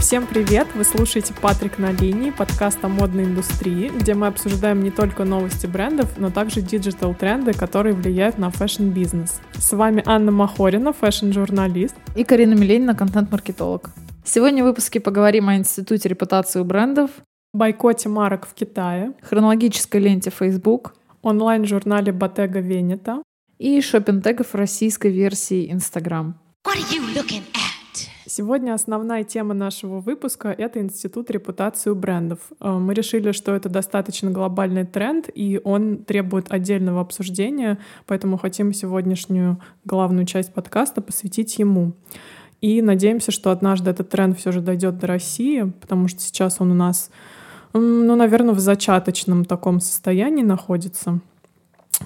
Всем 0.00 0.26
привет! 0.26 0.66
Вы 0.74 0.84
слушаете 0.84 1.34
«Патрик 1.34 1.78
на 1.78 1.92
линии», 1.92 2.30
подкаст 2.30 2.82
о 2.82 2.88
модной 2.88 3.24
индустрии, 3.24 3.92
где 3.94 4.14
мы 4.14 4.28
обсуждаем 4.28 4.82
не 4.82 4.90
только 4.90 5.24
новости 5.24 5.66
брендов, 5.66 6.16
но 6.16 6.30
также 6.30 6.62
digital-тренды, 6.62 7.52
которые 7.52 7.94
влияют 7.94 8.38
на 8.38 8.50
fashion-бизнес. 8.50 9.40
С 9.52 9.72
вами 9.72 10.02
Анна 10.06 10.32
Махорина, 10.32 10.94
fashion-журналист. 10.94 11.94
И 12.16 12.24
Карина 12.24 12.54
Миленина, 12.54 12.94
контент-маркетолог. 12.94 13.90
Сегодня 14.24 14.64
в 14.64 14.68
выпуске 14.68 15.00
поговорим 15.00 15.50
о 15.50 15.56
Институте 15.56 16.08
репутации 16.08 16.60
у 16.60 16.64
брендов, 16.64 17.10
бойкоте 17.52 18.08
марок 18.08 18.46
в 18.46 18.54
Китае, 18.54 19.12
хронологической 19.20 20.00
ленте 20.00 20.30
Facebook, 20.30 20.94
онлайн-журнале 21.20 22.10
Bottega 22.10 22.66
Veneta 22.66 23.22
и 23.58 23.78
шопинг-тегов 23.82 24.54
российской 24.54 25.12
версии 25.12 25.70
Instagram. 25.70 26.32
What 26.66 26.76
are 26.76 26.90
you 26.90 27.02
looking 27.14 27.42
at? 27.52 27.69
Сегодня 28.32 28.74
основная 28.74 29.24
тема 29.24 29.54
нашего 29.54 29.98
выпуска— 29.98 30.54
это 30.56 30.78
Институт 30.78 31.32
репутации 31.32 31.92
брендов. 31.92 32.38
Э, 32.60 32.74
мы 32.74 32.94
решили, 32.94 33.32
что 33.32 33.56
это 33.56 33.68
достаточно 33.68 34.30
глобальный 34.30 34.86
тренд, 34.86 35.28
и 35.34 35.60
он 35.64 36.04
требует 36.04 36.46
отдельного 36.52 37.00
обсуждения, 37.00 37.80
поэтому 38.06 38.38
хотим 38.38 38.72
сегодняшнюю 38.72 39.60
главную 39.84 40.26
часть 40.26 40.54
подкаста 40.54 41.00
посвятить 41.00 41.58
ему. 41.58 41.94
И 42.60 42.80
надеемся, 42.82 43.32
что 43.32 43.50
однажды 43.50 43.90
этот 43.90 44.10
тренд 44.10 44.38
все 44.38 44.52
же 44.52 44.60
дойдет 44.60 44.98
до 44.98 45.08
России, 45.08 45.62
потому 45.80 46.06
что 46.06 46.20
сейчас 46.20 46.60
он 46.60 46.70
у 46.70 46.74
нас, 46.74 47.10
ну, 47.72 48.14
наверное, 48.14 48.54
в 48.54 48.60
зачаточном 48.60 49.44
таком 49.44 49.80
состоянии 49.80 50.44
находится. 50.44 51.20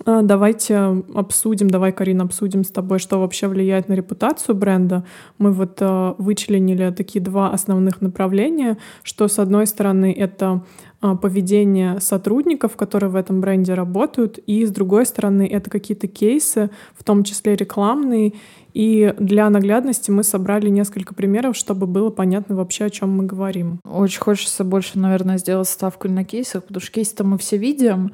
А, 0.04 0.22
давайте 0.22 0.76
обсудим, 1.14 1.70
давай, 1.70 1.92
Карина, 1.92 2.24
обсудим 2.24 2.64
с 2.64 2.70
тобой, 2.70 2.98
что 2.98 3.20
вообще 3.20 3.48
влияет 3.48 3.88
на 3.88 3.94
репутацию 3.94 4.54
бренда. 4.54 5.04
Мы 5.38 5.52
вот 5.52 5.78
э, 5.80 6.14
вычленили 6.18 6.90
такие 6.90 7.22
два 7.24 7.50
основных 7.50 8.00
направления, 8.00 8.78
что 9.02 9.28
с 9.28 9.38
одной 9.38 9.66
стороны 9.66 10.12
это 10.12 10.64
э, 11.00 11.14
поведение 11.14 12.00
сотрудников, 12.00 12.76
которые 12.76 13.10
в 13.10 13.16
этом 13.16 13.40
бренде 13.40 13.74
работают, 13.74 14.38
и 14.38 14.66
с 14.66 14.70
другой 14.70 15.06
стороны 15.06 15.46
это 15.46 15.70
какие-то 15.70 16.08
кейсы, 16.08 16.70
в 16.94 17.04
том 17.04 17.24
числе 17.24 17.54
рекламные. 17.54 18.34
И 18.72 19.14
для 19.20 19.48
наглядности 19.50 20.10
мы 20.10 20.24
собрали 20.24 20.68
несколько 20.68 21.14
примеров, 21.14 21.56
чтобы 21.56 21.86
было 21.86 22.10
понятно 22.10 22.56
вообще, 22.56 22.86
о 22.86 22.90
чем 22.90 23.16
мы 23.16 23.24
говорим. 23.24 23.78
Очень 23.84 24.20
хочется 24.20 24.64
больше, 24.64 24.98
наверное, 24.98 25.38
сделать 25.38 25.68
ставку 25.68 26.08
на 26.08 26.24
кейсах, 26.24 26.64
потому 26.64 26.80
что 26.82 26.90
кейсы-то 26.90 27.22
мы 27.22 27.38
все 27.38 27.56
видим, 27.56 28.10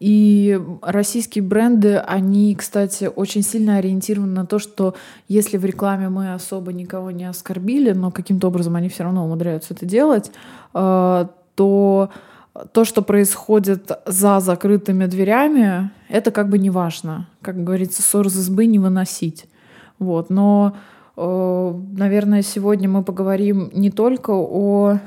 и 0.00 0.60
российские 0.82 1.42
бренды, 1.42 1.96
они, 1.96 2.54
кстати, 2.54 3.10
очень 3.14 3.42
сильно 3.42 3.78
ориентированы 3.78 4.32
на 4.32 4.46
то, 4.46 4.60
что 4.60 4.94
если 5.26 5.56
в 5.56 5.64
рекламе 5.64 6.08
мы 6.08 6.34
особо 6.34 6.72
никого 6.72 7.10
не 7.10 7.24
оскорбили, 7.24 7.92
но 7.92 8.12
каким-то 8.12 8.48
образом 8.48 8.76
они 8.76 8.88
все 8.88 9.02
равно 9.02 9.24
умудряются 9.24 9.74
это 9.74 9.86
делать, 9.86 10.30
э, 10.74 11.26
то 11.54 12.10
то, 12.72 12.84
что 12.84 13.02
происходит 13.02 13.90
за 14.04 14.40
закрытыми 14.40 15.06
дверями, 15.06 15.90
это 16.08 16.32
как 16.32 16.48
бы 16.48 16.58
не 16.58 16.70
важно. 16.70 17.28
Как 17.40 17.62
говорится, 17.62 18.02
ссор 18.02 18.26
из 18.26 18.36
избы 18.36 18.66
не 18.66 18.80
выносить. 18.80 19.46
Вот. 20.00 20.28
Но, 20.28 20.76
э, 21.16 21.74
наверное, 21.96 22.42
сегодня 22.42 22.88
мы 22.88 23.04
поговорим 23.04 23.70
не 23.72 23.90
только 23.90 24.30
о 24.32 24.98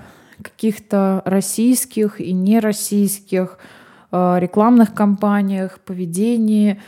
каких-то 0.41 1.21
российских 1.25 2.21
и 2.21 2.31
нероссийских 2.31 3.57
Э, 3.57 3.80
рекламных 4.11 4.93
кампаниях, 4.93 5.79
поведении 5.79 6.81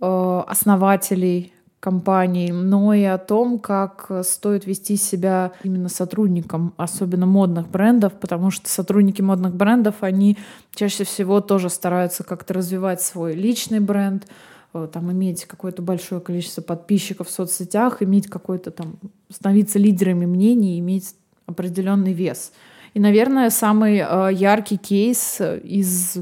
э, 0.00 0.42
основателей 0.46 1.52
компаний, 1.78 2.52
но 2.52 2.92
и 2.92 3.04
о 3.04 3.16
том, 3.18 3.58
как 3.58 4.10
стоит 4.22 4.66
вести 4.66 4.96
себя 4.96 5.52
именно 5.62 5.88
сотрудникам, 5.88 6.74
особенно 6.76 7.24
модных 7.26 7.68
брендов, 7.68 8.12
потому 8.14 8.50
что 8.50 8.68
сотрудники 8.68 9.22
модных 9.22 9.54
брендов, 9.54 9.96
они 10.00 10.36
чаще 10.74 11.04
всего 11.04 11.40
тоже 11.40 11.70
стараются 11.70 12.22
как-то 12.22 12.54
развивать 12.54 13.00
свой 13.00 13.34
личный 13.34 13.80
бренд, 13.80 14.26
э, 14.72 14.88
там 14.92 15.12
иметь 15.12 15.44
какое-то 15.44 15.82
большое 15.82 16.20
количество 16.20 16.62
подписчиков 16.62 17.28
в 17.28 17.30
соцсетях, 17.30 18.02
иметь 18.02 18.28
какой-то 18.28 18.70
там, 18.70 18.96
становиться 19.30 19.78
лидерами 19.78 20.26
мнений, 20.26 20.78
иметь 20.78 21.14
определенный 21.46 22.14
вес. 22.14 22.52
И, 22.92 23.00
наверное, 23.00 23.50
самый 23.50 23.98
яркий 24.34 24.76
кейс 24.76 25.40
из 25.40 26.18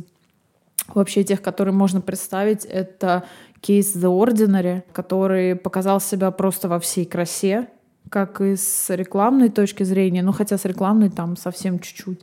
вообще 0.94 1.24
тех, 1.24 1.42
которые 1.42 1.74
можно 1.74 2.00
представить, 2.00 2.64
это 2.64 3.24
кейс 3.60 3.94
The 3.94 4.08
Ordinary, 4.08 4.82
который 4.92 5.56
показал 5.56 6.00
себя 6.00 6.30
просто 6.30 6.68
во 6.68 6.78
всей 6.78 7.04
красе, 7.04 7.68
как 8.10 8.40
и 8.40 8.56
с 8.56 8.94
рекламной 8.94 9.50
точки 9.50 9.82
зрения, 9.82 10.22
ну 10.22 10.32
хотя 10.32 10.56
с 10.56 10.64
рекламной 10.64 11.10
там 11.10 11.36
совсем 11.36 11.78
чуть-чуть, 11.78 12.20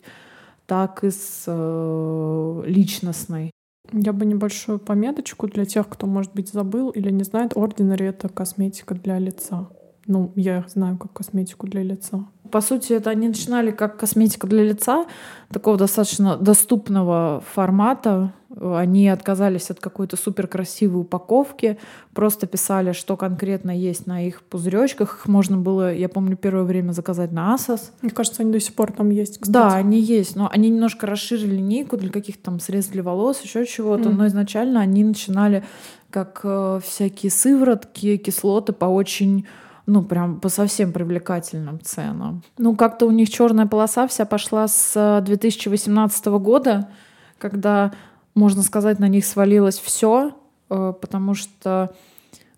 так 0.65 1.03
и 1.03 1.11
с 1.11 1.43
э, 1.47 2.63
личностной. 2.65 3.51
Я 3.91 4.13
бы 4.13 4.25
небольшую 4.25 4.79
пометочку 4.79 5.47
для 5.47 5.65
тех, 5.65 5.87
кто, 5.87 6.07
может 6.07 6.33
быть, 6.33 6.49
забыл 6.49 6.89
или 6.89 7.11
не 7.11 7.23
знает. 7.23 7.53
Ordinary— 7.53 8.05
это 8.09 8.29
косметика 8.29 8.95
для 8.95 9.19
лица. 9.19 9.67
Ну, 10.07 10.31
я 10.35 10.59
их 10.59 10.69
знаю 10.69 10.97
как 10.97 11.13
косметику 11.13 11.65
для 11.65 11.81
лица. 11.81 12.25
По 12.51 12.61
сути, 12.61 12.93
это 12.93 13.09
они 13.09 13.27
начинали 13.27 13.71
как 13.71 13.97
косметика 13.97 14.45
для 14.45 14.63
лица, 14.63 15.05
такого 15.51 15.77
достаточно 15.77 16.37
доступного 16.37 17.43
формата. 17.53 18.33
Они 18.61 19.09
отказались 19.09 19.71
от 19.71 19.79
какой-то 19.79 20.15
супер 20.15 20.47
красивой 20.47 21.01
упаковки, 21.01 21.79
просто 22.13 22.45
писали, 22.45 22.91
что 22.91 23.17
конкретно 23.17 23.71
есть 23.77 24.05
на 24.05 24.25
их 24.25 24.43
пузыречках. 24.43 25.21
Их 25.21 25.27
можно 25.27 25.57
было, 25.57 25.93
я 25.93 26.07
помню, 26.07 26.37
первое 26.37 26.63
время 26.63 26.91
заказать 26.91 27.31
на 27.31 27.55
Asos. 27.55 27.89
Мне 28.01 28.11
кажется, 28.11 28.43
они 28.43 28.51
до 28.51 28.59
сих 28.59 28.75
пор 28.75 28.91
там 28.91 29.09
есть. 29.09 29.39
Кстати. 29.39 29.51
Да, 29.51 29.75
они 29.75 29.99
есть, 29.99 30.35
но 30.35 30.49
они 30.51 30.69
немножко 30.69 31.07
расширили 31.07 31.55
линейку 31.55 31.97
для 31.97 32.11
каких-то 32.11 32.43
там 32.43 32.59
средств 32.59 32.93
для 32.93 33.01
волос, 33.01 33.41
еще 33.41 33.65
чего-то. 33.65 34.09
Mm. 34.09 34.13
Но 34.13 34.27
изначально 34.27 34.81
они 34.81 35.03
начинали 35.03 35.63
как 36.11 36.41
э, 36.43 36.79
всякие 36.85 37.31
сыворотки, 37.31 38.17
кислоты 38.17 38.71
по 38.71 38.85
очень 38.85 39.45
ну, 39.87 40.01
прям 40.01 40.39
по 40.39 40.49
совсем 40.49 40.91
привлекательным 40.91 41.79
ценам. 41.81 42.43
Ну, 42.57 42.75
как-то 42.75 43.05
у 43.05 43.11
них 43.11 43.29
черная 43.29 43.67
полоса 43.67 44.07
вся 44.07 44.25
пошла 44.25 44.67
с 44.67 45.21
2018 45.23 46.25
э, 46.25 46.29
года, 46.39 46.89
когда, 47.37 47.91
можно 48.33 48.63
сказать, 48.63 48.99
на 48.99 49.07
них 49.07 49.25
свалилось 49.25 49.79
все, 49.79 50.31
э, 50.69 50.93
потому 50.99 51.35
что 51.35 51.93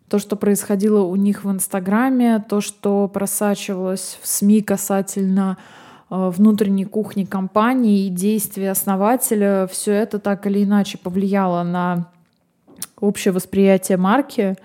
то, 0.07 0.19
что 0.19 0.37
происходило 0.37 1.01
у 1.01 1.15
них 1.17 1.43
в 1.43 1.51
Инстаграме, 1.51 2.43
то, 2.47 2.61
что 2.61 3.09
просачивалось 3.09 4.19
в 4.21 4.27
СМИ 4.27 4.61
касательно 4.61 5.57
э, 6.09 6.29
внутренней 6.33 6.85
кухни 6.85 7.25
компании 7.25 8.07
и 8.07 8.09
действий 8.09 8.67
основателя, 8.67 9.67
все 9.67 9.91
это 9.91 10.19
так 10.19 10.47
или 10.47 10.63
иначе 10.63 10.97
повлияло 10.97 11.63
на 11.63 12.09
общее 12.99 13.33
восприятие 13.33 13.97
марки. 13.97 14.55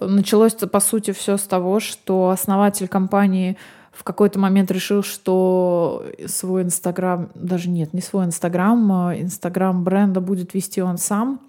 Началось, 0.00 0.54
по 0.54 0.80
сути, 0.80 1.12
все 1.12 1.36
с 1.36 1.42
того, 1.42 1.80
что 1.80 2.30
основатель 2.30 2.88
компании 2.88 3.56
в 3.92 4.02
какой-то 4.02 4.38
момент 4.38 4.70
решил, 4.70 5.02
что 5.02 6.04
свой 6.26 6.62
Инстаграм, 6.62 7.30
даже 7.34 7.70
нет, 7.70 7.94
не 7.94 8.00
свой 8.00 8.24
Инстаграм, 8.24 8.92
а 8.92 9.16
Инстаграм 9.16 9.84
бренда 9.84 10.20
будет 10.20 10.52
вести 10.54 10.82
он 10.82 10.98
сам. 10.98 11.40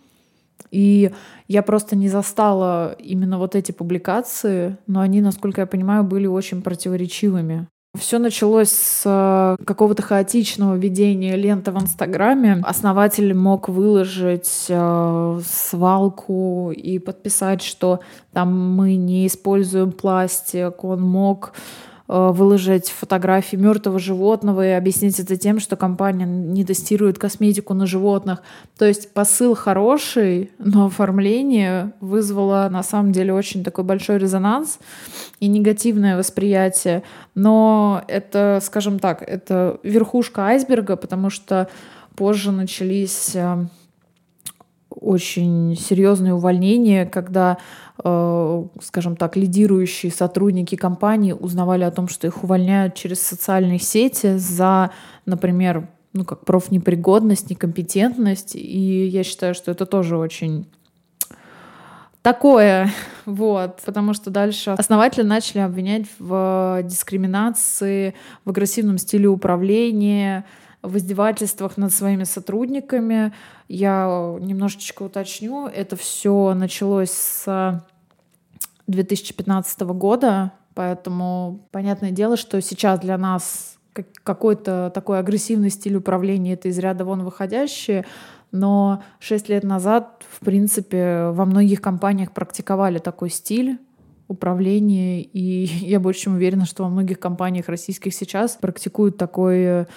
И 0.71 1.11
я 1.47 1.63
просто 1.63 1.95
не 1.95 2.07
застала 2.07 2.93
именно 2.93 3.39
вот 3.39 3.55
эти 3.55 3.71
публикации, 3.71 4.77
но 4.87 4.99
они, 5.01 5.21
насколько 5.21 5.61
я 5.61 5.67
понимаю, 5.67 6.03
были 6.03 6.27
очень 6.27 6.61
противоречивыми. 6.61 7.67
Все 7.97 8.19
началось 8.19 8.69
с 8.69 9.03
э, 9.05 9.63
какого-то 9.63 10.01
хаотичного 10.01 10.75
ведения 10.75 11.35
ленты 11.35 11.71
в 11.71 11.81
Инстаграме. 11.81 12.61
Основатель 12.63 13.33
мог 13.33 13.69
выложить 13.69 14.65
э, 14.69 15.39
свалку 15.45 16.71
и 16.71 16.99
подписать, 16.99 17.61
что 17.61 17.99
там 18.33 18.75
мы 18.75 18.95
не 18.95 19.27
используем 19.27 19.91
пластик. 19.91 20.83
Он 20.83 21.01
мог 21.01 21.53
выложить 22.07 22.89
фотографии 22.89 23.55
мертвого 23.55 23.97
животного 23.97 24.65
и 24.65 24.71
объяснить 24.71 25.19
это 25.19 25.37
тем, 25.37 25.59
что 25.59 25.75
компания 25.75 26.25
не 26.25 26.63
тестирует 26.63 27.17
косметику 27.17 27.73
на 27.73 27.87
животных. 27.87 28.43
То 28.77 28.85
есть 28.85 29.11
посыл 29.13 29.55
хороший, 29.55 30.51
но 30.59 30.85
оформление 30.85 31.93
вызвало 32.01 32.67
на 32.69 32.83
самом 32.83 33.11
деле 33.11 33.33
очень 33.33 33.63
такой 33.63 33.83
большой 33.83 34.19
резонанс 34.19 34.79
и 35.39 35.47
негативное 35.47 36.17
восприятие. 36.17 37.01
Но 37.33 38.03
это, 38.07 38.59
скажем 38.61 38.99
так, 38.99 39.23
это 39.23 39.79
верхушка 39.81 40.43
айсберга, 40.43 40.97
потому 40.97 41.31
что 41.31 41.69
позже 42.15 42.51
начались 42.51 43.35
э, 43.35 43.65
очень 44.99 45.75
серьезные 45.75 46.33
увольнения, 46.33 47.05
когда, 47.05 47.57
э, 48.03 48.65
скажем 48.81 49.15
так, 49.15 49.35
лидирующие 49.35 50.11
сотрудники 50.11 50.75
компании 50.75 51.33
узнавали 51.33 51.83
о 51.83 51.91
том, 51.91 52.07
что 52.07 52.27
их 52.27 52.43
увольняют 52.43 52.95
через 52.95 53.21
социальные 53.21 53.79
сети 53.79 54.37
за, 54.37 54.91
например, 55.25 55.87
ну, 56.13 56.23
как 56.23 56.45
профнепригодность, 56.45 57.49
некомпетентность. 57.49 58.55
И 58.55 59.05
я 59.07 59.23
считаю, 59.23 59.53
что 59.53 59.71
это 59.71 59.85
тоже 59.85 60.17
очень 60.17 60.65
такое, 62.21 62.89
вот, 63.25 63.81
потому 63.85 64.13
что 64.13 64.31
дальше 64.31 64.71
основатели 64.71 65.23
начали 65.23 65.59
обвинять 65.59 66.07
в 66.17 66.81
дискриминации, 66.83 68.15
в 68.45 68.49
агрессивном 68.49 68.97
стиле 68.97 69.27
управления, 69.27 70.45
в 70.85 70.97
издевательствах 70.97 71.77
над 71.77 71.93
своими 71.93 72.23
сотрудниками. 72.23 73.33
Я 73.67 74.35
немножечко 74.39 75.03
уточню, 75.03 75.67
это 75.67 75.95
все 75.95 76.53
началось 76.53 77.11
с 77.11 77.83
2015 78.87 79.81
года, 79.81 80.51
поэтому 80.73 81.67
понятное 81.71 82.11
дело, 82.11 82.37
что 82.37 82.61
сейчас 82.61 82.99
для 82.99 83.17
нас 83.17 83.77
какой-то 84.23 84.91
такой 84.93 85.19
агрессивный 85.19 85.69
стиль 85.69 85.95
управления 85.95 86.53
это 86.53 86.67
из 86.67 86.77
ряда 86.77 87.05
вон 87.05 87.23
выходящее, 87.23 88.05
но 88.51 89.03
шесть 89.19 89.49
лет 89.49 89.63
назад, 89.63 90.23
в 90.29 90.43
принципе, 90.43 91.29
во 91.31 91.45
многих 91.45 91.81
компаниях 91.81 92.31
практиковали 92.31 92.99
такой 92.99 93.29
стиль 93.29 93.79
управления, 94.27 95.21
и 95.21 95.65
я 95.85 95.99
больше 95.99 96.21
чем 96.21 96.35
уверена, 96.35 96.65
что 96.65 96.83
во 96.83 96.89
многих 96.89 97.19
компаниях 97.19 97.69
российских 97.69 98.13
сейчас 98.13 98.57
практикуют 98.59 99.17
такой 99.17 99.87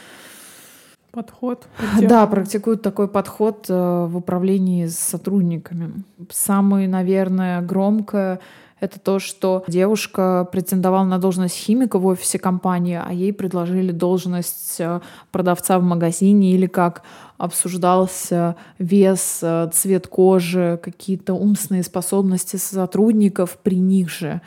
подход. 1.10 1.66
Да, 2.08 2.26
практикуют 2.26 2.82
такой 2.82 3.08
подход 3.08 3.66
э, 3.68 4.06
в 4.08 4.16
управлении 4.16 4.86
с 4.86 4.98
сотрудниками. 4.98 6.04
Самый, 6.30 6.86
наверное, 6.86 7.60
громкое 7.60 8.40
это 8.80 9.00
то, 9.00 9.18
что 9.18 9.64
девушка 9.66 10.48
претендовала 10.52 11.04
на 11.04 11.18
должность 11.18 11.56
химика 11.56 11.98
в 11.98 12.06
офисе 12.06 12.38
компании, 12.38 13.00
а 13.04 13.12
ей 13.12 13.32
предложили 13.32 13.90
должность 13.90 14.76
э, 14.78 15.00
продавца 15.32 15.78
в 15.78 15.82
магазине 15.82 16.52
или 16.52 16.66
как 16.66 17.02
обсуждался 17.38 18.56
вес, 18.78 19.40
э, 19.42 19.68
цвет 19.72 20.06
кожи, 20.06 20.78
какие-то 20.82 21.34
умственные 21.34 21.82
способности 21.82 22.56
сотрудников 22.56 23.58
при 23.62 23.78
них 23.78 24.10
же. 24.10 24.40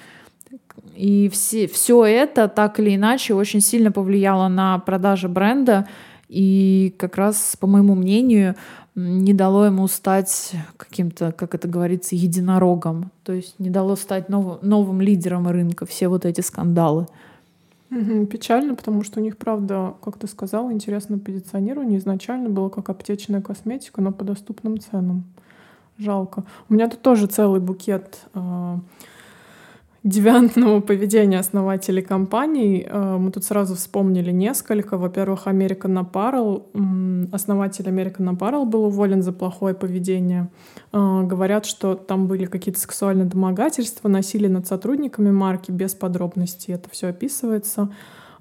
И 0.96 1.30
все, 1.30 1.68
все 1.68 2.06
это 2.06 2.48
так 2.48 2.80
или 2.80 2.96
иначе 2.96 3.34
очень 3.34 3.62
сильно 3.62 3.92
повлияло 3.92 4.48
на 4.48 4.80
продажи 4.80 5.28
бренда. 5.28 5.88
И 6.32 6.96
как 6.98 7.18
раз, 7.18 7.58
по 7.60 7.68
моему 7.68 7.94
мнению, 7.94 8.56
не 8.96 9.34
дало 9.34 9.66
ему 9.66 9.86
стать 9.90 10.54
каким-то, 10.78 11.34
как 11.34 11.54
это 11.56 11.68
говорится, 11.68 12.16
единорогом. 12.16 13.12
То 13.26 13.34
есть 13.34 13.60
не 13.60 13.70
дало 13.70 13.98
стать 13.98 14.30
нов, 14.30 14.62
новым 14.62 15.02
лидером 15.02 15.50
рынка, 15.50 15.86
все 15.86 16.08
вот 16.08 16.26
эти 16.26 16.40
скандалы. 16.40 17.08
Печально, 17.90 18.76
потому 18.76 19.04
что 19.04 19.20
у 19.20 19.24
них, 19.24 19.36
правда, 19.36 19.96
как 20.02 20.18
ты 20.18 20.28
сказала, 20.28 20.72
интересное 20.72 21.20
позиционирование. 21.20 22.00
Изначально 22.00 22.48
было 22.48 22.70
как 22.70 22.88
аптечная 22.88 23.42
косметика, 23.42 24.00
но 24.00 24.14
по 24.14 24.24
доступным 24.24 24.80
ценам. 24.80 25.26
Жалко. 25.98 26.46
У 26.70 26.74
меня 26.74 26.88
тут 26.88 27.02
тоже 27.02 27.28
целый 27.28 27.60
букет 27.60 28.22
э, 28.34 28.78
девиантного 30.04 30.82
поведения 30.82 31.40
основателей 31.40 32.02
компаний. 32.02 32.86
Э, 32.88 33.18
мы 33.18 33.32
тут 33.32 33.44
сразу 33.44 33.76
вспомнили 33.76 34.32
несколько. 34.32 34.98
Во-первых, 34.98 35.46
American 35.46 36.04
Apparel. 36.04 37.30
Основатель 37.32 37.86
American 37.86 38.36
Apparel 38.36 38.66
был 38.66 38.86
уволен 38.86 39.22
за 39.22 39.32
плохое 39.32 39.76
поведение. 39.76 40.50
Э, 40.92 41.22
говорят, 41.24 41.66
что 41.66 41.96
там 41.96 42.28
были 42.28 42.46
какие-то 42.46 42.80
сексуальные 42.80 43.26
домогательства, 43.26 44.08
насилие 44.08 44.50
над 44.50 44.68
сотрудниками 44.68 45.30
марки, 45.30 45.72
без 45.72 45.94
подробностей. 45.94 46.74
Это 46.74 46.90
все 46.90 47.08
описывается. 47.10 47.90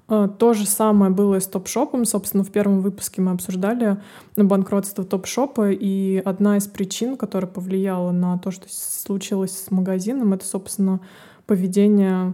Э, 0.09 0.27
то 0.37 0.53
же 0.53 0.65
самое 0.65 1.11
было 1.11 1.35
и 1.35 1.39
с 1.39 1.45
топ-шопом. 1.45 2.05
Собственно, 2.05 2.43
в 2.43 2.49
первом 2.49 2.81
выпуске 2.81 3.21
мы 3.21 3.31
обсуждали 3.31 3.97
банкротство 4.35 5.03
топ-шопа, 5.03 5.71
и 5.71 6.17
одна 6.25 6.57
из 6.57 6.65
причин, 6.65 7.17
которая 7.17 7.49
повлияла 7.49 8.11
на 8.11 8.39
то, 8.39 8.49
что 8.49 8.65
случилось 8.67 9.65
с 9.65 9.69
магазином, 9.69 10.33
это, 10.33 10.43
собственно, 10.43 11.01
поведение 11.51 12.33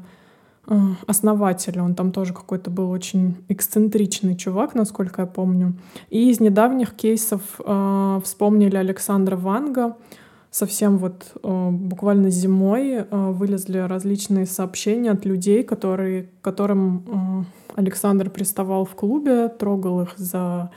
э, 0.67 0.75
основателя. 1.07 1.81
Он 1.81 1.95
там 1.95 2.11
тоже 2.11 2.33
какой-то 2.33 2.69
был 2.69 2.91
очень 2.91 3.35
эксцентричный 3.49 4.35
чувак, 4.35 4.75
насколько 4.75 5.23
я 5.23 5.25
помню. 5.25 5.73
И 6.11 6.29
из 6.29 6.39
недавних 6.39 6.93
кейсов 6.93 7.41
э, 7.57 8.19
вспомнили 8.23 8.77
Александра 8.77 9.35
Ванга. 9.35 9.97
Совсем 10.51 10.99
вот 10.99 11.25
э, 11.43 11.69
буквально 11.71 12.29
зимой 12.29 12.91
э, 12.91 13.05
вылезли 13.11 13.79
различные 13.79 14.45
сообщения 14.45 15.09
от 15.09 15.25
людей, 15.25 15.63
которые, 15.63 16.29
которым 16.43 17.03
э, 17.07 17.79
Александр 17.81 18.29
приставал 18.29 18.85
в 18.85 18.93
клубе, 18.93 19.47
трогал 19.47 20.01
их 20.01 20.13
за 20.17 20.69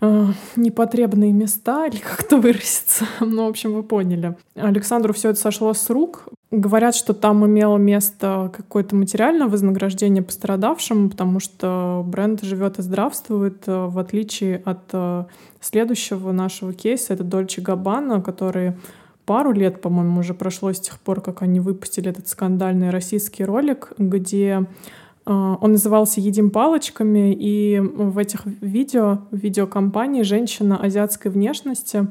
э, 0.00 0.26
непотребные 0.56 1.32
места, 1.32 1.86
или 1.92 1.98
как-то 1.98 2.38
выразиться. 2.38 3.06
ну, 3.20 3.46
в 3.46 3.48
общем, 3.48 3.74
вы 3.74 3.82
поняли. 3.82 4.36
Александру 4.54 5.12
все 5.12 5.30
это 5.30 5.40
сошло 5.40 5.72
с 5.74 5.88
рук. 5.90 6.28
Говорят, 6.50 6.94
что 6.94 7.12
там 7.12 7.44
имело 7.44 7.76
место 7.76 8.52
какое-то 8.56 8.94
материальное 8.94 9.48
вознаграждение 9.48 10.22
пострадавшим, 10.22 11.10
потому 11.10 11.40
что 11.40 12.04
бренд 12.06 12.42
живет 12.42 12.78
и 12.78 12.82
здравствует, 12.82 13.64
э, 13.66 13.86
в 13.86 13.98
отличие 13.98 14.62
от 14.64 14.84
э, 14.92 15.24
следующего 15.60 16.32
нашего 16.32 16.72
кейса, 16.72 17.14
это 17.14 17.24
Дольче 17.24 17.60
Габбана, 17.60 18.22
который 18.22 18.74
пару 19.26 19.52
лет, 19.52 19.80
по-моему, 19.82 20.20
уже 20.20 20.32
прошло 20.32 20.72
с 20.72 20.80
тех 20.80 20.98
пор, 21.00 21.20
как 21.20 21.42
они 21.42 21.60
выпустили 21.60 22.08
этот 22.08 22.28
скандальный 22.28 22.90
российский 22.90 23.44
ролик, 23.44 23.92
где 23.98 24.66
он 25.26 25.72
назывался 25.72 26.20
«Едим 26.20 26.50
палочками», 26.50 27.34
и 27.38 27.80
в 27.80 28.16
этих 28.16 28.46
видео, 28.46 29.22
в 29.30 29.36
видеокомпании 29.36 30.22
женщина 30.22 30.80
азиатской 30.80 31.32
внешности 31.32 32.06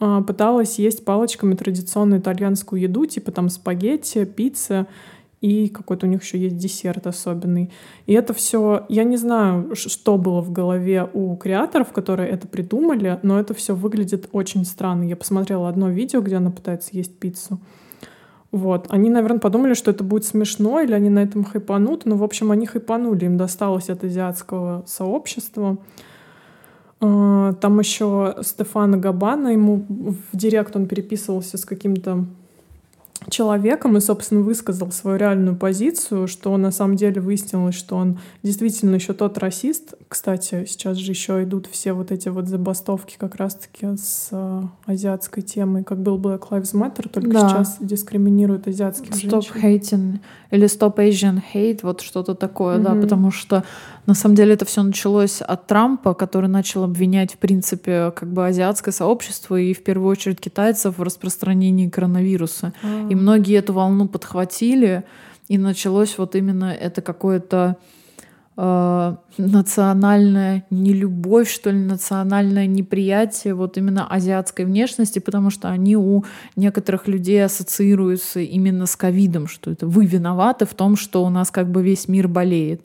а, 0.00 0.20
пыталась 0.22 0.78
есть 0.78 1.04
палочками 1.04 1.54
традиционную 1.54 2.20
итальянскую 2.20 2.82
еду, 2.82 3.06
типа 3.06 3.30
там 3.30 3.48
спагетти, 3.48 4.24
пицца, 4.24 4.86
и 5.40 5.68
какой-то 5.68 6.06
у 6.06 6.08
них 6.08 6.22
еще 6.22 6.38
есть 6.38 6.56
десерт 6.56 7.06
особенный. 7.06 7.70
И 8.06 8.14
это 8.14 8.34
все, 8.34 8.84
я 8.88 9.04
не 9.04 9.16
знаю, 9.16 9.74
что 9.74 10.18
было 10.18 10.40
в 10.40 10.50
голове 10.50 11.08
у 11.12 11.36
креаторов, 11.36 11.92
которые 11.92 12.30
это 12.30 12.48
придумали, 12.48 13.20
но 13.22 13.38
это 13.38 13.54
все 13.54 13.74
выглядит 13.74 14.28
очень 14.32 14.64
странно. 14.64 15.04
Я 15.04 15.16
посмотрела 15.16 15.68
одно 15.68 15.88
видео, 15.88 16.20
где 16.20 16.36
она 16.36 16.50
пытается 16.50 16.90
есть 16.92 17.18
пиццу. 17.18 17.60
Вот. 18.52 18.86
Они, 18.90 19.10
наверное, 19.10 19.40
подумали, 19.40 19.74
что 19.74 19.90
это 19.90 20.04
будет 20.04 20.24
смешно, 20.24 20.80
или 20.80 20.92
они 20.92 21.10
на 21.10 21.20
этом 21.20 21.44
хайпанут. 21.44 22.06
Но, 22.06 22.16
в 22.16 22.24
общем, 22.24 22.50
они 22.52 22.66
хайпанули. 22.66 23.24
Им 23.24 23.36
досталось 23.36 23.90
от 23.90 24.04
азиатского 24.04 24.84
сообщества. 24.86 25.78
А, 27.00 27.52
там 27.54 27.78
еще 27.78 28.36
Стефана 28.42 28.96
Габана, 28.96 29.48
ему 29.48 29.84
в 29.88 30.36
директ 30.36 30.74
он 30.76 30.86
переписывался 30.86 31.58
с 31.58 31.64
каким-то 31.64 32.24
человеком 33.28 33.96
и, 33.96 34.00
собственно, 34.00 34.40
высказал 34.42 34.90
свою 34.92 35.16
реальную 35.18 35.56
позицию, 35.56 36.28
что 36.28 36.56
на 36.56 36.70
самом 36.70 36.96
деле 36.96 37.20
выяснилось, 37.20 37.74
что 37.74 37.96
он 37.96 38.18
действительно 38.42 38.94
еще 38.94 39.12
тот 39.12 39.38
расист. 39.38 39.94
Кстати, 40.08 40.64
сейчас 40.66 40.96
же 40.96 41.12
еще 41.12 41.42
идут 41.42 41.66
все 41.66 41.92
вот 41.92 42.12
эти 42.12 42.28
вот 42.28 42.48
забастовки 42.48 43.16
как 43.18 43.36
раз-таки 43.36 43.86
с 43.96 44.28
э, 44.30 44.62
азиатской 44.86 45.42
темой, 45.42 45.84
как 45.84 46.00
был 46.00 46.18
Black 46.18 46.48
Lives 46.50 46.74
Matter, 46.74 47.08
только 47.08 47.30
да. 47.30 47.48
сейчас 47.48 47.76
дискриминируют 47.80 48.68
азиатских 48.68 49.10
Stop 49.12 49.42
женщин. 49.52 49.60
hating 49.62 50.20
или 50.50 50.66
Stop 50.66 50.96
Asian 50.96 51.42
Hate, 51.52 51.80
вот 51.82 52.00
что-то 52.00 52.34
такое, 52.34 52.78
mm-hmm. 52.78 52.82
да, 52.82 52.94
потому 52.94 53.30
что 53.30 53.64
на 54.06 54.14
самом 54.14 54.34
деле 54.34 54.54
это 54.54 54.64
все 54.64 54.82
началось 54.82 55.40
от 55.40 55.66
Трампа, 55.66 56.14
который 56.14 56.48
начал 56.48 56.84
обвинять, 56.84 57.34
в 57.34 57.38
принципе, 57.38 58.12
как 58.14 58.32
бы 58.32 58.46
азиатское 58.46 58.92
сообщество 58.92 59.56
и 59.56 59.74
в 59.74 59.82
первую 59.82 60.10
очередь 60.10 60.40
китайцев 60.40 60.98
в 60.98 61.02
распространении 61.02 61.88
коронавируса. 61.88 62.72
Mm-hmm. 62.82 63.12
И 63.12 63.14
многие 63.14 63.58
эту 63.58 63.72
волну 63.72 64.08
подхватили, 64.08 65.04
и 65.48 65.58
началось 65.58 66.18
вот 66.18 66.34
именно 66.34 66.72
это 66.72 67.02
какое-то 67.02 67.76
э, 68.56 69.16
национальная 69.38 70.64
нелюбовь, 70.70 71.50
что 71.50 71.70
ли, 71.70 71.78
национальное 71.78 72.66
неприятие 72.66 73.54
вот 73.54 73.76
именно 73.76 74.06
азиатской 74.06 74.64
внешности, 74.64 75.18
потому 75.18 75.50
что 75.50 75.68
они 75.68 75.96
у 75.96 76.24
некоторых 76.56 77.08
людей 77.08 77.44
ассоциируются 77.44 78.40
именно 78.40 78.86
с 78.86 78.96
ковидом, 78.96 79.46
что 79.46 79.70
это 79.70 79.86
вы 79.86 80.06
виноваты 80.06 80.66
в 80.66 80.74
том, 80.74 80.96
что 80.96 81.24
у 81.24 81.28
нас 81.28 81.50
как 81.50 81.70
бы 81.70 81.82
весь 81.82 82.08
мир 82.08 82.28
болеет. 82.28 82.82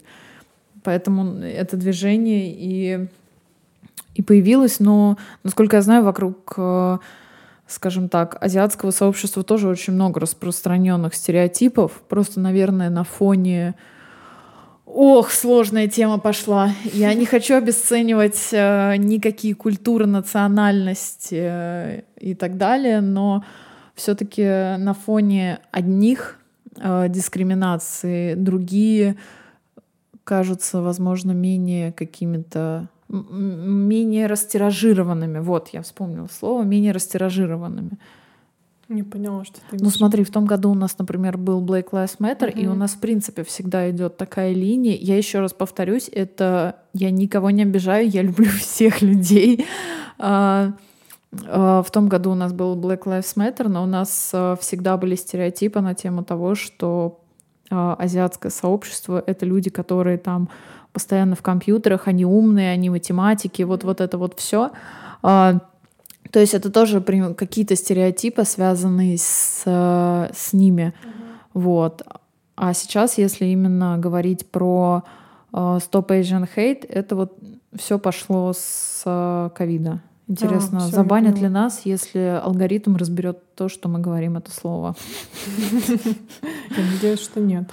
Поэтому 0.83 1.39
это 1.39 1.77
движение 1.77 2.53
и, 2.53 3.07
и 4.15 4.21
появилось, 4.21 4.79
но, 4.79 5.17
насколько 5.43 5.75
я 5.75 5.81
знаю, 5.81 6.03
вокруг 6.03 6.53
э, 6.57 6.97
скажем 7.67 8.09
так, 8.09 8.37
азиатского 8.41 8.91
сообщества 8.91 9.43
тоже 9.43 9.67
очень 9.67 9.93
много 9.93 10.19
распространенных 10.19 11.15
стереотипов. 11.15 12.01
Просто, 12.07 12.39
наверное, 12.39 12.89
на 12.89 13.03
фоне... 13.03 13.75
Ох, 14.93 15.31
сложная 15.31 15.87
тема 15.87 16.19
пошла. 16.19 16.71
Я 16.91 17.13
не 17.13 17.25
хочу 17.25 17.55
обесценивать 17.55 18.49
э, 18.51 18.97
никакие 18.97 19.55
культуры, 19.55 20.05
национальности 20.05 21.39
э, 21.39 22.01
и 22.19 22.35
так 22.35 22.57
далее, 22.57 22.99
но 22.99 23.45
все-таки 23.95 24.43
на 24.43 24.93
фоне 24.93 25.59
одних 25.71 26.39
э, 26.75 27.07
дискриминации 27.07 28.33
другие 28.33 29.15
кажутся, 30.25 30.81
возможно, 30.81 31.31
менее 31.31 31.93
какими-то 31.93 32.89
менее 33.07 34.27
растиражированными. 34.27 35.39
Вот, 35.39 35.69
я 35.69 35.83
вспомнила 35.83 36.27
слово, 36.27 36.63
менее 36.63 36.91
растиражированными. 36.91 37.91
Не 38.91 39.03
поняла, 39.03 39.45
что 39.45 39.61
ты 39.69 39.77
Ну 39.79 39.89
смотри, 39.89 40.25
в 40.25 40.31
том 40.31 40.45
году 40.45 40.71
у 40.71 40.73
нас, 40.73 40.97
например, 40.99 41.37
был 41.37 41.63
Black 41.63 41.91
Lives 41.91 42.17
Matter, 42.19 42.51
и 42.51 42.67
у 42.67 42.73
нас, 42.73 42.91
в 42.91 42.99
принципе, 42.99 43.45
всегда 43.45 43.89
идет 43.89 44.17
такая 44.17 44.51
линия. 44.51 44.97
Я 44.97 45.15
еще 45.15 45.39
раз 45.39 45.53
повторюсь, 45.53 46.09
это 46.11 46.75
я 46.93 47.09
никого 47.09 47.51
не 47.51 47.63
обижаю, 47.63 48.09
я 48.09 48.21
люблю 48.21 48.49
всех 48.59 49.01
людей. 49.01 49.65
А, 50.19 50.73
а, 51.47 51.83
в 51.83 51.89
том 51.89 52.09
году 52.09 52.31
у 52.31 52.35
нас 52.35 52.51
был 52.51 52.75
Black 52.75 53.03
Lives 53.03 53.37
Matter, 53.37 53.69
но 53.69 53.83
у 53.83 53.85
нас 53.85 54.31
а, 54.33 54.57
всегда 54.57 54.97
были 54.97 55.15
стереотипы 55.15 55.79
на 55.79 55.95
тему 55.95 56.25
того, 56.25 56.55
что 56.55 57.21
азиатское 57.69 58.51
сообщество— 58.51 59.23
это 59.25 59.45
люди, 59.45 59.69
которые 59.69 60.17
там 60.17 60.49
постоянно 60.91 61.37
в 61.37 61.41
компьютерах, 61.41 62.09
они 62.09 62.25
умные, 62.25 62.73
они 62.73 62.89
математики, 62.89 63.61
вот, 63.61 63.85
вот 63.85 64.01
это 64.01 64.17
вот 64.17 64.37
все. 64.37 64.71
То 66.31 66.39
есть 66.39 66.53
это 66.53 66.71
тоже 66.71 67.01
какие-то 67.01 67.75
стереотипы, 67.75 68.45
связанные 68.45 69.17
с, 69.17 69.63
с 69.65 70.53
ними. 70.53 70.93
Uh-huh. 71.03 71.11
Вот. 71.53 72.03
А 72.55 72.73
сейчас, 72.73 73.17
если 73.17 73.45
именно 73.45 73.97
говорить 73.97 74.49
про 74.49 75.03
uh, 75.51 75.77
Stop 75.79 76.07
Asian 76.07 76.47
Hate, 76.55 76.87
это 76.87 77.15
вот 77.15 77.37
все 77.75 77.99
пошло 77.99 78.53
с 78.53 79.51
ковида. 79.55 80.01
Интересно, 80.31 80.77
а, 80.77 80.87
забанят 80.87 81.39
ли 81.39 81.49
нас, 81.49 81.81
если 81.83 82.39
алгоритм 82.41 82.95
разберет 82.95 83.39
то, 83.53 83.67
что 83.67 83.89
мы 83.89 83.99
говорим 83.99 84.37
это 84.37 84.49
слово? 84.49 84.95
Я 85.67 86.85
надеюсь, 86.93 87.19
что 87.19 87.41
нет. 87.41 87.69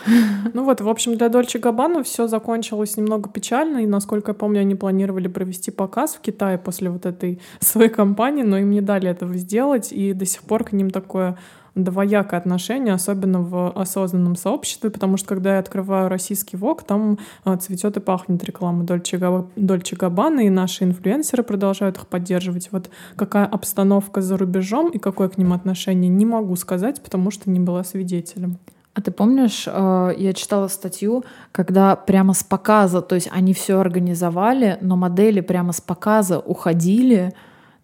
Ну 0.54 0.64
вот, 0.64 0.80
в 0.80 0.88
общем, 0.88 1.16
для 1.16 1.28
Дольче 1.28 1.60
Габбана 1.60 2.02
все 2.02 2.26
закончилось 2.26 2.96
немного 2.96 3.30
печально, 3.30 3.78
и, 3.78 3.86
насколько 3.86 4.32
я 4.32 4.34
помню, 4.34 4.62
они 4.62 4.74
планировали 4.74 5.28
провести 5.28 5.70
показ 5.70 6.16
в 6.16 6.20
Китае 6.20 6.58
после 6.58 6.90
вот 6.90 7.06
этой 7.06 7.40
своей 7.60 7.90
кампании, 7.90 8.42
но 8.42 8.58
им 8.58 8.70
не 8.70 8.80
дали 8.80 9.08
этого 9.08 9.34
сделать, 9.34 9.92
и 9.92 10.12
до 10.12 10.26
сих 10.26 10.42
пор 10.42 10.64
к 10.64 10.72
ним 10.72 10.90
такое 10.90 11.38
двоякое 11.84 12.38
отношение, 12.40 12.94
особенно 12.94 13.40
в 13.40 13.70
осознанном 13.70 14.36
сообществе, 14.36 14.90
потому 14.90 15.16
что 15.16 15.28
когда 15.28 15.54
я 15.54 15.58
открываю 15.60 16.08
российский 16.08 16.56
ВОК, 16.56 16.82
там 16.82 17.18
а, 17.44 17.56
цветет 17.56 17.96
и 17.96 18.00
пахнет 18.00 18.42
реклама 18.44 18.84
Дольче, 18.84 19.18
Дольче 19.56 19.96
и 19.96 20.50
наши 20.50 20.84
инфлюенсеры 20.84 21.42
продолжают 21.42 21.96
их 21.96 22.06
поддерживать. 22.06 22.68
Вот 22.72 22.90
какая 23.16 23.46
обстановка 23.46 24.20
за 24.20 24.36
рубежом 24.36 24.90
и 24.90 24.98
какое 24.98 25.28
к 25.28 25.38
ним 25.38 25.52
отношение, 25.52 26.08
не 26.08 26.26
могу 26.26 26.56
сказать, 26.56 27.02
потому 27.02 27.30
что 27.30 27.50
не 27.50 27.60
была 27.60 27.84
свидетелем. 27.84 28.58
А 28.98 29.00
ты 29.00 29.12
помнишь, 29.12 29.68
э, 29.68 30.14
я 30.18 30.32
читала 30.32 30.66
статью, 30.66 31.24
когда 31.52 31.94
прямо 31.94 32.34
с 32.34 32.42
показа, 32.42 33.00
то 33.00 33.14
есть 33.14 33.28
они 33.32 33.54
все 33.54 33.78
организовали, 33.78 34.76
но 34.80 34.96
модели 34.96 35.40
прямо 35.40 35.72
с 35.72 35.80
показа 35.80 36.40
уходили, 36.40 37.32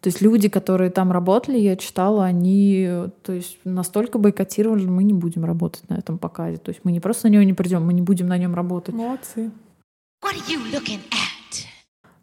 то 0.04 0.08
есть 0.08 0.20
люди, 0.20 0.50
которые 0.50 0.90
там 0.90 1.12
работали, 1.12 1.56
я 1.56 1.76
читала, 1.76 2.26
они 2.26 2.87
то 3.23 3.32
есть, 3.32 3.56
настолько 3.64 4.18
бойкотировали, 4.18 4.84
мы 4.84 5.02
не 5.02 5.14
будем 5.14 5.46
работать 5.46 5.88
на 5.88 5.94
этом 5.94 6.18
показе. 6.18 6.58
То 6.58 6.68
есть 6.68 6.82
мы 6.84 6.92
не 6.92 7.00
просто 7.00 7.26
на 7.26 7.32
него 7.32 7.42
не 7.42 7.54
придем, 7.54 7.87
мы 7.87 7.94
не 7.94 8.02
будем 8.02 8.26
на 8.26 8.37
нем 8.37 8.54
работать. 8.54 8.94
Молодцы. 8.94 9.50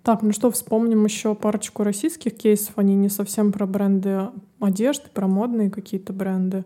Так, 0.03 0.21
ну 0.21 0.31
что, 0.31 0.51
вспомним 0.51 1.05
еще 1.05 1.33
парочку 1.33 1.83
российских 1.83 2.38
кейсов. 2.38 2.73
Они 2.75 2.93
не 2.93 3.09
совсем 3.09 3.51
про 3.51 3.65
бренды 3.65 4.27
одежды, 4.59 5.09
про 5.11 5.25
модные 5.25 5.71
какие-то 5.71 6.13
бренды. 6.13 6.65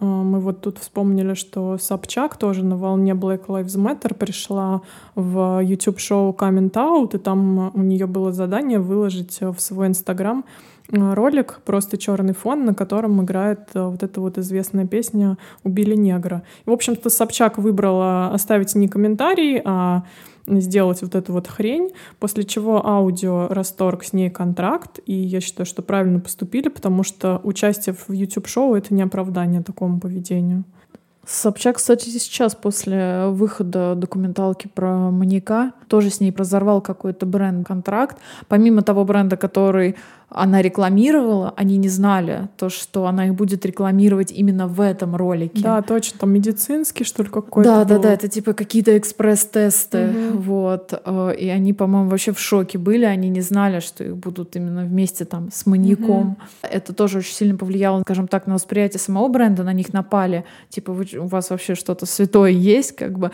А, 0.00 0.04
мы 0.04 0.40
вот 0.40 0.62
тут 0.62 0.78
вспомнили, 0.78 1.34
что 1.34 1.78
Собчак 1.78 2.36
тоже 2.36 2.64
на 2.64 2.76
волне 2.76 3.12
Black 3.12 3.46
Lives 3.46 3.76
Matter 3.76 4.14
пришла 4.14 4.80
в 5.14 5.60
YouTube-шоу 5.62 6.34
Comment 6.38 6.72
Out, 6.72 7.16
и 7.16 7.18
там 7.18 7.70
у 7.74 7.82
нее 7.82 8.06
было 8.06 8.32
задание 8.32 8.78
выложить 8.78 9.40
в 9.40 9.58
свой 9.58 9.88
Инстаграм 9.88 10.44
а, 10.92 11.14
ролик, 11.14 11.60
просто 11.64 11.98
черный 11.98 12.34
фон, 12.34 12.64
на 12.64 12.74
котором 12.74 13.22
играет 13.22 13.68
а, 13.74 13.88
вот 13.88 14.02
эта 14.02 14.20
вот 14.20 14.38
известная 14.38 14.86
песня 14.86 15.36
«Убили 15.62 15.94
негра». 15.94 16.42
И, 16.66 16.70
в 16.70 16.72
общем-то, 16.72 17.10
Собчак 17.10 17.58
выбрала 17.58 18.32
оставить 18.32 18.74
не 18.74 18.88
комментарий, 18.88 19.60
а 19.64 20.04
сделать 20.46 21.02
вот 21.02 21.14
эту 21.14 21.32
вот 21.32 21.46
хрень, 21.48 21.90
после 22.18 22.44
чего 22.44 22.86
аудио 22.86 23.48
расторг 23.48 24.04
с 24.04 24.12
ней 24.12 24.30
контракт, 24.30 25.00
и 25.06 25.14
я 25.14 25.40
считаю, 25.40 25.66
что 25.66 25.82
правильно 25.82 26.20
поступили, 26.20 26.68
потому 26.68 27.02
что 27.02 27.40
участие 27.44 27.94
в 27.94 28.12
YouTube-шоу— 28.12 28.74
это 28.76 28.94
не 28.94 29.02
оправдание 29.02 29.62
такому 29.62 30.00
поведению. 30.00 30.64
Собчак, 31.26 31.76
кстати, 31.76 32.08
сейчас 32.08 32.54
после 32.54 33.26
выхода 33.26 33.94
документалки 33.94 34.68
про 34.68 35.10
маньяка 35.10 35.72
тоже 35.86 36.10
с 36.10 36.18
ней 36.18 36.34
разорвал 36.36 36.80
какой-то 36.80 37.26
бренд-контракт. 37.26 38.18
Помимо 38.48 38.82
того 38.82 39.04
бренда, 39.04 39.36
который 39.36 39.96
она 40.30 40.62
рекламировала, 40.62 41.52
они 41.56 41.76
не 41.76 41.88
знали 41.88 42.48
то, 42.56 42.68
что 42.68 43.06
она 43.06 43.26
их 43.26 43.34
будет 43.34 43.66
рекламировать 43.66 44.30
именно 44.30 44.68
в 44.68 44.80
этом 44.80 45.16
ролике. 45.16 45.60
Да, 45.60 45.82
точно, 45.82 46.20
там 46.20 46.32
медицинский, 46.32 47.02
что 47.02 47.24
ли, 47.24 47.28
какой-то. 47.28 47.68
Да, 47.68 47.84
был. 47.84 47.96
да, 47.96 48.08
да, 48.08 48.12
это 48.14 48.28
типа 48.28 48.52
какие-то 48.52 48.96
экспресс-тесты. 48.96 50.08
Угу. 50.08 50.38
Вот. 50.38 51.02
Э, 51.04 51.34
и 51.36 51.48
они, 51.48 51.72
по-моему, 51.72 52.08
вообще 52.08 52.32
в 52.32 52.38
шоке 52.38 52.78
были. 52.78 53.04
Они 53.04 53.28
не 53.28 53.40
знали, 53.40 53.80
что 53.80 54.04
их 54.04 54.16
будут 54.16 54.54
именно 54.54 54.84
вместе 54.84 55.24
там 55.24 55.50
с 55.52 55.66
маньяком. 55.66 56.30
Угу. 56.30 56.36
Это 56.62 56.92
тоже 56.92 57.18
очень 57.18 57.34
сильно 57.34 57.58
повлияло, 57.58 58.00
скажем 58.02 58.28
так, 58.28 58.46
на 58.46 58.54
восприятие 58.54 59.00
самого 59.00 59.28
бренда. 59.28 59.64
На 59.64 59.72
них 59.72 59.92
напали. 59.92 60.44
Типа, 60.68 60.92
вы, 60.92 61.06
у 61.18 61.26
вас 61.26 61.50
вообще 61.50 61.74
что-то 61.74 62.06
святое 62.06 62.50
есть, 62.50 62.94
как 62.94 63.18
бы. 63.18 63.32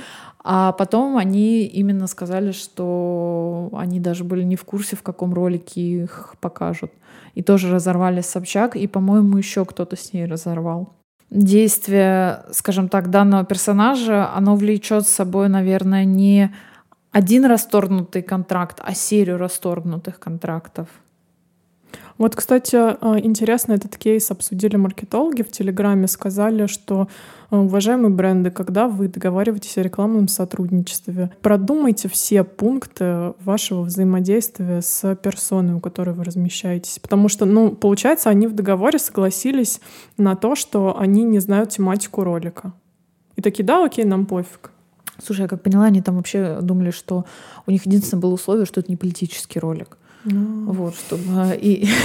А 0.49 0.71
потом 0.71 1.17
они 1.17 1.65
именно 1.65 2.07
сказали, 2.07 2.53
что 2.53 3.69
они 3.73 3.99
даже 3.99 4.23
были 4.23 4.45
не 4.45 4.55
в 4.55 4.62
курсе, 4.62 4.95
в 4.95 5.03
каком 5.03 5.35
ролике 5.35 5.81
их 5.81 6.37
покажут. 6.41 6.93
И 7.35 7.43
тоже 7.43 7.69
разорвали 7.73 8.21
Собчак, 8.21 8.76
и, 8.76 8.87
по-моему, 8.87 9.38
еще 9.38 9.65
кто-то 9.65 9.97
с 9.97 10.12
ней 10.12 10.25
разорвал. 10.25 10.93
Действие, 11.31 12.45
скажем 12.53 12.88
так, 12.88 13.11
данного 13.11 13.45
персонажа, 13.45 14.33
оно 14.33 14.55
влечет 14.55 15.09
с 15.09 15.11
собой, 15.11 15.49
наверное, 15.49 16.05
не 16.05 16.55
один 17.11 17.45
расторгнутый 17.45 18.23
контракт, 18.23 18.81
а 18.85 18.95
серию 18.95 19.38
расторгнутых 19.38 20.21
контрактов. 20.21 20.87
Вот, 22.19 22.35
кстати, 22.35 22.76
а, 22.76 23.19
интересно, 23.19 23.75
этот 23.75 23.97
кейс 23.99 24.31
обсудили 24.31 24.76
маркетологи 24.76 25.43
в 25.43 25.50
Телеграме, 25.50 26.09
сказали, 26.09 26.67
что 26.67 27.09
а, 27.50 27.61
уважаемые 27.61 28.11
бренды, 28.11 28.50
когда 28.50 28.88
вы 28.88 29.09
договариваетесь 29.09 29.76
о 29.76 29.83
рекламном 29.83 30.29
сотрудничестве, 30.29 31.31
продумайте 31.43 32.09
все 32.09 32.43
пункты 32.43 33.35
вашего 33.45 33.83
взаимодействия 33.83 34.81
с 34.81 35.15
персоной, 35.17 35.75
у 35.75 35.81
которой 35.81 36.15
вы 36.15 36.25
размещаетесь. 36.25 36.99
Потому 36.99 37.29
что, 37.29 37.45
ну, 37.45 37.71
получается, 37.71 38.31
они 38.31 38.47
в 38.47 38.55
договоре 38.55 38.99
согласились 38.99 39.81
на 40.17 40.37
то, 40.37 40.55
что 40.55 40.99
они 40.99 41.23
не 41.23 41.38
знают 41.38 41.71
тематику 41.71 42.25
ролика. 42.25 42.73
И 43.37 43.43
такие, 43.43 43.65
да, 43.65 43.85
окей, 43.85 44.05
нам 44.05 44.25
пофиг. 44.25 44.71
Слушай, 45.23 45.43
я 45.43 45.49
как 45.49 45.62
поняла, 45.62 45.85
они 45.85 46.03
там 46.03 46.17
вообще 46.17 46.59
думали, 46.61 46.91
что 46.91 47.25
у 47.67 47.71
них 47.71 47.87
единственное 47.87 48.21
было 48.21 48.35
условие, 48.35 48.67
что 48.67 48.81
это 48.81 48.91
не 48.91 48.97
политический 48.97 49.59
ролик. 49.59 49.99
Ну. 50.26 50.73
Вот, 50.73 50.95
чтобы 50.97 51.23
а, 51.28 51.52
и... 51.54 51.87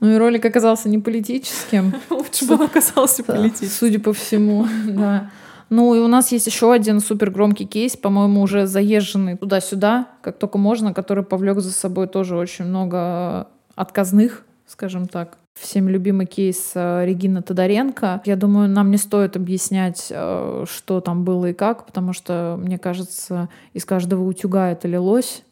Ну 0.00 0.14
и 0.14 0.16
ролик 0.16 0.44
оказался 0.46 0.88
не 0.88 0.98
политическим. 0.98 1.94
Лучше 2.10 2.46
бы 2.46 2.54
он 2.54 2.62
оказался 2.62 3.22
политическим. 3.22 3.68
Судя 3.68 4.00
по 4.00 4.12
всему, 4.12 4.66
да. 4.88 5.30
Ну 5.68 5.94
и 5.94 5.98
у 6.00 6.08
нас 6.08 6.32
есть 6.32 6.46
еще 6.46 6.72
один 6.72 7.00
супер 7.00 7.30
громкий 7.30 7.66
кейс, 7.66 7.96
по-моему, 7.96 8.40
уже 8.40 8.66
заезженный 8.66 9.36
туда-сюда, 9.36 10.08
как 10.22 10.38
только 10.38 10.58
можно, 10.58 10.92
который 10.92 11.22
повлек 11.22 11.60
за 11.60 11.70
собой 11.70 12.08
тоже 12.08 12.36
очень 12.36 12.64
много 12.64 13.46
отказных, 13.76 14.44
скажем 14.66 15.06
так. 15.06 15.36
Всем 15.54 15.88
любимый 15.88 16.26
кейс 16.26 16.72
э, 16.74 17.04
Регина 17.04 17.42
Тодоренко. 17.42 18.22
Я 18.24 18.36
думаю, 18.36 18.68
нам 18.68 18.90
не 18.90 18.96
стоит 18.96 19.36
объяснять, 19.36 20.06
э, 20.10 20.64
что 20.68 21.00
там 21.00 21.24
было 21.24 21.46
и 21.46 21.52
как, 21.52 21.86
потому 21.86 22.14
что, 22.14 22.56
мне 22.58 22.78
кажется, 22.78 23.48
из 23.74 23.84
каждого 23.84 24.24
утюга 24.24 24.70
это 24.70 24.88
лилось 24.88 25.42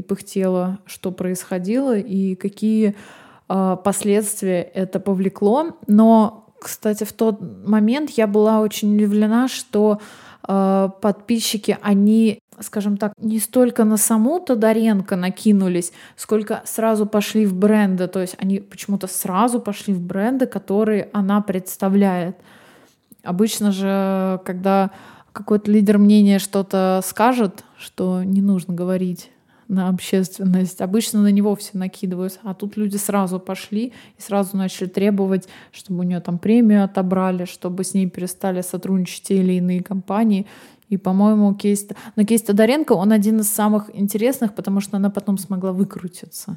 и 0.00 0.02
пыхтела, 0.02 0.78
что 0.86 1.12
происходило 1.12 1.96
и 1.96 2.34
какие 2.34 2.96
э, 3.48 3.76
последствия 3.84 4.62
это 4.62 4.98
повлекло. 4.98 5.76
Но, 5.86 6.46
кстати, 6.58 7.04
в 7.04 7.12
тот 7.12 7.40
момент 7.66 8.10
я 8.10 8.26
была 8.26 8.60
очень 8.60 8.94
удивлена, 8.94 9.46
что 9.48 10.00
э, 10.48 10.88
подписчики, 11.00 11.76
они, 11.82 12.40
скажем 12.60 12.96
так, 12.96 13.12
не 13.18 13.38
столько 13.38 13.84
на 13.84 13.98
саму 13.98 14.40
Тодоренко 14.40 15.16
накинулись, 15.16 15.92
сколько 16.16 16.62
сразу 16.64 17.06
пошли 17.06 17.44
в 17.44 17.54
бренды. 17.54 18.08
То 18.08 18.20
есть 18.20 18.36
они 18.38 18.58
почему-то 18.60 19.06
сразу 19.06 19.60
пошли 19.60 19.92
в 19.92 20.00
бренды, 20.00 20.46
которые 20.46 21.10
она 21.12 21.42
представляет. 21.42 22.36
Обычно 23.22 23.70
же, 23.70 24.40
когда 24.46 24.90
какой-то 25.32 25.70
лидер 25.70 25.98
мнения 25.98 26.38
что-то 26.38 27.02
скажет, 27.04 27.64
что 27.78 28.22
не 28.24 28.40
нужно 28.40 28.74
говорить 28.74 29.30
на 29.70 29.88
общественность. 29.88 30.80
Обычно 30.80 31.22
на 31.22 31.30
него 31.30 31.54
все 31.54 31.78
накидываются, 31.78 32.40
а 32.42 32.54
тут 32.54 32.76
люди 32.76 32.96
сразу 32.96 33.38
пошли 33.38 33.92
и 34.18 34.22
сразу 34.22 34.56
начали 34.56 34.88
требовать, 34.88 35.48
чтобы 35.72 36.00
у 36.00 36.02
нее 36.02 36.20
там 36.20 36.38
премию 36.38 36.84
отобрали, 36.84 37.44
чтобы 37.44 37.84
с 37.84 37.94
ней 37.94 38.10
перестали 38.10 38.62
сотрудничать 38.62 39.22
те 39.22 39.36
или 39.36 39.54
иные 39.54 39.82
компании. 39.82 40.46
И, 40.88 40.96
по-моему, 40.96 41.54
кейс... 41.54 41.86
Но 42.16 42.24
кейс 42.24 42.42
Тодоренко, 42.42 42.92
он 42.92 43.12
один 43.12 43.40
из 43.40 43.48
самых 43.48 43.90
интересных, 43.94 44.54
потому 44.54 44.80
что 44.80 44.96
она 44.96 45.08
потом 45.08 45.38
смогла 45.38 45.72
выкрутиться. 45.72 46.56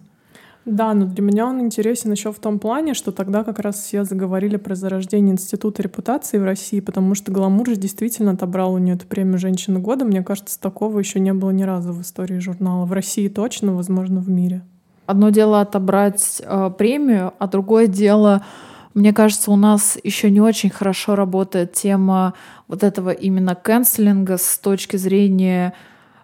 Да, 0.66 0.94
но 0.94 1.06
для 1.06 1.22
меня 1.22 1.46
он 1.46 1.60
интересен 1.60 2.12
еще 2.14 2.32
в 2.32 2.40
том 2.40 2.58
плане, 2.58 2.94
что 2.94 3.12
тогда 3.12 3.44
как 3.44 3.60
раз 3.60 3.76
все 3.76 4.06
заговорили 4.06 4.56
про 4.56 4.76
зарождение 4.76 5.34
института 5.34 5.82
репутации 5.84 6.38
в 6.38 6.46
России, 6.46 6.80
потому 6.80 7.16
что 7.16 7.34
Гламур 7.34 7.68
же 7.68 7.76
действительно 7.76 8.32
отобрал 8.32 8.74
у 8.74 8.78
нее 8.78 8.96
эту 8.96 9.06
премию 9.06 9.40
«Женщина 9.40 9.80
года». 9.80 10.06
Мне 10.06 10.24
кажется, 10.24 10.60
такого 10.60 11.00
еще 11.00 11.20
не 11.20 11.34
было 11.34 11.52
ни 11.52 11.64
разу 11.64 11.92
в 11.92 12.02
истории 12.02 12.40
журнала. 12.40 12.86
В 12.86 12.94
России 12.94 13.28
точно, 13.28 13.76
возможно, 13.76 14.22
в 14.22 14.30
мире. 14.30 14.62
Одно 15.06 15.32
дело 15.32 15.60
отобрать 15.60 16.42
э, 16.42 16.72
премию, 16.78 17.34
а 17.40 17.48
другое 17.48 17.88
дело, 17.88 18.46
мне 18.94 19.12
кажется, 19.12 19.52
у 19.52 19.58
нас 19.58 19.98
еще 20.02 20.32
не 20.32 20.40
очень 20.40 20.70
хорошо 20.70 21.16
работает 21.16 21.74
тема 21.74 22.36
вот 22.70 22.84
этого 22.84 23.10
именно 23.10 23.54
канцелинга 23.54 24.38
с 24.38 24.58
точки 24.60 24.96
зрения 24.96 25.74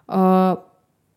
э, 0.08 0.56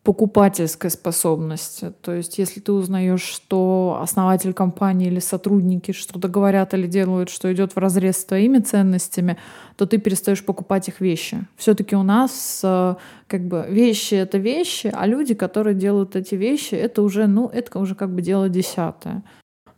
покупательской 0.04 0.90
способности. 0.90 1.92
То 2.02 2.12
есть, 2.12 2.38
если 2.38 2.60
ты 2.60 2.72
узнаешь, 2.72 3.22
что 3.22 3.98
основатель 4.02 4.52
компании 4.52 5.06
или 5.06 5.18
сотрудники 5.18 5.92
что-то 5.92 6.28
говорят 6.28 6.74
или 6.74 6.86
делают, 6.86 7.30
что 7.30 7.50
идет 7.52 7.74
в 7.74 7.78
разрез 7.78 8.18
с 8.18 8.24
твоими 8.26 8.58
ценностями, 8.58 9.38
то 9.76 9.86
ты 9.86 9.96
перестаешь 9.96 10.44
покупать 10.44 10.88
их 10.88 11.00
вещи. 11.00 11.46
Все-таки 11.56 11.96
у 11.96 12.02
нас 12.02 12.60
э, 12.62 12.94
как 13.26 13.48
бы 13.48 13.64
вещи 13.66 14.14
это 14.14 14.36
вещи, 14.36 14.92
а 14.94 15.06
люди, 15.06 15.34
которые 15.34 15.74
делают 15.74 16.16
эти 16.16 16.34
вещи, 16.34 16.74
это 16.74 17.00
уже, 17.00 17.26
ну, 17.26 17.48
это 17.48 17.78
уже 17.78 17.94
как 17.94 18.14
бы 18.14 18.20
дело 18.20 18.50
десятое. 18.50 19.22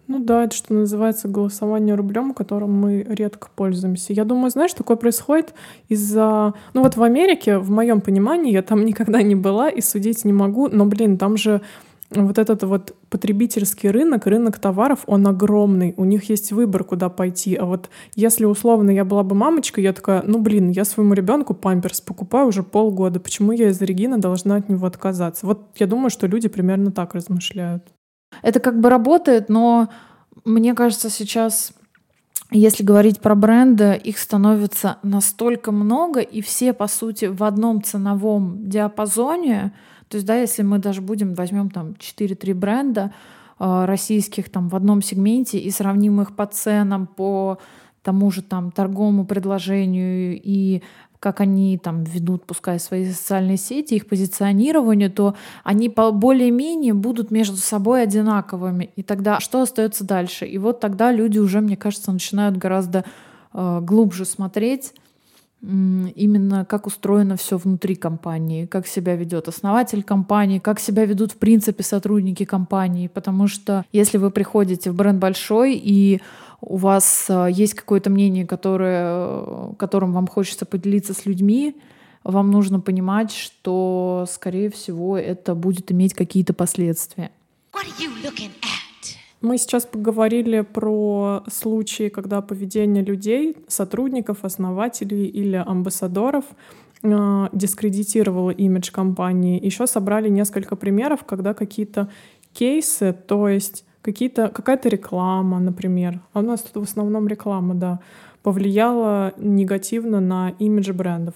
Ну 0.08 0.20
да, 0.20 0.44
это 0.44 0.54
что 0.54 0.72
называется 0.72 1.26
голосование 1.26 1.96
рублем, 1.96 2.32
которым 2.32 2.72
мы 2.72 3.04
редко 3.08 3.48
пользуемся. 3.54 4.12
Я 4.12 4.24
думаю, 4.24 4.50
знаешь, 4.50 4.72
такое 4.72 4.96
происходит 4.96 5.52
из-за... 5.88 6.54
Ну 6.74 6.82
вот 6.82 6.96
в 6.96 7.02
Америке, 7.02 7.58
в 7.58 7.70
моем 7.70 8.00
понимании, 8.00 8.52
я 8.52 8.62
там 8.62 8.84
никогда 8.86 9.22
не 9.22 9.34
была 9.34 9.68
и 9.68 9.80
судить 9.80 10.24
не 10.24 10.32
могу, 10.32 10.68
но, 10.68 10.86
блин, 10.86 11.18
там 11.18 11.36
же 11.36 11.60
вот 12.10 12.38
этот 12.38 12.62
вот 12.62 12.94
потребительский 13.10 13.90
рынок, 13.90 14.26
рынок 14.26 14.58
товаров, 14.58 15.00
он 15.06 15.26
огромный. 15.26 15.92
У 15.96 16.04
них 16.04 16.30
есть 16.30 16.52
выбор, 16.52 16.84
куда 16.84 17.08
пойти. 17.08 17.56
А 17.56 17.64
вот 17.64 17.90
если 18.14 18.44
условно 18.44 18.90
я 18.90 19.04
была 19.04 19.24
бы 19.24 19.34
мамочкой, 19.34 19.82
я 19.82 19.92
такая, 19.92 20.22
ну 20.24 20.38
блин, 20.38 20.70
я 20.70 20.84
своему 20.84 21.14
ребенку 21.14 21.52
памперс 21.52 22.00
покупаю 22.00 22.46
уже 22.46 22.62
полгода. 22.62 23.18
Почему 23.18 23.50
я 23.50 23.70
из-за 23.70 23.84
Регина 23.84 24.18
должна 24.18 24.54
от 24.54 24.68
него 24.68 24.86
отказаться? 24.86 25.46
Вот 25.46 25.66
я 25.76 25.88
думаю, 25.88 26.10
что 26.10 26.28
люди 26.28 26.48
примерно 26.48 26.92
так 26.92 27.14
размышляют. 27.14 27.82
Это 28.42 28.60
как 28.60 28.80
бы 28.80 28.90
работает, 28.90 29.48
но 29.48 29.88
мне 30.44 30.74
кажется, 30.74 31.10
сейчас 31.10 31.72
если 32.52 32.84
говорить 32.84 33.20
про 33.20 33.34
бренды, 33.34 34.00
их 34.02 34.18
становится 34.18 34.98
настолько 35.02 35.72
много, 35.72 36.20
и 36.20 36.40
все, 36.40 36.72
по 36.72 36.86
сути, 36.86 37.24
в 37.24 37.42
одном 37.42 37.82
ценовом 37.82 38.68
диапазоне. 38.68 39.72
То 40.08 40.16
есть, 40.16 40.26
да, 40.26 40.36
если 40.36 40.62
мы 40.62 40.78
даже 40.78 41.00
будем, 41.00 41.34
возьмем 41.34 41.70
там 41.70 41.96
4-3 41.98 42.54
бренда 42.54 43.12
э, 43.58 43.84
российских 43.84 44.48
там 44.48 44.68
в 44.68 44.76
одном 44.76 45.02
сегменте 45.02 45.58
и 45.58 45.70
сравним 45.72 46.20
их 46.20 46.36
по 46.36 46.46
ценам, 46.46 47.08
по 47.08 47.58
тому 48.02 48.30
же 48.30 48.42
там 48.42 48.70
торговому 48.70 49.26
предложению 49.26 50.40
и 50.40 50.84
как 51.20 51.40
они 51.40 51.78
там 51.78 52.04
ведут, 52.04 52.44
пускай 52.44 52.78
свои 52.78 53.10
социальные 53.10 53.56
сети, 53.56 53.94
их 53.94 54.06
позиционирование, 54.06 55.08
то 55.08 55.34
они 55.64 55.88
более-менее 55.88 56.94
будут 56.94 57.30
между 57.30 57.56
собой 57.56 58.02
одинаковыми. 58.02 58.90
И 58.96 59.02
тогда 59.02 59.40
что 59.40 59.62
остается 59.62 60.04
дальше? 60.04 60.46
И 60.46 60.58
вот 60.58 60.80
тогда 60.80 61.12
люди 61.12 61.38
уже, 61.38 61.60
мне 61.60 61.76
кажется, 61.76 62.12
начинают 62.12 62.56
гораздо 62.56 63.04
э, 63.52 63.80
глубже 63.82 64.24
смотреть 64.24 64.92
именно 65.62 66.64
как 66.64 66.86
устроено 66.86 67.36
все 67.36 67.56
внутри 67.56 67.96
компании, 67.96 68.66
как 68.66 68.86
себя 68.86 69.16
ведет 69.16 69.48
основатель 69.48 70.02
компании, 70.02 70.58
как 70.58 70.78
себя 70.78 71.04
ведут 71.06 71.32
в 71.32 71.36
принципе 71.38 71.82
сотрудники 71.82 72.44
компании, 72.44 73.08
потому 73.08 73.48
что 73.48 73.84
если 73.90 74.18
вы 74.18 74.30
приходите 74.30 74.90
в 74.90 74.94
бренд 74.94 75.18
большой 75.18 75.74
и 75.74 76.20
у 76.60 76.76
вас 76.76 77.26
э, 77.28 77.48
есть 77.50 77.74
какое-то 77.74 78.10
мнение, 78.10 78.46
которое, 78.46 79.72
которым 79.78 80.12
вам 80.12 80.26
хочется 80.26 80.66
поделиться 80.66 81.14
с 81.14 81.26
людьми, 81.26 81.76
вам 82.24 82.50
нужно 82.50 82.80
понимать, 82.80 83.30
что, 83.30 84.26
скорее 84.28 84.68
всего, 84.70 85.16
это 85.16 85.54
будет 85.54 85.92
иметь 85.92 86.14
какие-то 86.14 86.54
последствия. 86.54 87.30
Мы 89.42 89.58
сейчас 89.58 89.84
поговорили 89.86 90.62
про 90.62 91.44
случаи, 91.52 92.08
когда 92.08 92.40
поведение 92.40 93.04
людей, 93.04 93.56
сотрудников, 93.68 94.44
основателей 94.44 95.26
или 95.26 95.56
амбассадоров 95.56 96.44
э, 97.02 97.48
дискредитировало 97.52 98.50
имидж 98.50 98.90
компании. 98.90 99.64
Еще 99.64 99.86
собрали 99.86 100.28
несколько 100.28 100.74
примеров, 100.74 101.22
когда 101.24 101.54
какие-то 101.54 102.08
кейсы, 102.54 103.12
то 103.12 103.48
есть 103.48 103.84
какие-то, 104.06 104.48
какая-то 104.48 104.88
реклама, 104.88 105.58
например, 105.58 106.20
а 106.32 106.38
у 106.38 106.42
нас 106.42 106.62
тут 106.62 106.86
в 106.86 106.88
основном 106.88 107.26
реклама, 107.26 107.74
да, 107.74 107.98
повлияла 108.42 109.32
негативно 109.36 110.20
на 110.20 110.50
имидж 110.60 110.92
брендов. 110.92 111.34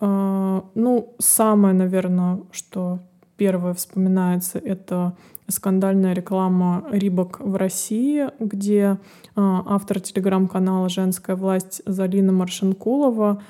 Uh, 0.00 0.64
ну, 0.74 1.14
самое, 1.18 1.74
наверное, 1.74 2.40
что 2.52 2.98
первое 3.38 3.72
вспоминается, 3.72 4.58
это 4.58 5.16
скандальная 5.48 6.12
реклама 6.12 6.84
Рибок 6.90 7.40
в 7.40 7.56
России, 7.56 8.28
где 8.38 8.98
uh, 9.34 9.62
автор 9.66 10.00
телеграм-канала 10.00 10.88
«Женская 10.90 11.36
власть» 11.36 11.82
Залина 11.86 12.32
Маршинкулова 12.32 13.42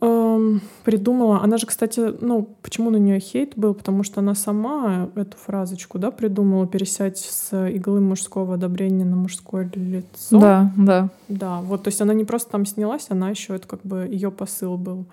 Эм, 0.00 0.60
придумала. 0.84 1.40
Она 1.42 1.56
же, 1.56 1.66
кстати, 1.66 2.14
ну, 2.20 2.56
почему 2.62 2.90
на 2.90 2.96
нее 2.96 3.20
хейт 3.20 3.52
был? 3.56 3.74
Потому 3.74 4.02
что 4.02 4.20
она 4.20 4.34
сама 4.34 5.08
эту 5.14 5.36
фразочку, 5.36 5.98
да, 5.98 6.10
придумала 6.10 6.66
пересядь 6.66 7.18
с 7.18 7.68
иглы 7.68 8.00
мужского 8.00 8.54
одобрения 8.54 9.04
на 9.04 9.16
мужское 9.16 9.70
лицо. 9.74 10.38
Да, 10.38 10.72
да. 10.76 11.08
Да, 11.28 11.60
вот, 11.60 11.84
то 11.84 11.88
есть 11.88 12.00
она 12.00 12.12
не 12.12 12.24
просто 12.24 12.50
там 12.50 12.66
снялась, 12.66 13.06
она 13.08 13.30
еще 13.30 13.54
это 13.54 13.66
как 13.68 13.80
бы 13.82 14.08
ее 14.10 14.30
посыл 14.30 14.76
был. 14.76 15.06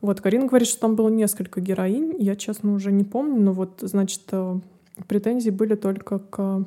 Вот, 0.00 0.20
Карина 0.20 0.46
говорит, 0.46 0.68
что 0.68 0.80
там 0.80 0.94
было 0.94 1.08
несколько 1.08 1.60
героинь. 1.60 2.14
Я, 2.18 2.36
честно, 2.36 2.74
уже 2.74 2.92
не 2.92 3.04
помню, 3.04 3.40
но 3.40 3.52
вот, 3.52 3.80
значит, 3.80 4.22
э, 4.30 4.60
претензии 5.08 5.50
были 5.50 5.74
только 5.74 6.20
к 6.20 6.64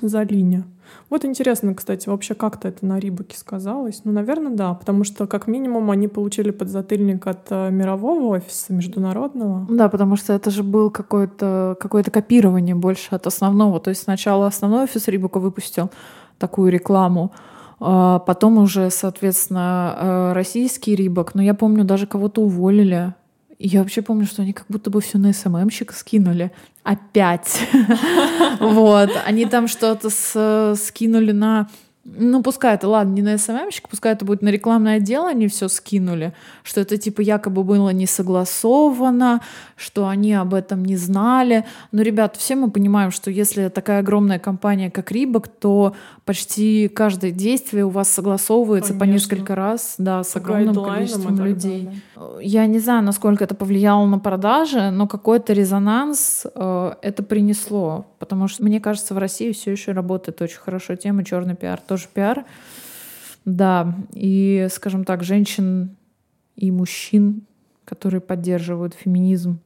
Залине. 0.00 0.64
Вот 1.08 1.24
интересно, 1.24 1.74
кстати, 1.74 2.08
вообще 2.08 2.34
как-то 2.34 2.68
это 2.68 2.84
на 2.86 2.98
Рибаке 2.98 3.36
сказалось. 3.36 4.02
Ну, 4.04 4.12
наверное, 4.12 4.52
да, 4.52 4.74
потому 4.74 5.04
что 5.04 5.26
как 5.26 5.46
минимум 5.46 5.90
они 5.90 6.08
получили 6.08 6.50
подзатыльник 6.50 7.26
от 7.26 7.46
э, 7.50 7.70
мирового 7.70 8.36
офиса 8.36 8.72
международного. 8.72 9.66
Да, 9.68 9.88
потому 9.88 10.16
что 10.16 10.32
это 10.32 10.50
же 10.50 10.62
был 10.62 10.90
какое-то 10.90 11.76
какое 11.80 12.02
копирование 12.04 12.74
больше 12.74 13.14
от 13.14 13.26
основного. 13.26 13.80
То 13.80 13.90
есть 13.90 14.02
сначала 14.02 14.46
основной 14.46 14.84
офис 14.84 15.08
Рибака 15.08 15.38
выпустил 15.38 15.90
такую 16.38 16.70
рекламу, 16.70 17.32
а 17.80 18.18
потом 18.20 18.58
уже, 18.58 18.90
соответственно, 18.90 19.96
э, 19.98 20.32
российский 20.32 20.94
Рибок. 20.94 21.34
Но 21.34 21.42
я 21.42 21.54
помню, 21.54 21.84
даже 21.84 22.06
кого-то 22.06 22.42
уволили 22.42 23.14
я 23.66 23.80
вообще 23.80 24.00
помню, 24.00 24.26
что 24.26 24.42
они 24.42 24.54
как 24.54 24.64
будто 24.68 24.88
бы 24.90 25.00
все 25.00 25.18
на 25.18 25.32
СММщика 25.32 25.94
скинули. 25.94 26.50
Опять. 26.82 27.60
Вот. 28.58 29.10
Они 29.24 29.46
там 29.46 29.68
что-то 29.68 30.10
скинули 30.76 31.32
на 31.32 31.68
ну, 32.04 32.42
пускай 32.42 32.74
это, 32.74 32.88
ладно, 32.88 33.12
не 33.12 33.20
на 33.20 33.36
СММщик, 33.36 33.88
пускай 33.88 34.12
это 34.12 34.24
будет 34.24 34.40
на 34.40 34.48
рекламное 34.48 34.96
отдел, 34.96 35.26
они 35.26 35.48
все 35.48 35.68
скинули, 35.68 36.32
что 36.62 36.80
это 36.80 36.96
типа 36.96 37.20
якобы 37.20 37.62
было 37.62 37.90
не 37.90 38.06
согласовано, 38.06 39.42
что 39.76 40.08
они 40.08 40.32
об 40.32 40.54
этом 40.54 40.82
не 40.82 40.96
знали. 40.96 41.66
Но, 41.92 42.00
ребят, 42.00 42.36
все 42.36 42.56
мы 42.56 42.70
понимаем, 42.70 43.10
что 43.10 43.30
если 43.30 43.68
такая 43.68 44.00
огромная 44.00 44.38
компания, 44.38 44.90
как 44.90 45.12
Рибок, 45.12 45.48
то 45.48 45.94
почти 46.24 46.88
каждое 46.88 47.32
действие 47.32 47.84
у 47.84 47.90
вас 47.90 48.08
согласовывается 48.08 48.94
Конечно. 48.94 49.06
по 49.06 49.12
несколько 49.12 49.54
раз, 49.54 49.96
да, 49.98 50.24
с 50.24 50.34
огромным 50.36 50.74
количеством 50.74 51.44
людей. 51.44 51.90
Я 52.40 52.64
не 52.66 52.78
знаю, 52.78 53.02
насколько 53.02 53.44
это 53.44 53.54
повлияло 53.54 54.06
на 54.06 54.18
продажи, 54.18 54.90
но 54.90 55.06
какой-то 55.06 55.52
резонанс 55.52 56.46
э, 56.54 56.92
это 57.02 57.22
принесло, 57.22 58.06
потому 58.18 58.48
что, 58.48 58.64
мне 58.64 58.80
кажется, 58.80 59.12
в 59.14 59.18
России 59.18 59.52
все 59.52 59.72
еще 59.72 59.92
работает 59.92 60.40
очень 60.40 60.58
хорошо 60.58 60.96
тема 60.96 61.24
черный 61.24 61.56
пиар 61.56 61.80
тоже 61.90 62.06
пиар. 62.14 62.44
Да, 63.44 63.96
и, 64.12 64.68
скажем 64.70 65.04
так, 65.04 65.24
женщин 65.24 65.96
и 66.54 66.70
мужчин, 66.70 67.42
которые 67.84 68.20
поддерживают 68.20 68.94
феминизм, 68.94 69.58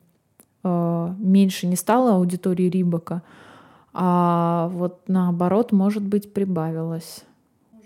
э, 0.62 1.14
меньше 1.18 1.66
не 1.66 1.76
стало 1.76 2.14
аудитории 2.14 2.70
Рибака, 2.70 3.22
а 3.92 4.70
вот 4.72 5.02
наоборот, 5.06 5.70
может 5.72 6.02
быть, 6.02 6.32
прибавилось. 6.32 7.24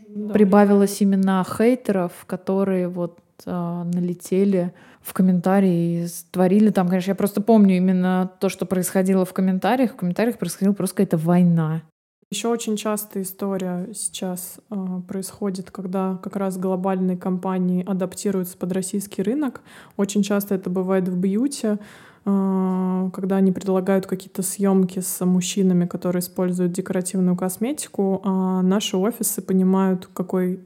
Да, 0.08 0.32
прибавилось 0.32 1.00
именно 1.00 1.44
хейтеров, 1.44 2.12
которые 2.26 2.86
вот 2.88 3.18
э, 3.44 3.50
налетели 3.92 4.72
в 5.00 5.12
комментарии 5.14 6.04
и 6.04 6.06
творили 6.30 6.70
там, 6.70 6.86
конечно, 6.88 7.10
я 7.10 7.16
просто 7.16 7.40
помню 7.40 7.76
именно 7.76 8.30
то, 8.38 8.48
что 8.48 8.66
происходило 8.66 9.24
в 9.24 9.32
комментариях. 9.32 9.94
В 9.94 9.96
комментариях 9.96 10.38
происходила 10.38 10.74
просто 10.74 10.96
какая-то 10.96 11.16
война. 11.16 11.82
Еще 12.30 12.48
очень 12.48 12.76
часто 12.76 13.22
история 13.22 13.88
сейчас 13.94 14.58
э, 14.70 15.00
происходит, 15.08 15.70
когда 15.70 16.18
как 16.22 16.36
раз 16.36 16.58
глобальные 16.58 17.16
компании 17.16 17.82
адаптируются 17.88 18.58
под 18.58 18.72
российский 18.72 19.22
рынок. 19.22 19.62
Очень 19.96 20.22
часто 20.22 20.54
это 20.54 20.68
бывает 20.68 21.08
в 21.08 21.16
бьюти. 21.16 21.78
Э, 22.26 23.10
когда 23.14 23.36
они 23.36 23.50
предлагают 23.50 24.06
какие-то 24.06 24.42
съемки 24.42 25.00
с 25.00 25.24
мужчинами, 25.24 25.86
которые 25.86 26.20
используют 26.20 26.72
декоративную 26.72 27.34
косметику, 27.34 28.20
а 28.22 28.60
наши 28.60 28.98
офисы 28.98 29.40
понимают, 29.40 30.10
какой 30.12 30.60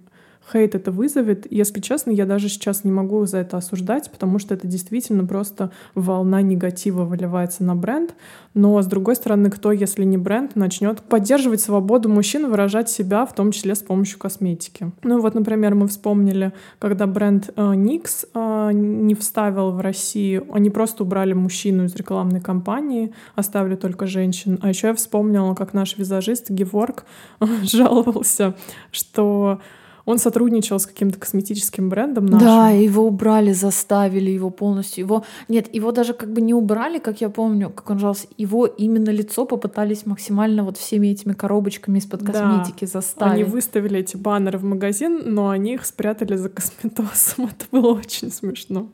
хейт 0.52 0.74
это 0.74 0.90
вызовет. 0.92 1.46
Если 1.50 1.80
честно, 1.80 2.10
я 2.10 2.26
даже 2.26 2.48
сейчас 2.48 2.84
не 2.84 2.92
могу 2.92 3.24
за 3.26 3.38
это 3.38 3.56
осуждать, 3.56 4.10
потому 4.10 4.38
что 4.38 4.54
это 4.54 4.66
действительно 4.66 5.24
просто 5.26 5.70
волна 5.94 6.42
негатива 6.42 7.04
выливается 7.04 7.64
на 7.64 7.74
бренд. 7.74 8.14
Но, 8.54 8.80
с 8.82 8.86
другой 8.86 9.16
стороны, 9.16 9.50
кто, 9.50 9.72
если 9.72 10.04
не 10.04 10.18
бренд, 10.18 10.56
начнет 10.56 11.00
поддерживать 11.00 11.60
свободу 11.60 12.08
мужчин 12.08 12.50
выражать 12.50 12.90
себя, 12.90 13.24
в 13.24 13.34
том 13.34 13.50
числе 13.50 13.74
с 13.74 13.80
помощью 13.80 14.18
косметики. 14.18 14.92
Ну 15.02 15.20
вот, 15.20 15.34
например, 15.34 15.74
мы 15.74 15.88
вспомнили, 15.88 16.52
когда 16.78 17.06
бренд 17.06 17.50
э, 17.56 17.60
NYX 17.60 18.28
э, 18.34 18.72
не 18.72 19.14
вставил 19.14 19.70
в 19.70 19.80
России, 19.80 20.42
они 20.52 20.68
просто 20.70 21.04
убрали 21.04 21.32
мужчину 21.32 21.84
из 21.84 21.96
рекламной 21.96 22.40
кампании, 22.40 23.12
оставили 23.34 23.76
только 23.76 24.06
женщин. 24.06 24.58
А 24.62 24.68
еще 24.68 24.88
я 24.88 24.94
вспомнила, 24.94 25.54
как 25.54 25.72
наш 25.72 25.96
визажист 25.96 26.50
Геворг 26.50 27.04
жаловался, 27.62 28.54
что 28.90 29.60
он 30.04 30.18
сотрудничал 30.18 30.78
с 30.78 30.86
каким-то 30.86 31.18
косметическим 31.18 31.88
брендом 31.88 32.26
нашим. 32.26 32.46
Да, 32.46 32.70
его 32.70 33.06
убрали, 33.06 33.52
заставили 33.52 34.30
его 34.30 34.50
полностью. 34.50 35.04
Его 35.04 35.24
нет, 35.48 35.72
его 35.74 35.92
даже 35.92 36.14
как 36.14 36.32
бы 36.32 36.40
не 36.40 36.54
убрали, 36.54 36.98
как 36.98 37.20
я 37.20 37.28
помню, 37.28 37.70
как 37.70 37.90
он 37.90 37.98
жаловался. 37.98 38.28
Его 38.36 38.66
именно 38.66 39.10
лицо 39.10 39.44
попытались 39.44 40.06
максимально 40.06 40.64
вот 40.64 40.76
всеми 40.76 41.08
этими 41.08 41.32
коробочками 41.32 41.98
из-под 41.98 42.24
косметики 42.24 42.84
да. 42.84 42.86
заставить. 42.86 43.34
Они 43.34 43.44
выставили 43.44 44.00
эти 44.00 44.16
баннеры 44.16 44.58
в 44.58 44.64
магазин, 44.64 45.22
но 45.26 45.50
они 45.50 45.74
их 45.74 45.86
спрятали 45.86 46.36
за 46.36 46.48
косметосом. 46.48 47.46
Это 47.50 47.66
было 47.70 47.92
очень 47.92 48.30
смешно. 48.30 48.88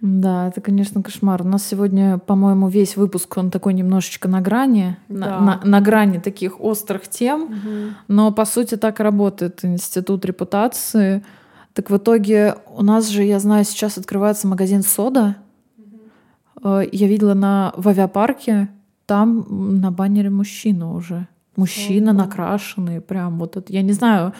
Да, 0.00 0.48
это, 0.48 0.60
конечно, 0.60 1.02
кошмар. 1.02 1.42
У 1.42 1.46
нас 1.46 1.66
сегодня, 1.66 2.18
по-моему, 2.18 2.68
весь 2.68 2.96
выпуск, 2.96 3.36
он 3.36 3.50
такой 3.50 3.74
немножечко 3.74 4.28
на 4.28 4.40
грани, 4.40 4.96
да. 5.08 5.40
на, 5.40 5.40
на, 5.40 5.60
на 5.64 5.80
грани 5.80 6.18
таких 6.18 6.60
острых 6.60 7.08
тем, 7.08 7.42
угу. 7.44 7.94
но 8.06 8.30
по 8.30 8.44
сути 8.44 8.76
так 8.76 9.00
работает 9.00 9.64
институт 9.64 10.24
репутации. 10.24 11.24
Так 11.72 11.90
в 11.90 11.96
итоге 11.96 12.54
у 12.76 12.82
нас 12.84 13.08
же, 13.08 13.24
я 13.24 13.40
знаю, 13.40 13.64
сейчас 13.64 13.98
открывается 13.98 14.46
магазин 14.46 14.82
сода. 14.82 15.36
Угу. 15.76 16.80
Я 16.92 17.08
видела 17.08 17.34
на 17.34 17.72
в 17.76 17.88
авиапарке, 17.88 18.68
там 19.06 19.80
на 19.80 19.90
баннере 19.90 20.30
мужчина 20.30 20.92
уже. 20.92 21.26
Мужчина 21.56 22.12
угу. 22.12 22.18
накрашенный, 22.18 23.00
прям 23.00 23.40
вот 23.40 23.56
это. 23.56 23.72
Я 23.72 23.82
не 23.82 23.92
знаю, 23.92 24.32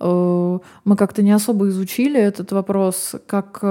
мы 0.00 0.96
как-то 0.96 1.22
не 1.22 1.32
особо 1.32 1.68
изучили 1.68 2.18
этот 2.18 2.52
вопрос, 2.52 3.14
как 3.26 3.58
э, 3.62 3.66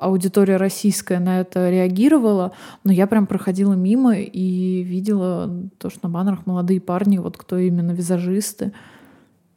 аудитория 0.00 0.56
российская 0.56 1.18
на 1.18 1.40
это 1.40 1.68
реагировала, 1.70 2.52
но 2.84 2.92
я 2.92 3.06
прям 3.06 3.26
проходила 3.26 3.74
мимо 3.74 4.14
и 4.16 4.82
видела 4.82 5.50
то, 5.78 5.90
что 5.90 6.00
на 6.04 6.08
баннерах 6.08 6.46
молодые 6.46 6.80
парни, 6.80 7.18
вот 7.18 7.36
кто 7.36 7.58
именно 7.58 7.92
визажисты. 7.92 8.72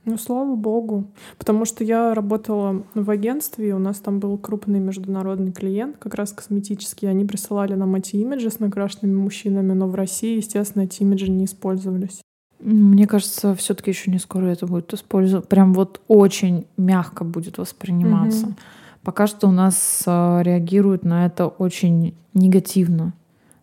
Ну, 0.07 0.17
слава 0.17 0.55
богу. 0.55 1.11
Потому 1.37 1.65
что 1.65 1.83
я 1.83 2.13
работала 2.13 2.85
в 2.93 3.09
агентстве, 3.09 3.69
и 3.69 3.71
у 3.73 3.79
нас 3.79 3.99
там 3.99 4.19
был 4.19 4.37
крупный 4.37 4.79
международный 4.79 5.51
клиент, 5.51 5.97
как 5.97 6.15
раз 6.15 6.31
косметический. 6.31 7.09
Они 7.09 7.25
присылали 7.25 7.73
нам 7.73 7.93
эти 7.95 8.15
имиджи 8.15 8.49
с 8.49 8.61
накрашенными 8.61 9.15
мужчинами, 9.15 9.73
но 9.73 9.89
в 9.89 9.95
России, 9.95 10.37
естественно, 10.37 10.83
эти 10.83 11.01
имиджи 11.01 11.29
не 11.29 11.43
использовались. 11.43 12.21
Мне 12.59 13.07
кажется, 13.07 13.55
все-таки 13.55 13.91
еще 13.91 14.09
не 14.09 14.19
скоро 14.19 14.47
это 14.47 14.65
будет 14.65 14.93
использоваться. 14.93 15.47
Прям 15.47 15.73
вот 15.73 16.01
очень 16.07 16.65
мягко 16.75 17.23
будет 17.23 17.57
восприниматься. 17.57 18.47
Угу. 18.47 18.55
Пока 19.03 19.27
что 19.27 19.47
у 19.47 19.51
нас 19.51 20.03
э, 20.05 20.39
реагируют 20.43 21.03
на 21.03 21.25
это 21.27 21.47
очень 21.47 22.15
негативно. 22.33 23.13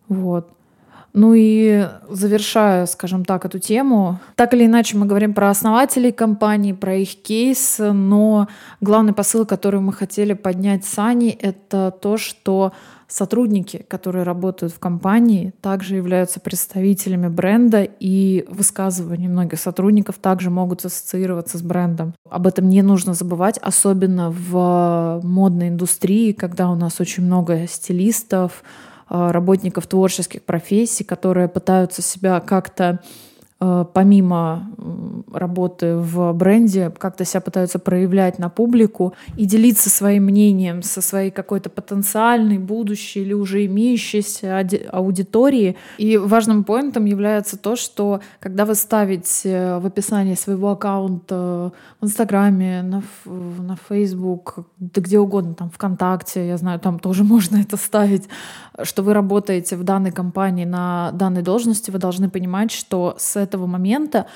Вот. 0.07 0.49
Ну 1.13 1.33
и 1.33 1.87
завершая, 2.09 2.85
скажем 2.87 3.23
так, 3.23 3.45
эту 3.45 3.57
тему, 3.57 4.19
так 4.35 4.53
или 4.53 4.65
иначе 4.65 4.97
мы 4.97 5.05
говорим 5.05 5.33
про 5.33 5.49
основателей 5.49 6.11
компании, 6.11 6.73
про 6.73 6.95
их 6.95 7.21
кейс, 7.21 7.77
но 7.79 8.49
главный 8.81 9.13
посыл, 9.13 9.45
который 9.45 9.79
мы 9.79 9.93
хотели 9.93 10.33
поднять 10.33 10.83
с 10.83 10.99
Аней, 10.99 11.29
это 11.29 11.97
то, 12.01 12.17
что 12.17 12.73
Сотрудники, 13.07 13.85
которые 13.87 14.23
работают 14.23 14.73
в 14.73 14.79
компании, 14.79 15.53
также 15.61 15.95
являются 15.95 16.39
представителями 16.39 17.27
бренда, 17.27 17.83
и 17.83 18.45
высказывания 18.49 19.29
многих 19.29 19.59
сотрудников 19.59 20.15
также 20.17 20.49
могут 20.49 20.83
ассоциироваться 20.85 21.57
с 21.57 21.61
брендом. 21.61 22.13
Об 22.29 22.47
этом 22.47 22.67
не 22.67 22.81
нужно 22.81 23.13
забывать, 23.13 23.59
особенно 23.59 24.31
в 24.31 25.21
модной 25.23 25.69
индустрии, 25.69 26.31
когда 26.31 26.69
у 26.69 26.75
нас 26.75 26.99
очень 26.99 27.23
много 27.23 27.67
стилистов, 27.67 28.63
э, 29.09 29.31
работников 29.31 29.85
творческих 29.85 30.43
профессий, 30.43 31.03
которые 31.03 31.47
пытаются 31.47 32.01
себя 32.01 32.39
как-то 32.39 33.01
помимо 33.57 34.69
работы 35.31 35.95
в 35.95 36.33
бренде, 36.33 36.89
как-то 36.89 37.23
себя 37.23 37.39
пытаются 37.39 37.79
проявлять 37.79 38.37
на 38.37 38.49
публику 38.49 39.13
и 39.37 39.45
делиться 39.45 39.89
своим 39.89 40.25
мнением 40.25 40.83
со 40.83 41.01
своей 41.01 41.31
какой-то 41.31 41.69
потенциальной, 41.69 42.57
будущей 42.57 43.21
или 43.21 43.33
уже 43.33 43.65
имеющейся 43.65 44.65
аудиторией. 44.91 45.77
И 45.97 46.17
важным 46.17 46.65
поинтом 46.65 47.05
является 47.05 47.57
то, 47.57 47.77
что 47.77 48.19
когда 48.39 48.65
вы 48.65 48.75
ставите 48.75 49.77
в 49.77 49.85
описании 49.85 50.35
своего 50.35 50.71
аккаунта 50.71 51.71
в 52.01 52.05
Инстаграме, 52.05 52.81
на, 52.81 53.03
на 53.25 53.77
Facebook, 53.89 54.65
да 54.79 55.01
где 55.01 55.17
угодно, 55.17 55.53
там 55.53 55.69
ВКонтакте, 55.69 56.45
я 56.47 56.57
знаю, 56.57 56.79
там 56.79 56.99
тоже 56.99 57.23
можно 57.35 57.55
это 57.57 57.77
ставить, 57.77 58.27
что 58.83 59.01
вы 59.01 59.13
работаете 59.13 59.77
в 59.77 59.83
данной 59.83 60.11
компании 60.11 60.65
на 60.65 61.11
данной 61.13 61.41
должности, 61.41 61.89
вы 61.89 61.99
должны 61.99 62.29
понимать, 62.29 62.71
что 62.71 63.15
с 63.17 63.44
этого 63.45 63.65
момента 63.65 64.27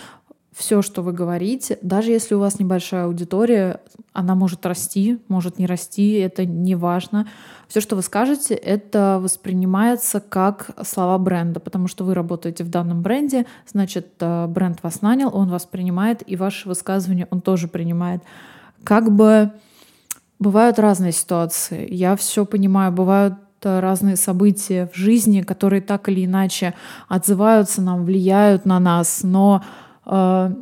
все, 0.52 0.82
что 0.82 1.02
вы 1.02 1.14
говорите, 1.14 1.78
даже 1.82 2.12
если 2.12 2.36
у 2.36 2.40
вас 2.40 2.60
небольшая 2.60 3.06
аудитория, 3.06 3.82
она 4.14 4.36
может 4.36 4.66
расти, 4.66 5.20
может 5.28 5.58
не 5.58 5.66
расти, 5.66 6.14
это 6.14 6.46
не 6.46 6.76
важно. 6.76 7.28
Все, 7.68 7.82
что 7.82 7.96
вы 7.96 8.02
скажете, 8.02 8.56
это 8.56 9.20
воспринимается 9.22 10.20
как 10.20 10.72
слова 10.84 11.18
бренда, 11.18 11.60
потому 11.60 11.88
что 11.88 12.04
вы 12.04 12.14
работаете 12.14 12.64
в 12.64 12.70
данном 12.70 13.02
бренде, 13.02 13.46
значит, 13.68 14.14
э, 14.20 14.48
бренд 14.48 14.82
вас 14.84 15.02
нанял, 15.02 15.34
он 15.34 15.50
вас 15.50 15.66
принимает, 15.66 16.24
и 16.26 16.36
ваши 16.36 16.68
высказывания 16.68 17.28
он 17.30 17.42
тоже 17.42 17.68
принимает. 17.68 18.22
Как 18.84 19.12
бы 19.12 19.52
бывают 20.40 20.80
разные 20.80 21.12
ситуации. 21.12 21.88
Я 21.94 22.16
все 22.16 22.46
понимаю, 22.46 22.92
бывают 22.92 23.36
разные 23.66 24.16
события 24.16 24.90
в 24.94 24.98
жизни, 24.98 25.42
которые 25.42 25.82
так 25.82 26.10
или 26.10 26.26
иначе 26.26 26.74
отзываются 27.08 27.82
нам, 27.82 28.06
влияют 28.06 28.66
на 28.66 28.80
нас, 28.80 29.22
но 29.24 29.64
э, 30.06 30.54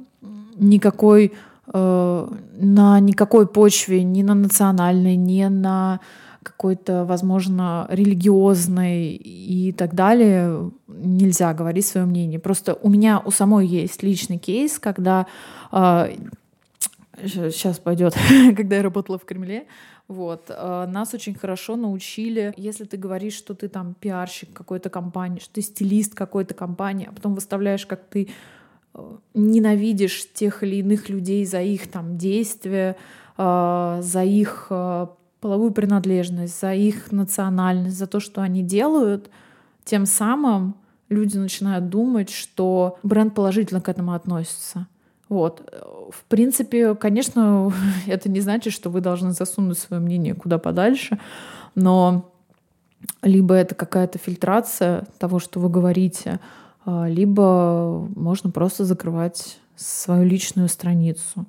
никакой 0.55 1.33
э, 1.73 2.27
на 2.59 2.99
никакой 2.99 3.47
почве, 3.47 4.03
ни 4.03 4.23
на 4.23 4.35
национальной, 4.35 5.15
ни 5.15 5.43
на 5.45 5.99
какой-то, 6.43 7.03
возможно, 7.05 7.87
религиозной 7.89 9.15
и 9.15 9.73
так 9.73 9.93
далее, 9.93 10.71
нельзя 10.87 11.53
говорить 11.53 11.85
свое 11.85 12.07
мнение. 12.07 12.39
Просто 12.39 12.77
у 12.81 12.89
меня 12.89 13.21
у 13.23 13.31
самой 13.31 13.67
есть 13.67 14.01
личный 14.01 14.37
кейс, 14.37 14.79
когда 14.79 15.27
э, 15.71 16.15
сейчас 17.23 17.79
пойдет, 17.79 18.15
когда 18.55 18.77
я 18.77 18.83
работала 18.83 19.17
в 19.17 19.25
Кремле, 19.25 19.67
вот. 20.07 20.45
Э, 20.49 20.85
нас 20.87 21.13
очень 21.13 21.35
хорошо 21.35 21.75
научили, 21.75 22.53
если 22.57 22.85
ты 22.85 22.97
говоришь, 22.97 23.33
что 23.33 23.53
ты 23.53 23.67
там 23.67 23.93
пиарщик 23.99 24.53
какой-то 24.53 24.89
компании, 24.89 25.39
что 25.39 25.55
ты 25.55 25.61
стилист 25.61 26.15
какой-то 26.15 26.53
компании, 26.53 27.07
а 27.09 27.13
потом 27.13 27.35
выставляешь, 27.35 27.85
как 27.85 28.05
ты 28.05 28.29
э, 28.93 29.17
ненавидишь 29.33 30.31
тех 30.33 30.63
или 30.63 30.77
иных 30.77 31.09
людей 31.09 31.45
за 31.45 31.61
их 31.61 31.89
там 31.89 32.17
действия, 32.17 32.95
э, 33.37 33.99
за 34.01 34.23
их 34.23 34.71
половую 35.39 35.71
принадлежность, 35.71 36.59
за 36.59 36.73
их 36.73 37.11
национальность, 37.11 37.97
за 37.97 38.07
то, 38.07 38.19
что 38.19 38.41
они 38.41 38.63
делают, 38.63 39.29
тем 39.83 40.05
самым 40.05 40.75
люди 41.09 41.37
начинают 41.37 41.89
думать, 41.89 42.29
что 42.29 42.97
бренд 43.03 43.35
положительно 43.35 43.81
к 43.81 43.89
этому 43.89 44.13
относится. 44.13 44.87
Вот. 45.29 45.61
В 46.11 46.23
принципе, 46.25 46.95
конечно, 46.95 47.71
это 48.07 48.29
не 48.29 48.39
значит, 48.39 48.73
что 48.73 48.89
вы 48.89 49.01
должны 49.01 49.31
засунуть 49.31 49.77
свое 49.77 50.01
мнение 50.01 50.33
куда 50.33 50.57
подальше, 50.57 51.19
но 51.75 52.31
либо 53.21 53.53
это 53.53 53.75
какая-то 53.75 54.17
фильтрация 54.17 55.05
того, 55.19 55.39
что 55.39 55.59
вы 55.59 55.69
говорите, 55.69 56.39
а, 56.85 57.07
либо 57.07 58.07
можно 58.15 58.49
просто 58.49 58.85
закрывать 58.85 59.59
свою 59.75 60.23
личную 60.23 60.69
страницу. 60.69 61.45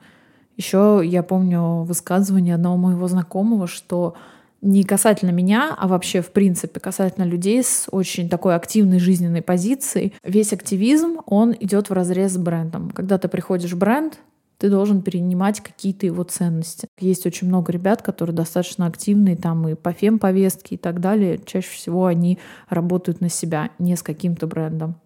Еще 0.57 1.01
я 1.05 1.23
помню 1.23 1.85
высказывание 1.85 2.57
одного 2.57 2.77
моего 2.77 3.07
знакомого, 3.07 3.67
что 3.67 4.15
не 4.61 4.85
касательно 4.85 5.31
меня, 5.31 5.75
а 5.77 5.87
вообще, 5.87 6.21
в 6.21 6.31
принципе, 6.33 6.81
касательно 6.81 7.25
людей 7.25 7.63
с 7.63 7.87
очень 7.91 8.29
такой 8.29 8.55
активной 8.55 8.99
жизненной 8.99 9.43
позицией, 9.43 10.15
весь 10.25 10.53
активизм, 10.53 11.19
он 11.27 11.55
идет 11.59 11.91
в 11.91 11.93
разрез 11.93 12.33
с 12.33 12.39
брендом. 12.39 12.91
Когда 12.91 13.19
ты 13.19 13.29
приходишь 13.29 13.73
в 13.73 13.79
бренд, 13.79 14.19
ты 14.59 14.69
должен 14.71 15.03
перенимать 15.03 15.61
какие-то 15.61 16.07
его 16.07 16.25
ценности. 16.25 16.89
Есть 16.99 17.27
очень 17.27 17.47
много 17.47 17.73
ребят, 17.73 18.03
которые 18.03 18.35
достаточно 18.35 18.87
активные 18.87 19.37
там 19.37 19.69
и 19.69 19.75
по 19.75 19.93
фем-повестке 19.93 20.75
и 20.75 20.79
так 20.79 21.01
далее. 21.01 21.41
Чаще 21.45 21.69
всего 21.69 22.07
они 22.07 22.39
работают 22.69 23.21
на 23.21 23.29
себя, 23.29 23.71
не 23.79 23.95
с 23.95 24.03
каким-то 24.03 24.49
брендом. 24.49 24.97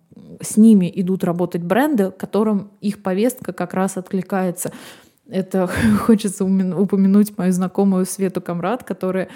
С 0.40 0.56
ними 0.56 0.90
идут 0.94 1.22
работать 1.22 1.62
бренды, 1.62 2.10
которым 2.10 2.70
их 2.80 3.02
повестка 3.02 3.52
как 3.52 3.74
раз 3.74 3.98
откликается. 3.98 4.72
Это 5.32 5.66
хочется 6.00 6.44
упомянуть 6.44 7.36
мою 7.38 7.52
знакомую 7.52 8.04
Свету 8.04 8.42
Камрад, 8.42 8.84
которая 8.84 9.28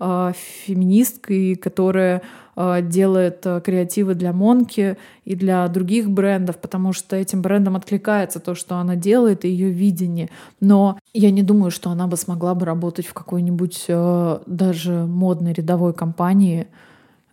э, 0.00 0.32
феминистка 0.66 1.32
и 1.32 1.54
которая 1.54 2.22
э, 2.56 2.82
делает 2.82 3.46
э, 3.46 3.60
креативы 3.60 4.14
для 4.14 4.32
Монки 4.32 4.96
и 5.24 5.36
для 5.36 5.66
других 5.68 6.10
брендов, 6.10 6.56
потому 6.58 6.92
что 6.92 7.14
этим 7.14 7.40
брендам 7.40 7.76
откликается 7.76 8.40
то, 8.40 8.56
что 8.56 8.76
она 8.76 8.96
делает, 8.96 9.44
и 9.44 9.48
ее 9.48 9.70
видение. 9.70 10.28
Но 10.58 10.98
я 11.12 11.30
не 11.30 11.44
думаю, 11.44 11.70
что 11.70 11.90
она 11.90 12.08
бы 12.08 12.16
смогла 12.16 12.56
бы 12.56 12.66
работать 12.66 13.06
в 13.06 13.14
какой-нибудь 13.14 13.84
э, 13.86 14.38
даже 14.46 15.06
модной 15.06 15.52
рядовой 15.52 15.94
компании, 15.94 16.66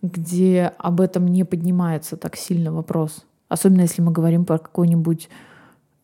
где 0.00 0.72
об 0.78 1.00
этом 1.00 1.26
не 1.26 1.42
поднимается 1.42 2.16
так 2.16 2.36
сильно 2.36 2.72
вопрос. 2.72 3.24
Особенно 3.48 3.82
если 3.82 4.00
мы 4.00 4.12
говорим 4.12 4.44
про 4.44 4.58
какой-нибудь 4.58 5.28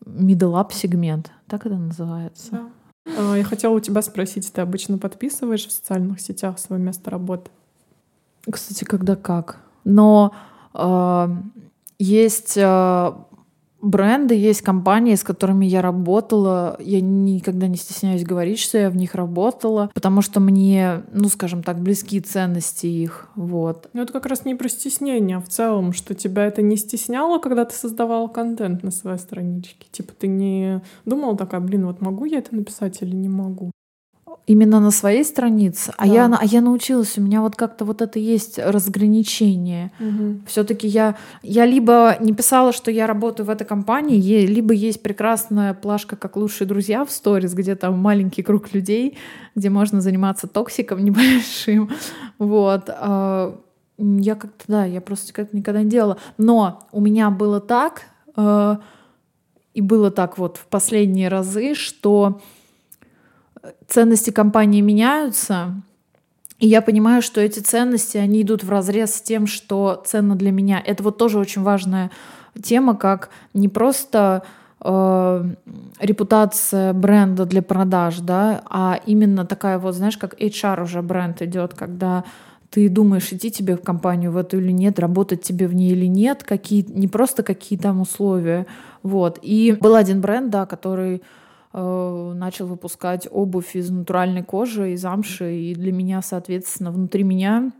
middle 0.05 0.53
up 0.53 0.73
сегмент, 0.73 1.31
так 1.49 1.65
это 1.65 1.75
называется. 1.75 2.51
Да. 2.51 2.69
А, 3.17 3.35
я 3.35 3.43
хотела 3.43 3.73
у 3.73 3.79
тебя 3.79 4.01
спросить, 4.01 4.51
ты 4.51 4.61
обычно 4.61 4.97
подписываешь 4.97 5.67
в 5.67 5.71
социальных 5.71 6.21
сетях 6.21 6.59
свое 6.59 6.81
место 6.81 7.09
работы? 7.09 7.49
Кстати, 8.49 8.83
когда 8.83 9.15
как. 9.15 9.61
Но 9.83 10.33
э, 10.73 11.27
есть 11.97 12.57
э, 12.57 13.13
бренды, 13.81 14.35
есть 14.35 14.61
компании, 14.61 15.15
с 15.15 15.23
которыми 15.23 15.65
я 15.65 15.81
работала. 15.81 16.77
Я 16.79 17.01
никогда 17.01 17.67
не 17.67 17.77
стесняюсь 17.77 18.23
говорить, 18.23 18.59
что 18.59 18.77
я 18.77 18.89
в 18.89 18.95
них 18.95 19.15
работала, 19.15 19.89
потому 19.93 20.21
что 20.21 20.39
мне, 20.39 21.03
ну, 21.11 21.29
скажем 21.29 21.63
так, 21.63 21.79
близки 21.79 22.19
ценности 22.19 22.87
их. 22.87 23.29
Вот. 23.35 23.89
Ну, 23.93 24.01
это 24.01 24.13
как 24.13 24.25
раз 24.25 24.45
не 24.45 24.55
про 24.55 24.69
стеснение, 24.69 25.37
а 25.37 25.41
в 25.41 25.49
целом, 25.49 25.93
что 25.93 26.13
тебя 26.13 26.45
это 26.45 26.61
не 26.61 26.77
стесняло, 26.77 27.39
когда 27.39 27.65
ты 27.65 27.75
создавал 27.75 28.29
контент 28.29 28.83
на 28.83 28.91
своей 28.91 29.19
страничке. 29.19 29.87
Типа 29.91 30.13
ты 30.17 30.27
не 30.27 30.81
думала 31.05 31.37
такая, 31.37 31.61
блин, 31.61 31.85
вот 31.85 32.01
могу 32.01 32.25
я 32.25 32.39
это 32.39 32.55
написать 32.55 33.01
или 33.01 33.15
не 33.15 33.29
могу? 33.29 33.71
Именно 34.49 34.79
на 34.79 34.89
своей 34.89 35.23
странице, 35.23 35.93
а 35.95 36.07
да. 36.07 36.13
я, 36.13 36.25
а 36.25 36.43
я 36.43 36.61
научилась, 36.61 37.19
у 37.19 37.21
меня 37.21 37.41
вот 37.41 37.55
как-то 37.55 37.85
вот 37.85 38.01
это 38.01 38.17
есть 38.17 38.57
разграничение. 38.57 39.91
Угу. 39.99 40.39
Все-таки 40.47 40.87
я, 40.87 41.17
я 41.43 41.67
либо 41.67 42.17
не 42.19 42.33
писала, 42.33 42.73
что 42.73 42.89
я 42.89 43.05
работаю 43.05 43.45
в 43.45 43.51
этой 43.51 43.67
компании, 43.67 44.47
либо 44.47 44.73
есть 44.73 45.03
прекрасная 45.03 45.75
плашка 45.75 46.15
как 46.15 46.35
лучшие 46.35 46.67
друзья 46.67 47.05
в 47.05 47.11
сторис, 47.11 47.53
где 47.53 47.75
там 47.75 47.99
маленький 47.99 48.41
круг 48.41 48.73
людей, 48.73 49.19
где 49.53 49.69
можно 49.69 50.01
заниматься 50.01 50.47
токсиком 50.47 50.97
небольшим. 51.05 51.91
Вот. 52.39 52.85
А, 52.87 53.55
я 53.99 54.33
как-то, 54.33 54.63
да, 54.67 54.83
я 54.83 54.99
просто 54.99 55.31
как-то 55.31 55.55
никогда 55.55 55.83
не 55.83 55.91
делала. 55.91 56.17
Но 56.39 56.87
у 56.91 57.01
меня 57.01 57.29
было 57.29 57.59
так, 57.59 58.01
а, 58.35 58.79
и 59.75 59.81
было 59.81 60.09
так 60.09 60.39
вот 60.39 60.57
в 60.57 60.65
последние 60.65 61.27
разы, 61.27 61.75
что 61.75 62.41
ценности 63.87 64.31
компании 64.31 64.81
меняются, 64.81 65.81
и 66.59 66.67
я 66.67 66.81
понимаю, 66.81 67.21
что 67.21 67.39
эти 67.39 67.59
ценности, 67.59 68.17
они 68.17 68.41
идут 68.41 68.63
в 68.63 68.69
разрез 68.69 69.15
с 69.15 69.21
тем, 69.21 69.47
что 69.47 70.01
ценно 70.05 70.35
для 70.35 70.51
меня. 70.51 70.81
Это 70.85 71.03
вот 71.03 71.17
тоже 71.17 71.39
очень 71.39 71.63
важная 71.63 72.11
тема, 72.61 72.95
как 72.95 73.29
не 73.53 73.69
просто 73.69 74.43
э, 74.83 75.45
репутация 76.01 76.93
бренда 76.93 77.45
для 77.45 77.61
продаж, 77.61 78.19
да, 78.19 78.61
а 78.69 78.99
именно 79.05 79.45
такая 79.45 79.79
вот, 79.79 79.95
знаешь, 79.95 80.17
как 80.17 80.39
HR 80.39 80.83
уже 80.83 81.01
бренд 81.01 81.41
идет, 81.41 81.73
когда 81.73 82.25
ты 82.69 82.89
думаешь, 82.89 83.31
идти 83.31 83.49
тебе 83.51 83.75
в 83.75 83.81
компанию 83.81 84.31
в 84.31 84.37
эту 84.37 84.59
или 84.59 84.71
нет, 84.71 84.99
работать 84.99 85.41
тебе 85.41 85.67
в 85.67 85.73
ней 85.73 85.91
или 85.93 86.05
нет, 86.05 86.43
какие, 86.43 86.85
не 86.87 87.07
просто 87.07 87.41
какие 87.41 87.79
там 87.79 88.01
условия. 88.01 88.67
Вот. 89.01 89.39
И 89.41 89.75
был 89.79 89.95
один 89.95 90.21
бренд, 90.21 90.49
да, 90.49 90.65
который 90.65 91.23
начал 91.71 92.65
выпускать 92.65 93.27
обувь 93.29 93.75
из 93.75 93.91
натуральной 93.91 94.43
кожи, 94.43 94.93
из 94.93 95.05
амши, 95.05 95.55
и 95.55 95.75
для 95.75 95.91
меня, 95.91 96.21
соответственно, 96.21 96.91
внутри 96.91 97.23
меня, 97.23 97.71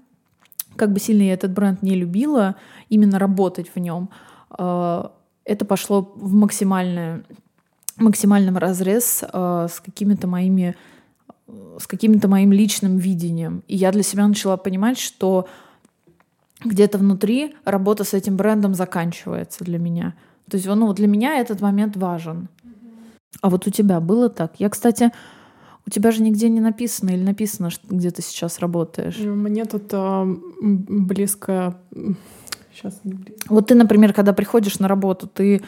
как 0.76 0.94
бы 0.94 1.00
сильно 1.00 1.24
я 1.24 1.34
этот 1.34 1.52
бренд 1.52 1.82
не 1.82 1.96
любила, 1.96 2.56
именно 2.90 3.18
работать 3.18 3.72
в 3.74 3.80
нем, 3.80 4.10
э, 4.58 5.04
это 5.44 5.66
пошло 5.66 6.14
в 6.16 6.34
максимальное, 6.34 7.24
максимальном 7.98 8.58
разрез 8.58 9.24
э, 9.24 9.68
с 9.70 9.80
какими-то 9.80 10.28
моими 10.28 10.76
с 11.80 11.88
каким-то 11.88 12.28
моим 12.28 12.52
личным 12.52 12.98
видением. 12.98 13.64
И 13.68 13.76
я 13.76 13.92
для 13.92 14.04
себя 14.04 14.28
начала 14.28 14.56
понимать, 14.58 15.00
что 15.00 15.48
где-то 16.64 16.98
внутри 16.98 17.56
работа 17.66 18.04
с 18.04 18.14
этим 18.14 18.38
брендом 18.38 18.76
заканчивается 18.76 19.64
для 19.64 19.80
меня. 19.80 20.14
То 20.50 20.58
есть 20.58 20.68
ну, 20.68 20.94
для 20.94 21.08
меня 21.08 21.40
этот 21.40 21.62
момент 21.62 21.96
важен. 21.96 22.50
А 23.42 23.50
вот 23.50 23.68
у 23.68 23.70
тебя 23.70 24.00
было 24.00 24.30
так? 24.30 24.54
Я, 24.58 24.70
кстати, 24.70 25.12
у 25.86 25.90
тебя 25.90 26.12
же 26.12 26.22
нигде 26.22 26.50
не 26.50 26.60
написано 26.60 27.10
или 27.10 27.24
написано, 27.24 27.70
где 27.90 28.12
ты 28.12 28.22
сейчас 28.22 28.60
работаешь? 28.60 29.18
Мне 29.18 29.66
тут 29.66 29.90
а, 29.92 30.28
близко... 30.62 31.78
Сейчас 32.74 33.00
не 33.04 33.14
близко. 33.14 33.46
Вот 33.50 33.68
ты, 33.68 33.76
например, 33.76 34.14
когда 34.14 34.34
приходишь 34.34 34.80
на 34.80 34.88
работу, 34.88 35.28
ты, 35.28 35.62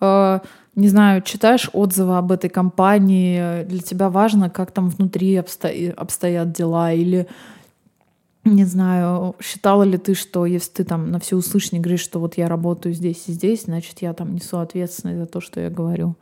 э, 0.00 0.38
не 0.76 0.88
знаю, 0.88 1.22
читаешь 1.22 1.68
отзывы 1.72 2.16
об 2.16 2.32
этой 2.32 2.48
компании, 2.48 3.64
для 3.64 3.80
тебя 3.80 4.08
важно, 4.08 4.48
как 4.48 4.70
там 4.70 4.88
внутри 4.88 5.36
обсто... 5.36 5.70
обстоят 5.96 6.52
дела, 6.52 6.92
или 6.92 7.26
не 8.44 8.64
знаю, 8.64 9.36
считала 9.40 9.82
ли 9.82 9.98
ты, 9.98 10.14
что 10.14 10.46
если 10.46 10.70
ты 10.70 10.84
там 10.84 11.10
на 11.10 11.18
все 11.18 11.36
услышание 11.36 11.82
говоришь, 11.82 12.00
что 12.00 12.20
вот 12.20 12.36
я 12.36 12.48
работаю 12.48 12.94
здесь 12.94 13.24
и 13.26 13.32
здесь, 13.32 13.64
значит, 13.64 14.02
я 14.02 14.12
там 14.12 14.34
несу 14.34 14.58
ответственность 14.58 15.18
за 15.18 15.26
то, 15.26 15.40
что 15.40 15.60
я 15.60 15.70
говорю? 15.70 16.14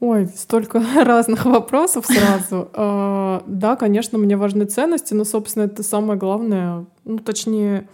Ой, 0.00 0.28
столько 0.34 0.82
разных 1.04 1.44
вопросов 1.44 2.06
сразу. 2.06 2.70
А, 2.72 3.42
да, 3.46 3.76
конечно, 3.76 4.18
мне 4.18 4.36
важны 4.36 4.64
ценности, 4.64 5.12
но, 5.12 5.24
собственно, 5.24 5.64
это 5.64 5.82
самое 5.82 6.18
главное. 6.18 6.86
Ну, 7.04 7.18
точнее, 7.18 7.86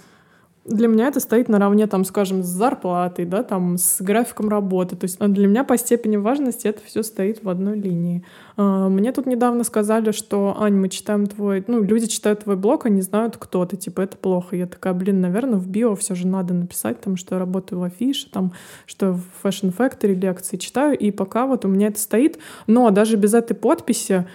для 0.69 0.89
меня 0.89 1.09
это 1.09 1.21
стоит 1.21 1.49
наравне, 1.49 1.87
там, 1.87 2.05
скажем, 2.05 2.43
с 2.43 2.47
зарплатой, 2.47 3.25
да, 3.25 3.43
там, 3.43 3.79
с 3.79 4.01
графиком 4.01 4.49
работы. 4.49 4.97
То 4.97 5.05
есть 5.05 5.17
а 5.21 5.29
для 5.29 5.47
меня 5.47 5.65
по 5.65 5.77
степени 5.79 6.17
важности 6.17 6.67
это 6.67 6.81
все 6.85 7.03
стоит 7.03 7.43
в 7.43 7.49
одной 7.49 7.79
линии. 7.79 8.25
А, 8.57 8.89
мне 8.89 9.13
тут 9.13 9.27
недавно 9.27 9.65
сказали, 9.65 10.11
что, 10.11 10.57
Ань, 10.59 10.75
мы 10.75 10.89
читаем 10.89 11.27
твой... 11.27 11.65
Ну, 11.67 11.83
люди 11.83 12.07
читают 12.07 12.45
твой 12.45 12.57
блог, 12.57 12.87
они 12.87 13.01
знают, 13.01 13.37
кто 13.37 13.65
ты, 13.65 13.77
типа, 13.77 14.01
это 14.01 14.17
плохо. 14.17 14.57
Я 14.57 14.67
такая, 14.67 14.93
блин, 14.93 15.21
наверное, 15.21 15.59
в 15.59 15.69
био 15.69 15.95
все 15.95 16.15
же 16.15 16.27
надо 16.27 16.55
написать, 16.55 17.01
там, 17.01 17.17
что 17.17 17.37
я 17.37 17.39
работаю 17.39 17.81
в 17.81 17.83
афише, 17.85 18.29
там, 18.31 18.53
что 18.87 19.13
в 19.13 19.23
Fashion 19.45 19.75
Factory 19.77 20.15
лекции 20.15 20.57
читаю, 20.57 20.99
и 20.99 21.11
пока 21.11 21.47
вот 21.47 21.65
у 21.65 21.69
меня 21.69 21.89
это 21.89 22.01
стоит. 22.01 22.39
Но 22.67 22.91
даже 22.91 23.17
без 23.17 23.35
этой 23.35 23.55
подписи 23.55 24.27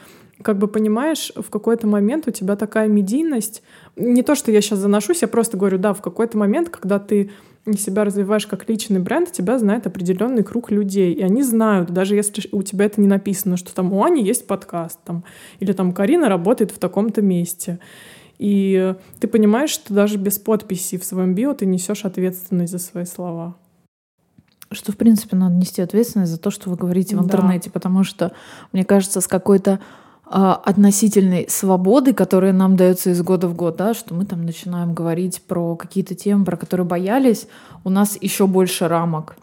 как 0.44 0.58
бы 0.58 0.68
понимаешь, 0.68 1.32
в 1.36 1.50
какой-то 1.50 1.88
момент 1.88 2.28
у 2.28 2.32
тебя 2.32 2.56
такая 2.56 2.88
медийность. 2.88 3.64
Не 3.96 4.24
то, 4.24 4.36
что 4.36 4.52
я 4.52 4.62
сейчас 4.62 4.80
заношусь, 4.80 5.22
я 5.22 5.28
просто 5.28 5.58
говорю, 5.58 5.78
да, 5.78 5.94
в 5.94 6.02
какой-то 6.02 6.38
момент, 6.38 6.70
когда 6.70 7.00
ты 7.00 7.32
себя 7.78 8.04
развиваешь 8.04 8.48
как 8.48 8.68
личный 8.68 9.00
бренд, 9.00 9.32
тебя 9.32 9.60
знает 9.60 9.86
определенный 9.86 10.44
круг 10.44 10.72
людей. 10.72 11.14
И 11.14 11.22
они 11.22 11.44
знают, 11.44 11.92
даже 11.92 12.16
если 12.16 12.44
у 12.52 12.64
тебя 12.64 12.86
это 12.86 13.00
не 13.00 13.08
написано, 13.08 13.58
что 13.58 13.74
там 13.74 13.94
у 13.94 14.04
Ани 14.04 14.24
есть 14.24 14.48
подкаст, 14.48 15.00
там, 15.06 15.24
или 15.60 15.72
там 15.72 15.94
Карина 15.94 16.28
работает 16.28 16.72
в 16.72 16.80
таком-то 16.80 17.22
месте. 17.22 17.80
И 18.40 18.96
ты 19.20 19.28
понимаешь, 19.28 19.70
что 19.70 19.94
даже 19.94 20.18
без 20.18 20.40
подписи 20.40 20.98
в 20.98 21.06
своем 21.06 21.36
био 21.36 21.54
ты 21.54 21.68
несешь 21.68 22.06
ответственность 22.06 22.72
за 22.72 22.80
свои 22.80 23.06
слова. 23.06 23.56
Что, 24.72 24.92
в 24.94 24.98
принципе, 24.98 25.36
надо 25.36 25.54
нести 25.56 25.82
ответственность 25.82 26.32
за 26.32 26.40
то, 26.40 26.50
что 26.50 26.70
вы 26.70 26.78
говорите 26.78 27.16
в 27.16 27.24
интернете, 27.24 27.70
да. 27.70 27.74
потому 27.74 28.04
что, 28.04 28.32
мне 28.72 28.86
кажется, 28.86 29.22
с 29.22 29.28
какой-то 29.28 29.80
относительной 30.32 31.48
свободы, 31.50 32.14
которая 32.14 32.54
нам 32.54 32.78
дается 32.78 33.10
из 33.10 33.22
года 33.22 33.48
в 33.48 33.56
год, 33.56 33.76
да, 33.76 33.94
что 33.94 34.14
мы 34.14 34.26
там 34.26 34.46
начинаем 34.46 34.94
говорить 34.94 35.42
про 35.42 35.76
какие-то 35.76 36.16
темы, 36.16 36.46
про 36.46 36.56
которые 36.56 36.88
боялись, 36.88 37.48
у 37.84 37.90
нас 37.90 38.18
еще 38.22 38.48
больше 38.48 38.88
рамок. 38.88 39.36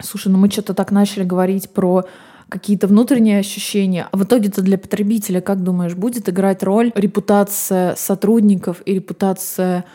Слушай, 0.00 0.28
ну 0.28 0.38
мы 0.38 0.50
что-то 0.50 0.74
так 0.74 0.90
начали 0.90 1.24
говорить 1.24 1.70
про 1.70 2.04
какие-то 2.50 2.86
внутренние 2.86 3.38
ощущения. 3.38 4.06
А 4.12 4.16
в 4.18 4.24
итоге-то 4.24 4.60
для 4.60 4.76
потребителя, 4.76 5.40
как 5.40 5.62
думаешь, 5.62 5.94
будет 5.94 6.28
играть 6.28 6.62
роль 6.62 6.92
репутация 6.94 7.94
сотрудников 7.96 8.82
и 8.84 8.94
репутация 8.94 9.86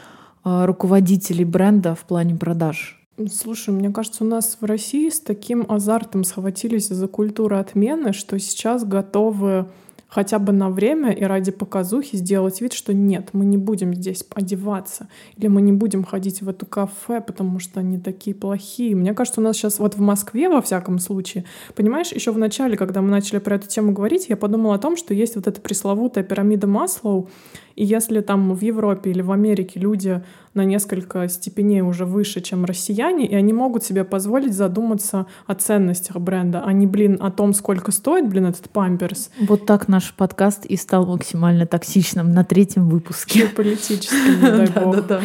э, 0.44 0.66
руководителей 0.66 1.46
бренда 1.46 1.94
в 1.94 2.06
плане 2.06 2.36
продаж? 2.36 3.00
Слушай, 3.32 3.76
мне 3.76 3.92
кажется, 3.92 4.24
у 4.24 4.28
нас 4.28 4.58
в 4.60 4.66
России 4.66 5.10
с 5.10 5.20
таким 5.20 5.66
азартом 5.70 6.24
схватились 6.24 6.88
за 6.88 7.08
культуру 7.08 7.58
отмены, 7.58 8.14
что 8.14 8.40
сейчас 8.40 8.84
готовы 8.84 9.68
хотя 10.08 10.40
бы 10.40 10.54
на 10.54 10.70
время 10.70 11.12
и 11.12 11.24
ради 11.24 11.52
показухи 11.52 12.16
сделать 12.16 12.62
вид, 12.62 12.74
что 12.74 12.94
нет, 12.94 13.30
мы 13.34 13.46
не 13.46 13.58
будем 13.58 13.94
здесь 13.94 14.24
одеваться, 14.34 15.08
или 15.36 15.48
мы 15.48 15.62
не 15.62 15.72
будем 15.72 16.04
ходить 16.04 16.42
в 16.42 16.50
эту 16.50 16.66
кафе, 16.66 17.22
потому 17.22 17.60
что 17.60 17.80
они 17.82 17.98
такие 17.98 18.36
плохие. 18.36 18.96
Мне 18.96 19.14
кажется, 19.14 19.42
у 19.42 19.44
нас 19.44 19.58
сейчас 19.58 19.80
вот 19.80 19.96
в 19.96 20.00
Москве, 20.00 20.50
во 20.50 20.62
всяком 20.62 21.00
случае, 21.00 21.46
понимаешь, 21.76 22.12
еще 22.12 22.32
в 22.32 22.38
начале, 22.38 22.78
когда 22.78 23.02
мы 23.02 23.10
начали 23.10 23.40
про 23.40 23.56
эту 23.56 23.68
тему 23.68 23.92
говорить, 23.92 24.28
я 24.30 24.38
подумала 24.38 24.76
о 24.76 24.80
том, 24.80 24.98
что 24.98 25.14
есть 25.14 25.36
вот 25.36 25.48
эта 25.48 25.60
пресловутая 25.60 26.24
пирамида 26.24 26.68
Маслоу, 26.68 27.30
и 27.78 27.86
если 27.86 28.22
там 28.22 28.56
в 28.56 28.62
Европе 28.62 29.12
или 29.12 29.22
в 29.22 29.32
Америке 29.32 29.80
люди 29.80 30.24
на 30.56 30.66
несколько 30.66 31.30
степеней 31.30 31.82
уже 31.82 32.06
выше, 32.06 32.42
чем 32.42 32.66
россияне, 32.66 33.28
и 33.28 33.36
они 33.36 33.54
могут 33.54 33.84
себе 33.84 34.04
позволить 34.04 34.56
задуматься 34.56 35.28
о 35.46 35.54
ценностях 35.54 36.18
бренда, 36.18 36.64
а 36.66 36.74
не, 36.74 36.88
блин, 36.88 37.20
о 37.22 37.30
том, 37.30 37.54
сколько 37.54 37.92
стоит, 37.92 38.28
блин, 38.28 38.48
этот 38.48 38.68
памперс. 38.72 39.30
Вот 39.40 39.68
так 39.68 39.88
наш 39.88 40.12
подкаст 40.16 40.66
и 40.66 40.76
стал 40.76 41.06
максимально 41.06 41.68
токсичным 41.68 42.32
на 42.32 42.44
третьем 42.44 42.90
выпуске. 42.90 43.48
Политическим, 43.56 44.42
дай 44.42 44.68
бог. 44.84 44.96
Да-да-да. 44.96 45.22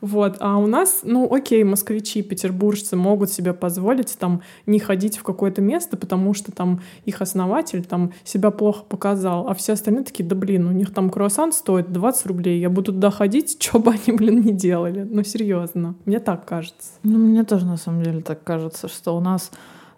Вот. 0.00 0.36
А 0.40 0.58
у 0.58 0.66
нас, 0.66 1.00
ну 1.02 1.32
окей, 1.32 1.64
москвичи, 1.64 2.22
петербуржцы 2.22 2.96
могут 2.96 3.30
себе 3.30 3.52
позволить 3.52 4.16
там 4.18 4.42
не 4.66 4.78
ходить 4.78 5.18
в 5.18 5.22
какое-то 5.22 5.60
место, 5.60 5.96
потому 5.96 6.34
что 6.34 6.52
там 6.52 6.80
их 7.04 7.20
основатель 7.20 7.84
там 7.84 8.12
себя 8.24 8.50
плохо 8.50 8.84
показал, 8.88 9.48
а 9.48 9.54
все 9.54 9.72
остальные 9.72 10.04
такие, 10.04 10.24
да 10.24 10.36
блин, 10.36 10.68
у 10.68 10.72
них 10.72 10.94
там 10.94 11.10
круассан 11.10 11.52
стоит 11.52 11.92
20 11.92 12.26
рублей, 12.26 12.60
я 12.60 12.70
буду 12.70 12.92
туда 12.92 13.10
ходить, 13.10 13.60
что 13.62 13.78
бы 13.78 13.92
они, 13.92 14.16
блин, 14.16 14.40
не 14.40 14.52
делали. 14.52 15.02
Ну 15.02 15.24
серьезно, 15.24 15.94
мне 16.04 16.20
так 16.20 16.44
кажется. 16.44 16.92
Ну 17.02 17.18
мне 17.18 17.44
тоже 17.44 17.66
на 17.66 17.76
самом 17.76 18.02
деле 18.02 18.20
так 18.20 18.44
кажется, 18.44 18.88
что 18.88 19.16
у 19.16 19.20
нас 19.20 19.50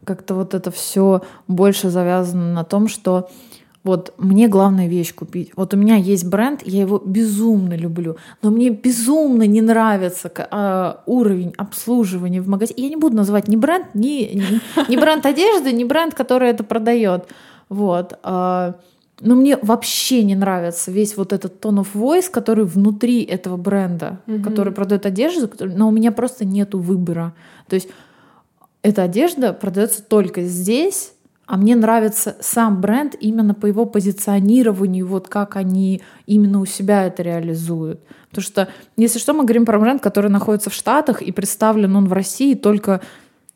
как-то 0.04 0.34
вот 0.34 0.54
это 0.54 0.70
все 0.70 1.22
больше 1.46 1.90
завязано 1.90 2.54
на 2.54 2.64
том, 2.64 2.88
что 2.88 3.28
вот 3.82 4.12
мне 4.18 4.46
главная 4.48 4.88
вещь 4.88 5.14
купить. 5.14 5.52
Вот 5.56 5.72
у 5.72 5.76
меня 5.76 5.96
есть 5.96 6.26
бренд, 6.26 6.62
я 6.64 6.82
его 6.82 6.98
безумно 6.98 7.74
люблю, 7.74 8.16
но 8.42 8.50
мне 8.50 8.70
безумно 8.70 9.46
не 9.46 9.62
нравится 9.62 10.30
а, 10.50 11.02
уровень 11.06 11.54
обслуживания 11.56 12.42
в 12.42 12.48
магазине. 12.48 12.84
Я 12.84 12.88
не 12.90 12.96
буду 12.96 13.16
называть 13.16 13.48
ни 13.48 13.56
бренд, 13.56 13.86
ни, 13.94 14.34
ни, 14.34 14.60
ни 14.90 14.96
бренд 14.96 15.24
одежды, 15.24 15.72
ни 15.72 15.84
бренд, 15.84 16.14
который 16.14 16.50
это 16.50 16.62
продает. 16.62 17.26
Вот. 17.70 18.18
А, 18.22 18.76
но 19.20 19.34
мне 19.34 19.56
вообще 19.56 20.24
не 20.24 20.34
нравится 20.34 20.90
весь 20.90 21.16
вот 21.16 21.32
этот 21.32 21.64
tone 21.64 21.82
of 21.82 21.88
voice, 21.94 22.30
который 22.30 22.64
внутри 22.64 23.22
этого 23.22 23.56
бренда, 23.56 24.20
mm-hmm. 24.26 24.42
который 24.42 24.72
продает 24.74 25.06
одежду, 25.06 25.50
но 25.58 25.88
у 25.88 25.90
меня 25.90 26.12
просто 26.12 26.44
нету 26.44 26.78
выбора. 26.78 27.34
То 27.66 27.74
есть 27.74 27.88
эта 28.82 29.02
одежда 29.02 29.52
продается 29.52 30.02
только 30.02 30.42
здесь, 30.42 31.12
а 31.50 31.56
мне 31.56 31.74
нравится 31.74 32.36
сам 32.38 32.80
бренд 32.80 33.16
именно 33.18 33.54
по 33.54 33.66
его 33.66 33.84
позиционированию, 33.84 35.04
вот 35.04 35.26
как 35.26 35.56
они 35.56 36.00
именно 36.24 36.60
у 36.60 36.64
себя 36.64 37.06
это 37.06 37.24
реализуют. 37.24 38.04
Потому 38.28 38.44
что, 38.44 38.68
если 38.96 39.18
что, 39.18 39.34
мы 39.34 39.42
говорим 39.42 39.66
про 39.66 39.80
бренд, 39.80 40.00
который 40.00 40.30
находится 40.30 40.70
в 40.70 40.74
Штатах 40.74 41.22
и 41.22 41.32
представлен 41.32 41.96
он 41.96 42.06
в 42.06 42.12
России 42.12 42.54
только 42.54 43.00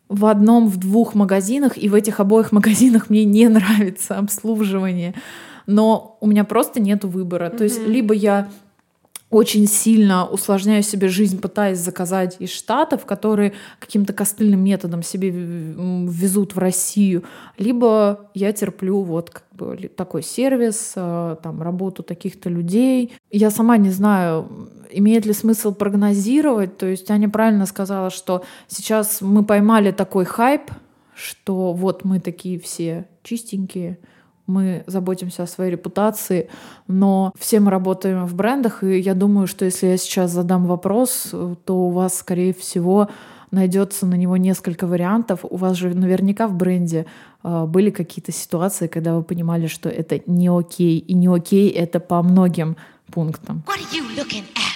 в 0.08 0.26
одном, 0.26 0.66
в 0.66 0.76
двух 0.76 1.14
магазинах, 1.14 1.78
и 1.78 1.88
в 1.88 1.94
этих 1.94 2.18
обоих 2.18 2.50
магазинах 2.50 3.10
мне 3.10 3.24
не 3.24 3.46
нравится 3.48 4.18
обслуживание. 4.18 5.14
Но 5.68 6.18
у 6.20 6.26
меня 6.26 6.42
просто 6.42 6.80
нет 6.80 7.04
выбора. 7.04 7.44
Mm-hmm. 7.44 7.56
То 7.58 7.62
есть 7.62 7.86
либо 7.86 8.12
я 8.12 8.48
очень 9.34 9.66
сильно 9.66 10.26
усложняю 10.26 10.84
себе 10.84 11.08
жизнь, 11.08 11.40
пытаясь 11.40 11.78
заказать 11.78 12.36
из 12.38 12.50
Штатов, 12.50 13.04
которые 13.04 13.52
каким-то 13.80 14.12
костыльным 14.12 14.62
методом 14.62 15.02
себе 15.02 15.30
везут 15.30 16.54
в 16.54 16.58
Россию, 16.58 17.24
либо 17.58 18.30
я 18.34 18.52
терплю 18.52 19.02
вот 19.02 19.30
как 19.30 19.44
бы 19.50 19.90
такой 19.96 20.22
сервис, 20.22 20.92
э, 20.94 21.36
там 21.42 21.62
работу 21.62 22.04
таких-то 22.04 22.48
людей. 22.48 23.12
Я 23.32 23.50
сама 23.50 23.76
не 23.76 23.90
знаю, 23.90 24.48
имеет 24.92 25.26
ли 25.26 25.32
смысл 25.32 25.74
прогнозировать. 25.74 26.78
То 26.78 26.86
есть 26.86 27.10
Аня 27.10 27.28
правильно 27.28 27.66
сказала, 27.66 28.10
что 28.10 28.44
сейчас 28.68 29.20
мы 29.20 29.44
поймали 29.44 29.90
такой 29.90 30.26
хайп, 30.26 30.70
что 31.16 31.72
вот 31.72 32.04
мы 32.04 32.20
такие 32.20 32.60
все 32.60 33.08
чистенькие, 33.24 33.98
мы 34.46 34.84
заботимся 34.86 35.44
о 35.44 35.46
своей 35.46 35.72
репутации, 35.72 36.48
но 36.86 37.32
все 37.38 37.60
мы 37.60 37.70
работаем 37.70 38.26
в 38.26 38.34
брендах, 38.34 38.82
и 38.82 38.98
я 38.98 39.14
думаю, 39.14 39.46
что 39.46 39.64
если 39.64 39.86
я 39.86 39.96
сейчас 39.96 40.30
задам 40.30 40.66
вопрос, 40.66 41.34
то 41.64 41.76
у 41.76 41.90
вас, 41.90 42.18
скорее 42.18 42.52
всего, 42.52 43.08
найдется 43.50 44.06
на 44.06 44.14
него 44.14 44.36
несколько 44.36 44.86
вариантов. 44.86 45.40
У 45.48 45.56
вас 45.56 45.76
же 45.76 45.94
наверняка 45.94 46.48
в 46.48 46.54
бренде 46.54 47.06
э, 47.42 47.64
были 47.66 47.90
какие-то 47.90 48.32
ситуации, 48.32 48.88
когда 48.88 49.14
вы 49.14 49.22
понимали, 49.22 49.68
что 49.68 49.88
это 49.88 50.20
не 50.26 50.48
окей, 50.48 50.98
и 50.98 51.14
не 51.14 51.28
окей 51.28 51.70
это 51.70 52.00
по 52.00 52.22
многим 52.22 52.76
пунктам. 53.12 53.62
What 53.66 53.78
are 53.78 53.96
you 53.96 54.04
looking 54.16 54.44
at? 54.56 54.73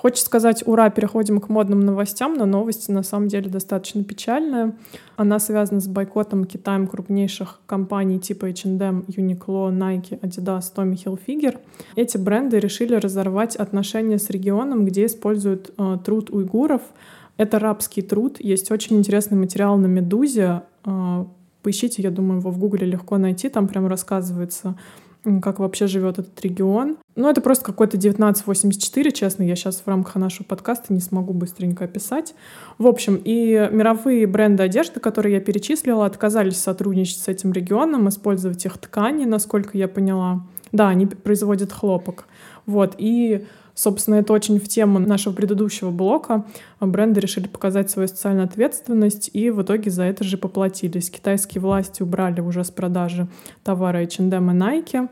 Хочется 0.00 0.24
сказать 0.24 0.66
ура, 0.66 0.88
переходим 0.88 1.40
к 1.40 1.50
модным 1.50 1.80
новостям, 1.80 2.32
но 2.32 2.46
новости 2.46 2.90
на 2.90 3.02
самом 3.02 3.28
деле 3.28 3.50
достаточно 3.50 4.02
печальная. 4.02 4.74
Она 5.16 5.38
связана 5.38 5.78
с 5.78 5.88
бойкотом 5.88 6.46
Китаем 6.46 6.86
крупнейших 6.86 7.60
компаний 7.66 8.18
типа 8.18 8.46
H&M, 8.46 9.04
Uniqlo, 9.08 9.70
Nike, 9.70 10.18
Adidas, 10.20 10.72
Tommy 10.74 10.94
Hilfiger. 10.94 11.58
Эти 11.96 12.16
бренды 12.16 12.58
решили 12.60 12.94
разорвать 12.94 13.56
отношения 13.56 14.18
с 14.18 14.30
регионом, 14.30 14.86
где 14.86 15.04
используют 15.04 15.70
э, 15.76 15.98
труд 16.02 16.30
уйгуров. 16.30 16.80
Это 17.36 17.58
рабский 17.58 18.02
труд. 18.02 18.38
Есть 18.40 18.70
очень 18.70 18.96
интересный 18.96 19.36
материал 19.36 19.76
на 19.76 19.84
«Медузе». 19.84 20.62
Э, 20.86 21.26
поищите, 21.62 22.00
я 22.00 22.10
думаю, 22.10 22.40
его 22.40 22.50
в 22.50 22.58
Гугле 22.58 22.86
легко 22.86 23.18
найти. 23.18 23.50
Там 23.50 23.68
прям 23.68 23.86
рассказывается 23.86 24.78
как 25.42 25.58
вообще 25.58 25.86
живет 25.86 26.18
этот 26.18 26.40
регион. 26.40 26.96
Ну, 27.16 27.28
это 27.28 27.40
просто 27.40 27.64
какой-то 27.64 27.96
1984, 27.96 29.12
честно, 29.12 29.42
я 29.42 29.54
сейчас 29.56 29.82
в 29.84 29.88
рамках 29.88 30.16
нашего 30.16 30.44
подкаста 30.44 30.92
не 30.92 31.00
смогу 31.00 31.32
быстренько 31.32 31.84
описать. 31.84 32.34
В 32.78 32.86
общем, 32.86 33.20
и 33.22 33.68
мировые 33.70 34.26
бренды 34.26 34.62
одежды, 34.62 35.00
которые 35.00 35.34
я 35.34 35.40
перечислила, 35.40 36.06
отказались 36.06 36.58
сотрудничать 36.58 37.18
с 37.18 37.28
этим 37.28 37.52
регионом, 37.52 38.08
использовать 38.08 38.64
их 38.64 38.78
ткани, 38.78 39.24
насколько 39.24 39.76
я 39.76 39.88
поняла. 39.88 40.46
Да, 40.72 40.88
они 40.88 41.06
производят 41.06 41.72
хлопок. 41.72 42.24
Вот, 42.66 42.94
и 42.98 43.46
Собственно, 43.80 44.16
это 44.16 44.34
очень 44.34 44.60
в 44.60 44.68
тему 44.68 44.98
нашего 44.98 45.32
предыдущего 45.32 45.90
блока. 45.90 46.44
Бренды 46.80 47.18
решили 47.18 47.48
показать 47.48 47.88
свою 47.88 48.08
социальную 48.08 48.44
ответственность 48.44 49.30
и 49.32 49.48
в 49.48 49.62
итоге 49.62 49.90
за 49.90 50.02
это 50.02 50.22
же 50.22 50.36
поплатились. 50.36 51.08
Китайские 51.08 51.62
власти 51.62 52.02
убрали 52.02 52.42
уже 52.42 52.62
с 52.62 52.70
продажи 52.70 53.26
товары 53.64 54.04
H&M 54.04 54.50
и 54.50 54.54
Nike. 54.54 55.08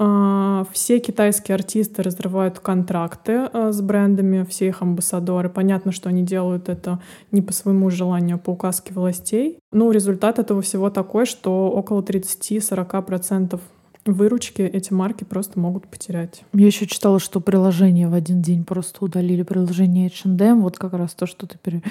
А, 0.00 0.66
все 0.72 0.98
китайские 0.98 1.54
артисты 1.54 2.02
разрывают 2.02 2.58
контракты 2.58 3.48
а, 3.52 3.70
с 3.70 3.80
брендами, 3.80 4.44
все 4.44 4.66
их 4.66 4.82
амбассадоры. 4.82 5.48
Понятно, 5.48 5.92
что 5.92 6.08
они 6.08 6.24
делают 6.24 6.68
это 6.68 7.00
не 7.30 7.42
по 7.42 7.52
своему 7.52 7.90
желанию, 7.90 8.34
а 8.34 8.38
по 8.40 8.50
указке 8.50 8.92
властей. 8.92 9.60
Ну, 9.70 9.92
результат 9.92 10.40
этого 10.40 10.62
всего 10.62 10.90
такой, 10.90 11.26
что 11.26 11.70
около 11.70 12.02
30-40% 12.02 13.60
выручки 14.06 14.62
эти 14.62 14.92
марки 14.92 15.24
просто 15.24 15.58
могут 15.58 15.86
потерять. 15.86 16.42
Я 16.52 16.66
еще 16.66 16.86
читала, 16.86 17.18
что 17.18 17.40
приложение 17.40 18.08
в 18.08 18.14
один 18.14 18.42
день 18.42 18.64
просто 18.64 19.04
удалили 19.04 19.42
приложение 19.42 20.08
H&M. 20.08 20.62
Вот 20.62 20.78
как 20.78 20.92
раз 20.94 21.14
то, 21.14 21.26
что 21.26 21.46
ты 21.46 21.58
пере, 21.58 21.82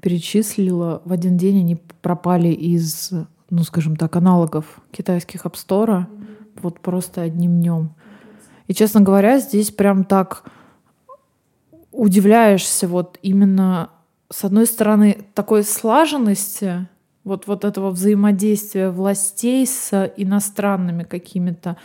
перечислила. 0.00 1.02
В 1.04 1.12
один 1.12 1.36
день 1.36 1.60
они 1.60 1.76
пропали 2.02 2.48
из, 2.48 3.10
ну, 3.50 3.62
скажем 3.62 3.96
так, 3.96 4.16
аналогов 4.16 4.80
китайских 4.90 5.44
App 5.44 5.54
Store. 5.54 6.06
Вот 6.62 6.80
просто 6.80 7.22
одним 7.22 7.60
днем. 7.60 7.90
И, 8.66 8.74
честно 8.74 9.00
говоря, 9.00 9.38
здесь 9.38 9.70
прям 9.70 10.04
так 10.04 10.44
удивляешься 11.92 12.86
вот 12.86 13.18
именно 13.22 13.90
с 14.30 14.44
одной 14.44 14.66
стороны 14.66 15.26
такой 15.34 15.64
слаженности 15.64 16.86
вот, 17.24 17.46
вот 17.46 17.64
этого 17.64 17.90
взаимодействия 17.90 18.90
властей 18.90 19.66
с 19.66 20.12
иностранными 20.16 21.02
какими-то 21.02 21.76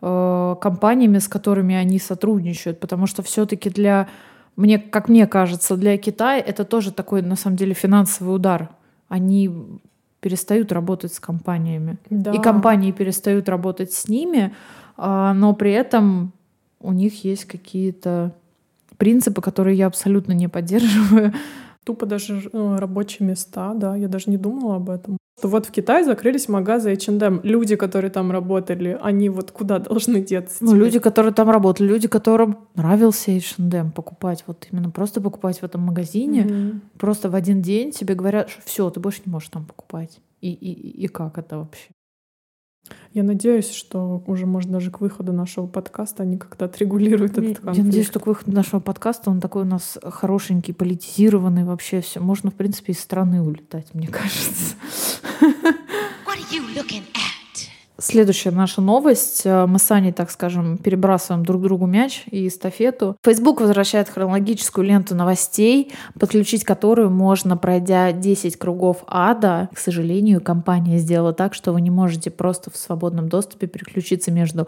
э, 0.00 0.56
компаниями, 0.60 1.18
с 1.18 1.28
которыми 1.28 1.74
они 1.74 1.98
сотрудничают, 1.98 2.80
потому 2.80 3.06
что 3.06 3.22
все-таки 3.22 3.70
для 3.70 4.08
мне, 4.56 4.78
как 4.78 5.08
мне 5.08 5.26
кажется, 5.26 5.76
для 5.76 5.96
Китая 5.96 6.38
это 6.40 6.64
тоже 6.64 6.92
такой, 6.92 7.22
на 7.22 7.36
самом 7.36 7.56
деле, 7.56 7.72
финансовый 7.72 8.34
удар. 8.34 8.68
Они 9.08 9.50
перестают 10.20 10.72
работать 10.72 11.14
с 11.14 11.20
компаниями. 11.20 11.96
Да. 12.10 12.32
И 12.32 12.38
компании 12.38 12.92
перестают 12.92 13.48
работать 13.48 13.92
с 13.92 14.08
ними, 14.08 14.52
э, 14.98 15.32
но 15.34 15.54
при 15.54 15.72
этом 15.72 16.32
у 16.80 16.92
них 16.92 17.24
есть 17.24 17.44
какие-то 17.44 18.32
принципы, 18.96 19.40
которые 19.40 19.76
я 19.78 19.86
абсолютно 19.86 20.32
не 20.32 20.48
поддерживаю. 20.48 21.32
Тупо 21.84 22.06
даже 22.06 22.48
ну, 22.52 22.76
рабочие 22.76 23.26
места, 23.26 23.74
да, 23.74 23.96
я 23.96 24.08
даже 24.08 24.30
не 24.30 24.36
думала 24.36 24.76
об 24.76 24.90
этом. 24.90 25.16
Вот 25.42 25.66
в 25.66 25.70
Китае 25.70 26.04
закрылись 26.04 26.48
магазы 26.48 26.92
H&M. 26.92 27.40
Люди, 27.42 27.76
которые 27.76 28.10
там 28.10 28.30
работали, 28.30 28.98
они 29.00 29.28
вот 29.28 29.50
куда 29.50 29.78
должны 29.88 30.20
деться? 30.20 30.58
Ну, 30.60 30.74
люди, 30.74 30.98
которые 30.98 31.32
там 31.32 31.50
работали, 31.50 31.88
люди, 31.88 32.08
которым 32.08 32.58
нравился 32.74 33.30
H&M 33.30 33.92
покупать, 33.92 34.44
вот 34.46 34.66
именно 34.70 34.90
просто 34.90 35.20
покупать 35.20 35.60
в 35.60 35.64
этом 35.64 35.80
магазине, 35.82 36.42
mm-hmm. 36.42 36.80
просто 36.98 37.30
в 37.30 37.34
один 37.34 37.62
день 37.62 37.92
тебе 37.92 38.14
говорят, 38.14 38.50
что 38.50 38.60
все, 38.64 38.90
ты 38.90 39.00
больше 39.00 39.22
не 39.24 39.32
можешь 39.32 39.48
там 39.48 39.64
покупать. 39.64 40.20
И, 40.40 40.52
и, 40.52 41.04
и 41.04 41.06
как 41.08 41.38
это 41.38 41.58
вообще? 41.58 41.88
Я 43.12 43.22
надеюсь, 43.22 43.70
что 43.70 44.22
уже, 44.26 44.46
может, 44.46 44.70
даже 44.70 44.90
к 44.90 45.00
выходу 45.00 45.32
нашего 45.32 45.66
подкаста 45.66 46.22
они 46.22 46.38
как-то 46.38 46.66
отрегулируют 46.66 47.32
этот 47.32 47.58
конфликт. 47.58 47.76
Я 47.76 47.84
надеюсь, 47.84 48.06
что 48.06 48.20
к 48.20 48.26
выходу 48.26 48.52
нашего 48.52 48.80
подкаста 48.80 49.30
он 49.30 49.40
такой 49.40 49.62
у 49.62 49.66
нас 49.66 49.98
хорошенький, 50.02 50.72
политизированный 50.72 51.64
вообще 51.64 52.00
все. 52.00 52.20
Можно, 52.20 52.50
в 52.50 52.54
принципе, 52.54 52.92
из 52.92 53.00
страны 53.00 53.42
улетать, 53.42 53.94
мне 53.94 54.06
кажется. 54.08 54.76
What 55.40 56.36
are 56.36 56.52
you 56.52 56.62
looking 56.74 57.02
at? 57.14 57.29
Следующая 58.00 58.50
наша 58.50 58.80
новость. 58.80 59.42
Э, 59.44 59.66
мы 59.66 59.78
с 59.78 59.90
Аней, 59.90 60.12
так 60.12 60.30
скажем, 60.30 60.78
перебрасываем 60.78 61.44
друг 61.44 61.60
другу 61.60 61.84
мяч 61.84 62.24
и 62.30 62.48
эстафету. 62.48 63.16
Facebook 63.22 63.60
возвращает 63.60 64.08
хронологическую 64.08 64.86
ленту 64.86 65.14
новостей, 65.14 65.92
подключить 66.18 66.64
которую 66.64 67.10
можно, 67.10 67.58
пройдя 67.58 68.12
10 68.12 68.56
кругов 68.56 69.04
ада. 69.06 69.68
К 69.74 69.78
сожалению, 69.78 70.40
компания 70.40 70.96
сделала 70.96 71.34
так, 71.34 71.52
что 71.52 71.74
вы 71.74 71.82
не 71.82 71.90
можете 71.90 72.30
просто 72.30 72.70
в 72.70 72.78
свободном 72.78 73.28
доступе 73.28 73.66
переключиться 73.66 74.30
между 74.30 74.66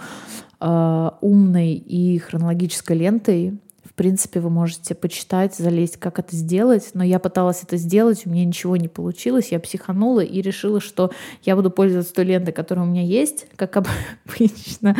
э, 0.60 1.10
умной 1.22 1.72
и 1.72 2.18
хронологической 2.18 2.98
лентой 2.98 3.58
принципе, 4.02 4.40
вы 4.40 4.50
можете 4.50 4.96
почитать, 4.96 5.54
залезть, 5.54 5.96
как 5.96 6.18
это 6.18 6.34
сделать. 6.34 6.90
Но 6.94 7.04
я 7.04 7.20
пыталась 7.20 7.62
это 7.62 7.76
сделать, 7.76 8.26
у 8.26 8.30
меня 8.30 8.44
ничего 8.44 8.76
не 8.76 8.88
получилось. 8.88 9.52
Я 9.52 9.60
психанула 9.60 10.24
и 10.24 10.42
решила, 10.42 10.80
что 10.80 11.12
я 11.44 11.54
буду 11.54 11.70
пользоваться 11.70 12.12
той 12.12 12.24
лентой, 12.24 12.52
которая 12.52 12.84
у 12.84 12.88
меня 12.88 13.04
есть, 13.04 13.46
как 13.54 13.76
обычно. 14.26 14.96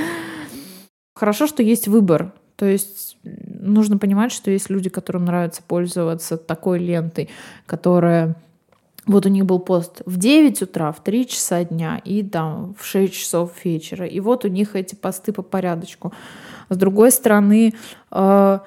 Хорошо, 1.17 1.49
что 1.49 1.65
есть 1.65 1.89
выбор. 1.89 2.33
То 2.55 2.65
есть 2.65 3.17
нужно 3.25 3.99
понимать, 3.99 4.31
что 4.31 4.53
есть 4.53 4.71
люди, 4.71 4.89
которым 4.89 5.25
нравится 5.25 5.63
пользоваться 5.67 6.37
такой 6.37 6.79
лентой, 6.79 7.29
которая 7.67 8.37
вот 9.07 9.27
у 9.27 9.29
них 9.31 9.47
был 9.47 9.59
пост 9.59 10.03
в 10.07 10.17
9 10.17 10.63
утра, 10.63 10.93
в 10.93 11.03
3 11.03 11.27
часа 11.27 11.65
дня 11.65 12.01
и 12.05 12.23
там 12.23 12.77
в 12.79 12.87
6 12.87 13.13
часов 13.13 13.65
вечера. 13.65 14.07
И 14.07 14.21
вот 14.21 14.45
у 14.45 14.49
них 14.49 14.77
эти 14.77 14.95
посты 14.95 15.33
по 15.33 15.43
порядочку. 15.43 16.13
С 16.69 16.77
другой 16.77 17.11
стороны, 17.11 17.75
э, 18.13 18.59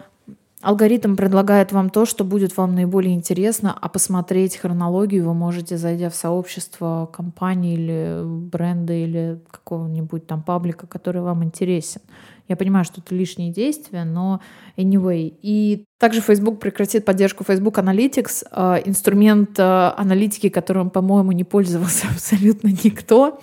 Алгоритм 0.65 1.15
предлагает 1.15 1.71
вам 1.71 1.91
то, 1.91 2.07
что 2.07 2.23
будет 2.23 2.57
вам 2.57 2.73
наиболее 2.73 3.13
интересно, 3.13 3.77
а 3.79 3.87
посмотреть 3.87 4.57
хронологию 4.57 5.23
вы 5.23 5.35
можете, 5.35 5.77
зайдя 5.77 6.09
в 6.09 6.15
сообщество 6.15 7.07
компании 7.13 7.75
или 7.75 8.21
бренда 8.25 8.93
или 8.93 9.39
какого-нибудь 9.51 10.25
там 10.25 10.41
паблика, 10.41 10.87
который 10.87 11.21
вам 11.21 11.43
интересен. 11.43 12.01
Я 12.47 12.55
понимаю, 12.55 12.83
что 12.83 12.99
это 12.99 13.13
лишние 13.13 13.51
действия, 13.51 14.05
но 14.05 14.41
anyway. 14.75 15.35
И 15.43 15.85
также 15.99 16.21
Facebook 16.21 16.59
прекратит 16.59 17.05
поддержку 17.05 17.43
Facebook 17.43 17.77
Analytics, 17.77 18.47
э, 18.51 18.81
инструмент 18.85 19.59
э, 19.59 19.91
аналитики, 19.95 20.49
которым, 20.49 20.89
по-моему, 20.89 21.31
не 21.31 21.43
пользовался 21.43 22.07
абсолютно 22.11 22.69
никто. 22.69 23.39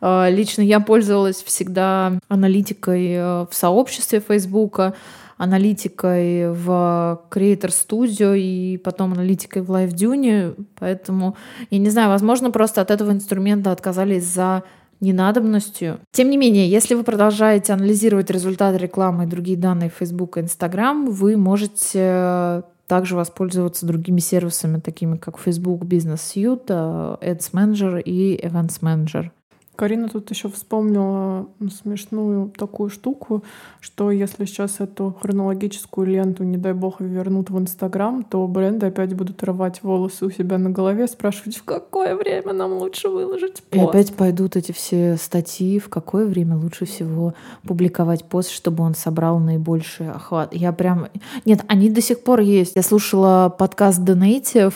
Э, 0.00 0.30
лично 0.30 0.62
я 0.62 0.80
пользовалась 0.80 1.42
всегда 1.42 2.18
аналитикой 2.28 3.18
в 3.18 3.50
сообществе 3.50 4.20
Facebook 4.26 4.94
аналитикой 5.38 6.52
в 6.52 7.22
Creator 7.30 7.70
Studio 7.70 8.36
и 8.36 8.76
потом 8.76 9.12
аналитикой 9.12 9.62
в 9.62 9.70
LiveDune. 9.70 10.66
Поэтому, 10.78 11.36
я 11.70 11.78
не 11.78 11.88
знаю, 11.88 12.10
возможно, 12.10 12.50
просто 12.50 12.82
от 12.82 12.90
этого 12.90 13.12
инструмента 13.12 13.72
отказались 13.72 14.24
за 14.24 14.64
ненадобностью. 15.00 16.00
Тем 16.10 16.28
не 16.28 16.36
менее, 16.36 16.68
если 16.68 16.94
вы 16.94 17.04
продолжаете 17.04 17.72
анализировать 17.72 18.30
результаты 18.30 18.78
рекламы 18.78 19.24
и 19.24 19.28
другие 19.28 19.56
данные 19.56 19.90
Facebook 19.96 20.36
и 20.36 20.40
Instagram, 20.40 21.06
вы 21.10 21.36
можете 21.36 22.64
также 22.88 23.14
воспользоваться 23.14 23.86
другими 23.86 24.18
сервисами, 24.18 24.80
такими 24.80 25.16
как 25.16 25.38
Facebook 25.38 25.82
Business 25.82 26.20
Suite, 26.34 26.66
Ads 26.66 27.52
Manager 27.52 28.00
и 28.02 28.36
Events 28.44 28.80
Manager. 28.80 29.30
Карина 29.78 30.08
тут 30.08 30.28
еще 30.30 30.48
вспомнила 30.48 31.46
смешную 31.70 32.50
такую 32.58 32.90
штуку, 32.90 33.44
что 33.78 34.10
если 34.10 34.44
сейчас 34.44 34.80
эту 34.80 35.16
хронологическую 35.22 36.04
ленту, 36.04 36.42
не 36.42 36.56
дай 36.56 36.72
бог, 36.72 37.00
вернут 37.00 37.50
в 37.50 37.56
Инстаграм, 37.60 38.24
то 38.24 38.44
бренды 38.48 38.86
опять 38.86 39.14
будут 39.14 39.40
рвать 39.44 39.84
волосы 39.84 40.26
у 40.26 40.30
себя 40.32 40.58
на 40.58 40.70
голове, 40.70 41.06
спрашивать, 41.06 41.58
в 41.58 41.62
какое 41.62 42.16
время 42.16 42.54
нам 42.54 42.72
лучше 42.72 43.08
выложить 43.08 43.62
пост. 43.62 43.72
И 43.72 43.78
опять 43.78 44.16
пойдут 44.16 44.56
эти 44.56 44.72
все 44.72 45.16
статьи, 45.16 45.78
в 45.78 45.88
какое 45.88 46.26
время 46.26 46.56
лучше 46.56 46.84
всего 46.84 47.34
публиковать 47.62 48.24
пост, 48.24 48.50
чтобы 48.50 48.82
он 48.82 48.96
собрал 48.96 49.38
наибольший 49.38 50.10
охват. 50.10 50.52
Я 50.56 50.72
прям... 50.72 51.06
Нет, 51.44 51.60
они 51.68 51.88
до 51.88 52.00
сих 52.00 52.24
пор 52.24 52.40
есть. 52.40 52.72
Я 52.74 52.82
слушала 52.82 53.54
подкаст 53.56 54.00
Native, 54.00 54.74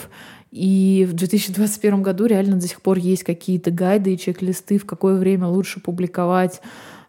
и 0.53 1.07
в 1.09 1.13
2021 1.13 2.03
году 2.03 2.27
реально 2.27 2.57
до 2.57 2.67
сих 2.67 2.79
пор 2.83 2.99
есть 2.99 3.23
какие-то 3.23 3.71
гайды 3.71 4.13
и 4.13 4.19
чек-листы, 4.19 4.77
в 4.77 4.85
какое 4.85 5.15
время 5.15 5.47
лучше 5.47 5.79
публиковать 5.79 6.61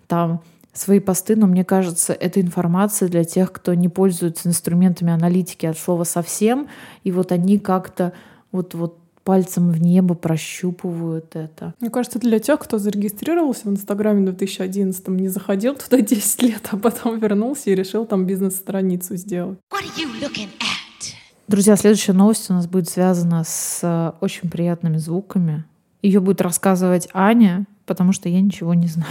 там 0.07 0.41
свои 0.73 0.99
посты, 0.99 1.37
но 1.37 1.47
мне 1.47 1.63
кажется, 1.63 2.15
это 2.15 2.41
информация 2.41 3.07
для 3.07 3.23
тех, 3.23 3.53
кто 3.53 3.75
не 3.75 3.91
пользуется 3.91 4.49
инструментами 4.49 5.13
аналитики 5.13 5.67
от 5.67 5.79
слова 5.79 6.05
совсем, 6.05 6.69
и 7.05 7.13
вот 7.13 7.33
они 7.33 7.59
как-то 7.59 8.15
вот, 8.51 8.73
вот 8.73 8.97
пальцем 9.25 9.71
в 9.71 9.81
небо 9.81 10.15
прощупывают 10.15 11.37
это. 11.37 11.75
Мне 11.81 11.91
кажется, 11.91 12.19
для 12.19 12.39
тех, 12.39 12.59
кто 12.59 12.79
зарегистрировался 12.79 13.69
в 13.69 13.73
Инстаграме 13.73 14.23
в 14.23 14.37
2011 14.37 15.09
не 15.09 15.29
заходил 15.29 15.75
туда 15.75 16.01
10 16.01 16.43
лет, 16.43 16.69
а 16.71 16.79
потом 16.79 17.19
вернулся 17.19 17.69
и 17.69 17.75
решил 17.75 18.07
там 18.07 18.25
бизнес-страницу 18.25 19.17
сделать. 19.17 19.59
Друзья, 21.47 21.77
следующая 21.77 22.15
новость 22.15 22.51
у 22.51 22.55
нас 22.55 22.67
будет 22.67 22.89
связана 22.89 23.45
с 23.45 23.81
э, 23.83 24.13
очень 24.23 24.49
приятными 24.49 24.97
звуками. 24.97 25.65
Ее 26.01 26.21
будет 26.21 26.41
рассказывать 26.41 27.09
Аня, 27.13 27.67
потому 27.85 28.13
что 28.13 28.31
я 28.31 28.41
ничего 28.41 28.73
не 28.73 28.87
знаю. 28.87 29.11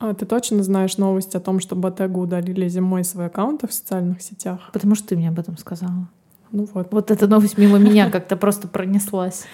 А 0.00 0.12
ты 0.14 0.26
точно 0.26 0.64
знаешь 0.64 0.98
новость 0.98 1.36
о 1.36 1.40
том, 1.40 1.60
что 1.60 1.76
Ботегу 1.76 2.22
удалили 2.22 2.68
зимой 2.68 3.04
свои 3.04 3.26
аккаунты 3.26 3.68
в 3.68 3.72
социальных 3.72 4.20
сетях? 4.20 4.70
Потому 4.72 4.96
что 4.96 5.08
ты 5.08 5.16
мне 5.16 5.28
об 5.28 5.38
этом 5.38 5.56
сказала. 5.56 6.08
Ну 6.50 6.68
вот. 6.74 6.88
Вот 6.90 7.12
эта 7.12 7.28
новость 7.28 7.56
мимо 7.56 7.78
меня 7.78 8.10
как-то 8.10 8.36
просто 8.36 8.66
пронеслась. 8.66 9.44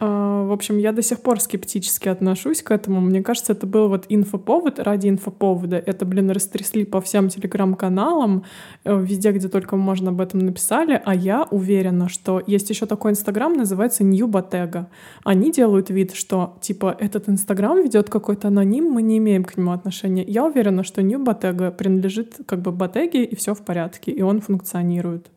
А, 0.00 0.44
в 0.44 0.52
общем, 0.52 0.78
я 0.78 0.92
до 0.92 1.02
сих 1.02 1.20
пор 1.20 1.40
скептически 1.40 2.08
отношусь 2.08 2.62
к 2.62 2.70
этому. 2.70 3.00
Мне 3.00 3.22
кажется, 3.22 3.52
это 3.52 3.66
был 3.66 3.88
вот 3.88 4.06
инфоповод 4.08 4.78
ради 4.78 5.08
инфоповода. 5.08 5.76
Это, 5.76 6.04
блин, 6.04 6.30
растрясли 6.30 6.84
по 6.84 7.00
всем 7.00 7.28
телеграм-каналам, 7.28 8.44
э, 8.84 9.00
везде, 9.00 9.32
где 9.32 9.48
только 9.48 9.76
можно 9.76 10.10
об 10.10 10.20
этом 10.20 10.40
написали. 10.40 11.00
А 11.04 11.14
я 11.14 11.44
уверена, 11.50 12.08
что 12.08 12.40
есть 12.46 12.70
еще 12.70 12.86
такой 12.86 13.10
инстаграм, 13.10 13.52
называется 13.52 14.04
New 14.04 14.28
Bottega. 14.28 14.86
Они 15.24 15.50
делают 15.50 15.90
вид, 15.90 16.14
что, 16.14 16.56
типа, 16.60 16.96
этот 16.98 17.28
инстаграм 17.28 17.82
ведет 17.82 18.08
какой-то 18.08 18.48
аноним, 18.48 18.84
мы 18.84 19.02
не 19.02 19.18
имеем 19.18 19.42
к 19.42 19.56
нему 19.56 19.72
отношения. 19.72 20.22
Я 20.22 20.44
уверена, 20.44 20.84
что 20.84 21.02
New 21.02 21.18
Bottega 21.24 21.72
принадлежит 21.72 22.36
как 22.46 22.62
бы 22.62 22.70
Bottega, 22.70 23.24
и 23.24 23.34
все 23.34 23.52
в 23.54 23.62
порядке, 23.64 24.12
и 24.12 24.22
он 24.22 24.40
функционирует. 24.40 25.30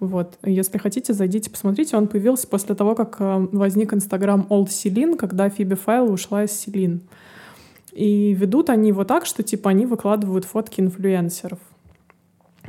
Вот. 0.00 0.38
Если 0.42 0.78
хотите, 0.78 1.12
зайдите, 1.12 1.50
посмотрите. 1.50 1.96
Он 1.96 2.08
появился 2.08 2.48
после 2.48 2.74
того, 2.74 2.94
как 2.94 3.16
э, 3.20 3.48
возник 3.52 3.92
Инстаграм 3.92 4.46
Old 4.48 4.68
Celine, 4.68 5.16
когда 5.16 5.50
Фиби 5.50 5.74
Файл 5.74 6.10
ушла 6.10 6.44
из 6.44 6.52
Селин. 6.52 7.02
И 7.92 8.32
ведут 8.32 8.70
они 8.70 8.88
его 8.88 9.04
так, 9.04 9.26
что 9.26 9.42
типа 9.42 9.70
они 9.70 9.84
выкладывают 9.84 10.46
фотки 10.46 10.80
инфлюенсеров. 10.80 11.58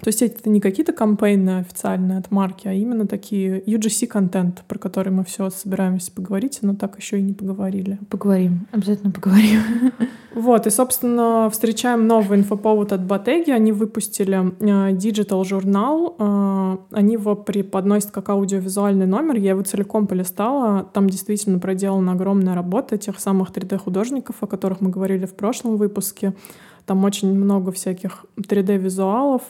То 0.01 0.07
есть 0.07 0.21
это 0.23 0.49
не 0.49 0.59
какие-то 0.59 0.93
кампейны 0.93 1.59
официальные 1.59 2.17
от 2.17 2.31
марки, 2.31 2.67
а 2.67 2.73
именно 2.73 3.07
такие 3.07 3.61
UGC-контент, 3.61 4.63
про 4.67 4.79
который 4.79 5.13
мы 5.13 5.23
все 5.23 5.49
собираемся 5.51 6.11
поговорить, 6.11 6.59
но 6.63 6.75
так 6.75 6.97
еще 6.97 7.19
и 7.19 7.21
не 7.21 7.33
поговорили. 7.33 7.99
Поговорим, 8.09 8.67
обязательно 8.71 9.11
поговорим. 9.11 9.61
Вот, 10.33 10.65
и, 10.65 10.69
собственно, 10.69 11.49
встречаем 11.51 12.07
новый 12.07 12.39
инфоповод 12.39 12.93
от 12.93 13.05
Ботеги. 13.05 13.51
Они 13.51 13.73
выпустили 13.73 14.53
э, 14.61 14.95
Digital 14.95 15.43
журнал. 15.43 16.15
Э, 16.17 16.77
они 16.91 17.13
его 17.13 17.35
преподносят 17.35 18.11
как 18.11 18.29
аудиовизуальный 18.29 19.07
номер. 19.07 19.35
Я 19.35 19.49
его 19.49 19.61
целиком 19.63 20.07
полистала. 20.07 20.89
Там 20.93 21.09
действительно 21.09 21.59
проделана 21.59 22.13
огромная 22.13 22.55
работа 22.55 22.97
тех 22.97 23.19
самых 23.19 23.51
3D-художников, 23.51 24.37
о 24.39 24.47
которых 24.47 24.79
мы 24.79 24.89
говорили 24.89 25.25
в 25.25 25.33
прошлом 25.33 25.75
выпуске. 25.75 26.33
Там 26.85 27.03
очень 27.03 27.33
много 27.33 27.71
всяких 27.71 28.25
3D-визуалов, 28.37 29.41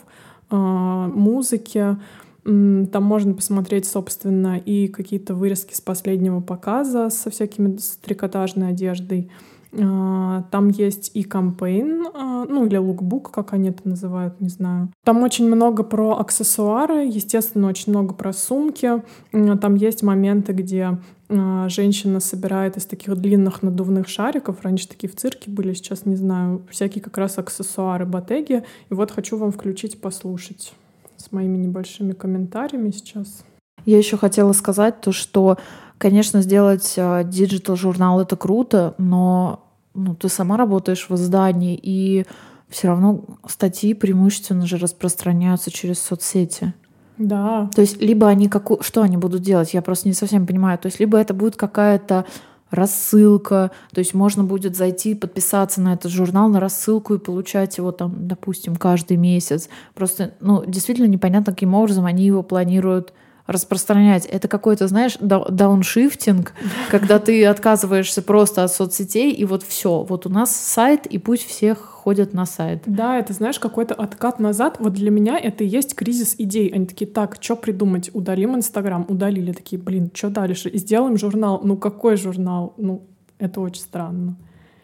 а, 0.51 1.07
музыки. 1.07 1.97
Там 2.43 3.03
можно 3.03 3.33
посмотреть, 3.33 3.87
собственно, 3.87 4.57
и 4.57 4.87
какие-то 4.87 5.35
вырезки 5.35 5.73
с 5.75 5.81
последнего 5.81 6.41
показа 6.41 7.09
со 7.09 7.29
всякими 7.29 7.77
с 7.77 7.97
трикотажной 8.01 8.69
одеждой. 8.69 9.31
А, 9.79 10.43
там 10.51 10.69
есть 10.69 11.11
и 11.13 11.23
кампейн, 11.23 12.07
а, 12.13 12.45
ну 12.45 12.65
или 12.65 12.75
лукбук, 12.75 13.31
как 13.31 13.53
они 13.53 13.69
это 13.69 13.87
называют, 13.87 14.39
не 14.41 14.49
знаю. 14.49 14.89
Там 15.05 15.23
очень 15.23 15.47
много 15.47 15.83
про 15.83 16.19
аксессуары, 16.19 17.05
естественно, 17.05 17.67
очень 17.67 17.91
много 17.91 18.13
про 18.13 18.33
сумки. 18.33 19.01
Там 19.31 19.75
есть 19.75 20.03
моменты, 20.03 20.51
где 20.51 20.99
а, 21.29 21.69
женщина 21.69 22.19
собирает 22.19 22.75
из 22.75 22.85
таких 22.85 23.15
длинных 23.15 23.63
надувных 23.63 24.09
шариков. 24.09 24.61
Раньше 24.61 24.89
такие 24.89 25.09
в 25.09 25.15
цирке 25.15 25.49
были, 25.49 25.73
сейчас 25.73 26.05
не 26.05 26.15
знаю. 26.15 26.63
Всякие 26.69 27.01
как 27.01 27.17
раз 27.17 27.37
аксессуары, 27.37 28.05
батеги. 28.05 28.63
И 28.89 28.93
вот 28.93 29.11
хочу 29.11 29.37
вам 29.37 29.51
включить, 29.51 30.01
послушать 30.01 30.73
с 31.15 31.31
моими 31.31 31.57
небольшими 31.57 32.11
комментариями 32.11 32.91
сейчас. 32.91 33.43
Я 33.85 33.97
еще 33.97 34.17
хотела 34.17 34.53
сказать 34.53 35.01
то, 35.01 35.11
что, 35.11 35.57
конечно, 36.01 36.41
сделать 36.41 36.95
digital 37.25 37.75
журнал 37.75 38.19
это 38.19 38.35
круто, 38.35 38.95
но 38.97 39.67
ну, 39.93 40.15
ты 40.15 40.29
сама 40.29 40.57
работаешь 40.57 41.05
в 41.07 41.15
издании, 41.15 41.79
и 41.81 42.25
все 42.69 42.87
равно 42.87 43.23
статьи 43.47 43.93
преимущественно 43.93 44.65
же 44.65 44.77
распространяются 44.77 45.69
через 45.69 45.99
соцсети. 45.99 46.73
Да. 47.17 47.69
То 47.75 47.81
есть 47.81 48.01
либо 48.01 48.27
они 48.27 48.47
какую, 48.47 48.81
что 48.81 49.03
они 49.03 49.17
будут 49.17 49.43
делать, 49.43 49.73
я 49.73 49.81
просто 49.83 50.07
не 50.07 50.13
совсем 50.13 50.47
понимаю. 50.47 50.79
То 50.79 50.87
есть 50.87 50.99
либо 50.99 51.19
это 51.19 51.35
будет 51.35 51.55
какая-то 51.55 52.25
рассылка, 52.71 53.69
то 53.93 53.99
есть 53.99 54.13
можно 54.13 54.43
будет 54.43 54.75
зайти, 54.75 55.13
подписаться 55.13 55.81
на 55.81 55.93
этот 55.93 56.11
журнал, 56.11 56.47
на 56.47 56.59
рассылку 56.59 57.13
и 57.13 57.19
получать 57.19 57.77
его 57.77 57.91
там, 57.91 58.27
допустим, 58.27 58.75
каждый 58.77 59.17
месяц. 59.17 59.69
Просто, 59.93 60.33
ну, 60.39 60.63
действительно 60.65 61.07
непонятно, 61.07 61.53
каким 61.53 61.75
образом 61.75 62.05
они 62.05 62.25
его 62.25 62.41
планируют 62.41 63.13
распространять. 63.47 64.25
Это 64.25 64.47
какой-то, 64.47 64.87
знаешь, 64.87 65.17
дауншифтинг, 65.19 66.53
когда 66.89 67.19
ты 67.19 67.45
отказываешься 67.45 68.21
просто 68.21 68.63
от 68.63 68.71
соцсетей, 68.71 69.31
и 69.31 69.45
вот 69.45 69.63
все. 69.63 70.03
Вот 70.03 70.25
у 70.25 70.29
нас 70.29 70.55
сайт, 70.55 71.05
и 71.05 71.17
пусть 71.17 71.45
всех 71.45 71.79
ходят 71.79 72.33
на 72.33 72.45
сайт. 72.45 72.83
Да, 72.85 73.17
это, 73.19 73.33
знаешь, 73.33 73.59
какой-то 73.59 73.93
откат 73.93 74.39
назад. 74.39 74.77
Вот 74.79 74.93
для 74.93 75.11
меня 75.11 75.37
это 75.37 75.63
и 75.63 75.67
есть 75.67 75.95
кризис 75.95 76.35
идей. 76.37 76.69
Они 76.69 76.85
такие, 76.85 77.09
так, 77.09 77.37
что 77.39 77.55
придумать? 77.55 78.09
Удалим 78.13 78.55
Инстаграм. 78.55 79.05
Удалили. 79.07 79.51
Такие, 79.51 79.81
блин, 79.81 80.09
что 80.13 80.29
дальше? 80.29 80.69
И 80.69 80.77
сделаем 80.79 81.17
журнал. 81.17 81.61
Ну, 81.63 81.77
какой 81.77 82.17
журнал? 82.17 82.73
Ну, 82.77 83.03
это 83.37 83.61
очень 83.61 83.81
странно. 83.81 84.35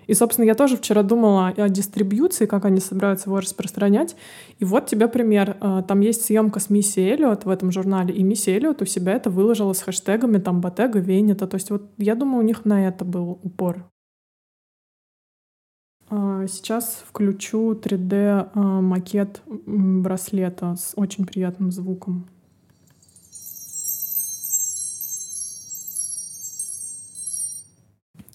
И, 0.07 0.13
собственно, 0.13 0.45
я 0.45 0.55
тоже 0.55 0.77
вчера 0.77 1.03
думала 1.03 1.49
о 1.49 1.69
дистрибьюции, 1.69 2.45
как 2.45 2.65
они 2.65 2.79
собираются 2.79 3.29
его 3.29 3.39
распространять. 3.39 4.15
И 4.59 4.65
вот 4.65 4.87
тебе 4.87 5.07
пример. 5.07 5.57
Э, 5.61 5.83
там 5.87 5.99
есть 5.99 6.25
съемка 6.25 6.59
с 6.59 6.69
Мисси 6.69 7.01
Эллиот 7.01 7.45
в 7.45 7.49
этом 7.49 7.71
журнале, 7.71 8.13
и 8.13 8.23
Мисси 8.23 8.51
Эллиот 8.51 8.81
у 8.81 8.85
себя 8.85 9.13
это 9.13 9.29
выложила 9.29 9.73
с 9.73 9.81
хэштегами 9.81 10.39
там 10.39 10.61
Ботега, 10.61 10.99
Венета. 10.99 11.47
То 11.47 11.55
есть 11.55 11.69
вот 11.69 11.91
я 11.97 12.15
думаю, 12.15 12.39
у 12.39 12.47
них 12.47 12.65
на 12.65 12.87
это 12.87 13.05
был 13.05 13.39
упор. 13.43 13.89
А, 16.09 16.47
сейчас 16.47 17.03
включу 17.05 17.73
3D 17.73 18.49
а, 18.53 18.81
макет 18.81 19.41
браслета 19.45 20.75
с 20.75 20.93
очень 20.95 21.25
приятным 21.25 21.71
звуком. 21.71 22.27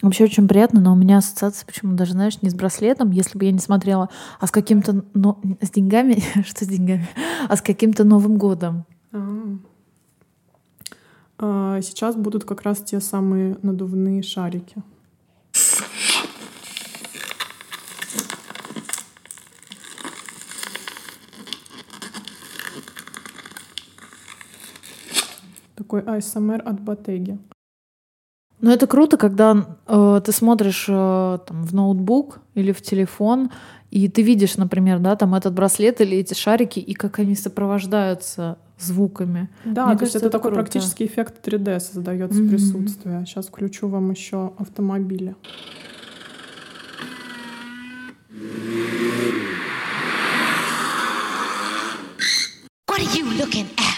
Вообще 0.02 0.24
очень 0.24 0.48
приятно, 0.48 0.80
но 0.80 0.92
у 0.92 0.96
меня 0.96 1.18
ассоциация 1.18 1.64
почему 1.64 1.94
даже, 1.94 2.12
знаешь, 2.12 2.42
не 2.42 2.50
с 2.50 2.54
браслетом, 2.54 3.12
если 3.12 3.38
бы 3.38 3.44
я 3.44 3.52
не 3.52 3.60
смотрела, 3.60 4.08
а 4.40 4.48
с 4.48 4.50
каким-то, 4.50 5.04
но 5.14 5.40
с 5.60 5.70
деньгами, 5.70 6.22
что 6.44 6.64
с 6.64 6.68
деньгами, 6.68 7.08
а 7.48 7.56
с 7.56 7.62
каким-то 7.62 8.02
Новым 8.02 8.36
годом. 8.36 8.84
А. 9.12 9.58
А, 11.38 11.80
сейчас 11.82 12.16
будут 12.16 12.44
как 12.44 12.62
раз 12.62 12.82
те 12.82 13.00
самые 13.00 13.56
надувные 13.62 14.22
шарики. 14.22 14.82
Такой 25.76 26.00
ASMR 26.00 26.60
от 26.60 26.80
Ботеги. 26.80 27.38
Ну, 28.62 28.70
это 28.70 28.86
круто, 28.86 29.16
когда 29.16 29.66
э, 29.88 30.20
ты 30.24 30.30
смотришь 30.30 30.86
э, 30.88 31.38
там, 31.46 31.64
в 31.64 31.74
ноутбук 31.74 32.38
или 32.54 32.70
в 32.70 32.80
телефон, 32.80 33.50
и 33.90 34.08
ты 34.08 34.22
видишь, 34.22 34.56
например, 34.56 35.00
да, 35.00 35.16
там 35.16 35.34
этот 35.34 35.52
браслет 35.52 36.00
или 36.00 36.18
эти 36.18 36.34
шарики, 36.34 36.78
и 36.78 36.94
как 36.94 37.18
они 37.18 37.34
сопровождаются 37.34 38.58
звуками. 38.78 39.50
Да, 39.64 39.86
Мне 39.86 39.94
то 39.94 39.98
кажется, 39.98 40.04
есть 40.04 40.14
это, 40.16 40.26
это 40.26 40.30
такой 40.30 40.52
круто. 40.52 40.62
практический 40.62 41.06
эффект 41.06 41.44
3D 41.46 41.80
создается 41.80 42.40
mm-hmm. 42.40 42.48
присутствие. 42.48 43.24
Сейчас 43.26 43.48
включу 43.48 43.88
вам 43.88 44.12
еще 44.12 44.52
автомобили. 44.56 45.34
What 52.86 53.00
are 53.00 53.16
you 53.16 53.24
looking 53.36 53.66
at? 53.76 53.91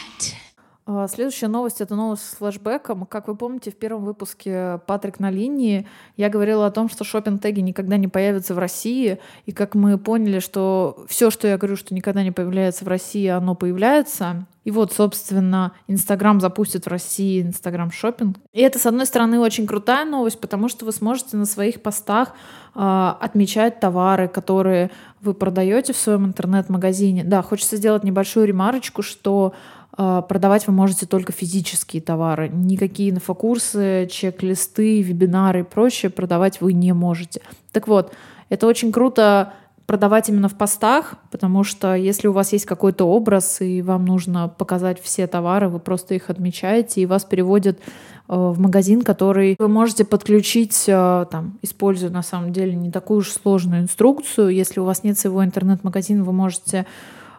А, 0.87 1.09
следующая 1.09 1.49
новость— 1.49 1.81
это 1.83 1.95
новость 1.95 2.25
с 2.25 2.37
флешбеком. 2.37 3.07
Как 3.07 3.27
вы 3.27 3.37
помните, 3.37 3.71
в 3.71 3.77
первом 3.77 4.05
выпуске 4.05 4.81
«Патрик 4.87 5.19
на 5.19 5.31
линии» 5.31 5.89
я 6.17 6.29
говорила 6.29 6.67
о 6.67 6.71
том, 6.71 6.91
что 6.91 7.05
шопинг-теги 7.05 7.61
никогда 7.61 7.97
не 7.97 8.09
появятся 8.09 8.55
в 8.55 8.59
России. 8.59 9.19
И 9.47 9.53
как 9.53 9.75
мы 9.75 9.97
поняли, 9.97 10.41
что 10.41 11.07
все, 11.09 11.31
что 11.31 11.49
я 11.49 11.57
говорю, 11.57 11.77
что 11.77 11.95
никогда 11.95 12.23
не 12.23 12.33
появляется 12.33 12.85
в 12.85 12.89
России, 12.89 13.27
оно 13.29 13.55
появляется. 13.55 14.47
И 14.65 14.71
вот, 14.71 14.93
собственно, 14.93 15.73
Инстаграм 15.89 16.41
запустит 16.41 16.85
в 16.85 16.89
России 16.89 17.43
Инстаграм 17.43 17.91
шопинг. 17.91 18.37
И 18.53 18.61
это, 18.61 18.79
с 18.79 18.87
одной 18.87 19.07
стороны, 19.07 19.39
очень 19.39 19.67
крутая 19.67 20.05
новость, 20.05 20.41
потому 20.41 20.69
что 20.69 20.85
вы 20.85 20.93
сможете 20.93 21.37
на 21.37 21.45
своих 21.47 21.83
постах 21.83 22.33
э, 22.75 23.13
отмечать 23.21 23.81
товары, 23.81 24.29
которые 24.29 24.91
вы 25.21 25.35
продаете 25.35 25.93
в 25.93 25.99
своем 25.99 26.27
интернет-магазине. 26.27 27.25
Да, 27.25 27.43
хочется 27.43 27.77
сделать 27.77 28.05
небольшую 28.05 28.47
ремарочку, 28.47 29.03
что 29.03 29.55
продавать 29.97 30.67
вы 30.67 30.73
можете 30.73 31.07
только 31.07 31.33
физические 31.33 32.03
товары. 32.03 32.49
Никакие 32.49 33.11
инфокурсы, 33.11 34.09
чек-листы, 34.11 35.03
вебинары 35.03 35.61
и 35.61 35.65
прочее 35.65 36.11
продавать 36.11 36.61
вы 36.61 36.73
не 36.73 36.93
можете. 36.93 37.43
Так 37.73 37.87
вот, 37.87 38.13
это 38.49 38.67
очень 38.67 38.93
круто 38.93 39.53
продавать 39.87 40.29
именно 40.29 40.49
в 40.49 40.55
постах, 40.55 41.17
потому 41.31 41.63
что 41.63 41.95
если 41.95 42.29
у 42.29 42.33
вас 42.33 42.53
есть 42.53 42.65
какой-то 42.65 43.05
образ 43.05 43.61
и 43.61 43.83
вам 43.83 44.05
нужно 44.05 44.49
показать 44.49 45.01
все 45.01 45.27
товары, 45.27 45.69
вы 45.69 45.79
просто 45.79 46.15
их 46.15 46.31
отмечаете 46.31 47.03
и 47.03 47.07
вас 47.07 47.25
переводят 47.25 47.79
э, 47.79 47.83
в 48.29 48.59
магазин, 48.59 49.03
который 49.03 49.57
вы 49.59 49.69
можете 49.69 50.05
подключить, 50.05 50.85
э, 50.87 51.27
там, 51.31 51.59
используя 51.61 52.11
на 52.11 52.23
самом 52.23 52.53
деле 52.53 52.75
не 52.75 52.91
такую 52.91 53.19
уж 53.19 53.31
сложную 53.31 53.83
инструкцию. 53.83 54.49
Если 54.49 54.81
у 54.81 54.85
вас 54.85 55.05
нет 55.05 55.19
своего 55.19 55.45
интернет-магазина, 55.45 56.25
вы 56.25 56.33
можете 56.33 56.87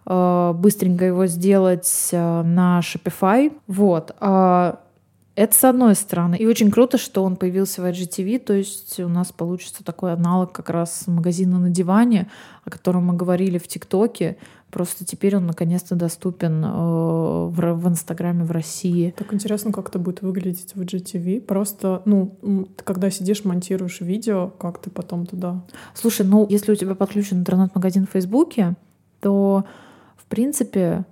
быстренько 0.05 1.05
его 1.05 1.25
сделать 1.25 2.09
э, 2.11 2.41
на 2.43 2.79
Shopify. 2.81 3.51
Вот. 3.67 4.15
А, 4.19 4.79
это 5.35 5.53
с 5.53 5.63
одной 5.65 5.95
стороны. 5.95 6.35
И 6.35 6.45
очень 6.45 6.71
круто, 6.71 6.97
что 6.97 7.23
он 7.23 7.35
появился 7.35 7.81
в 7.81 7.85
IGTV, 7.85 8.39
то 8.39 8.53
есть 8.53 8.99
у 9.01 9.09
нас 9.09 9.31
получится 9.33 9.83
такой 9.83 10.13
аналог 10.13 10.53
как 10.53 10.69
раз 10.69 11.07
магазина 11.07 11.59
на 11.59 11.69
диване, 11.69 12.29
о 12.63 12.69
котором 12.69 13.07
мы 13.07 13.15
говорили 13.15 13.57
в 13.57 13.67
ТикТоке. 13.67 14.37
Просто 14.71 15.05
теперь 15.05 15.35
он 15.35 15.45
наконец-то 15.45 15.95
доступен 15.95 16.63
э, 16.63 16.67
в, 16.67 17.87
Инстаграме 17.87 18.43
в 18.45 18.51
России. 18.51 19.13
Так 19.17 19.33
интересно, 19.33 19.71
как 19.71 19.89
это 19.89 19.99
будет 19.99 20.21
выглядеть 20.21 20.73
в 20.75 20.81
IGTV. 20.81 21.41
Просто, 21.41 22.01
ну, 22.05 22.37
когда 22.83 23.09
сидишь, 23.09 23.43
монтируешь 23.43 24.01
видео, 24.01 24.49
как 24.57 24.79
ты 24.79 24.89
потом 24.89 25.25
туда... 25.25 25.63
Слушай, 25.93 26.25
ну, 26.25 26.45
если 26.49 26.71
у 26.71 26.75
тебя 26.75 26.95
подключен 26.95 27.39
интернет-магазин 27.39 28.05
в 28.05 28.11
Фейсбуке, 28.11 28.75
то 29.19 29.65
в 30.25 30.29
принципе, 30.29 31.05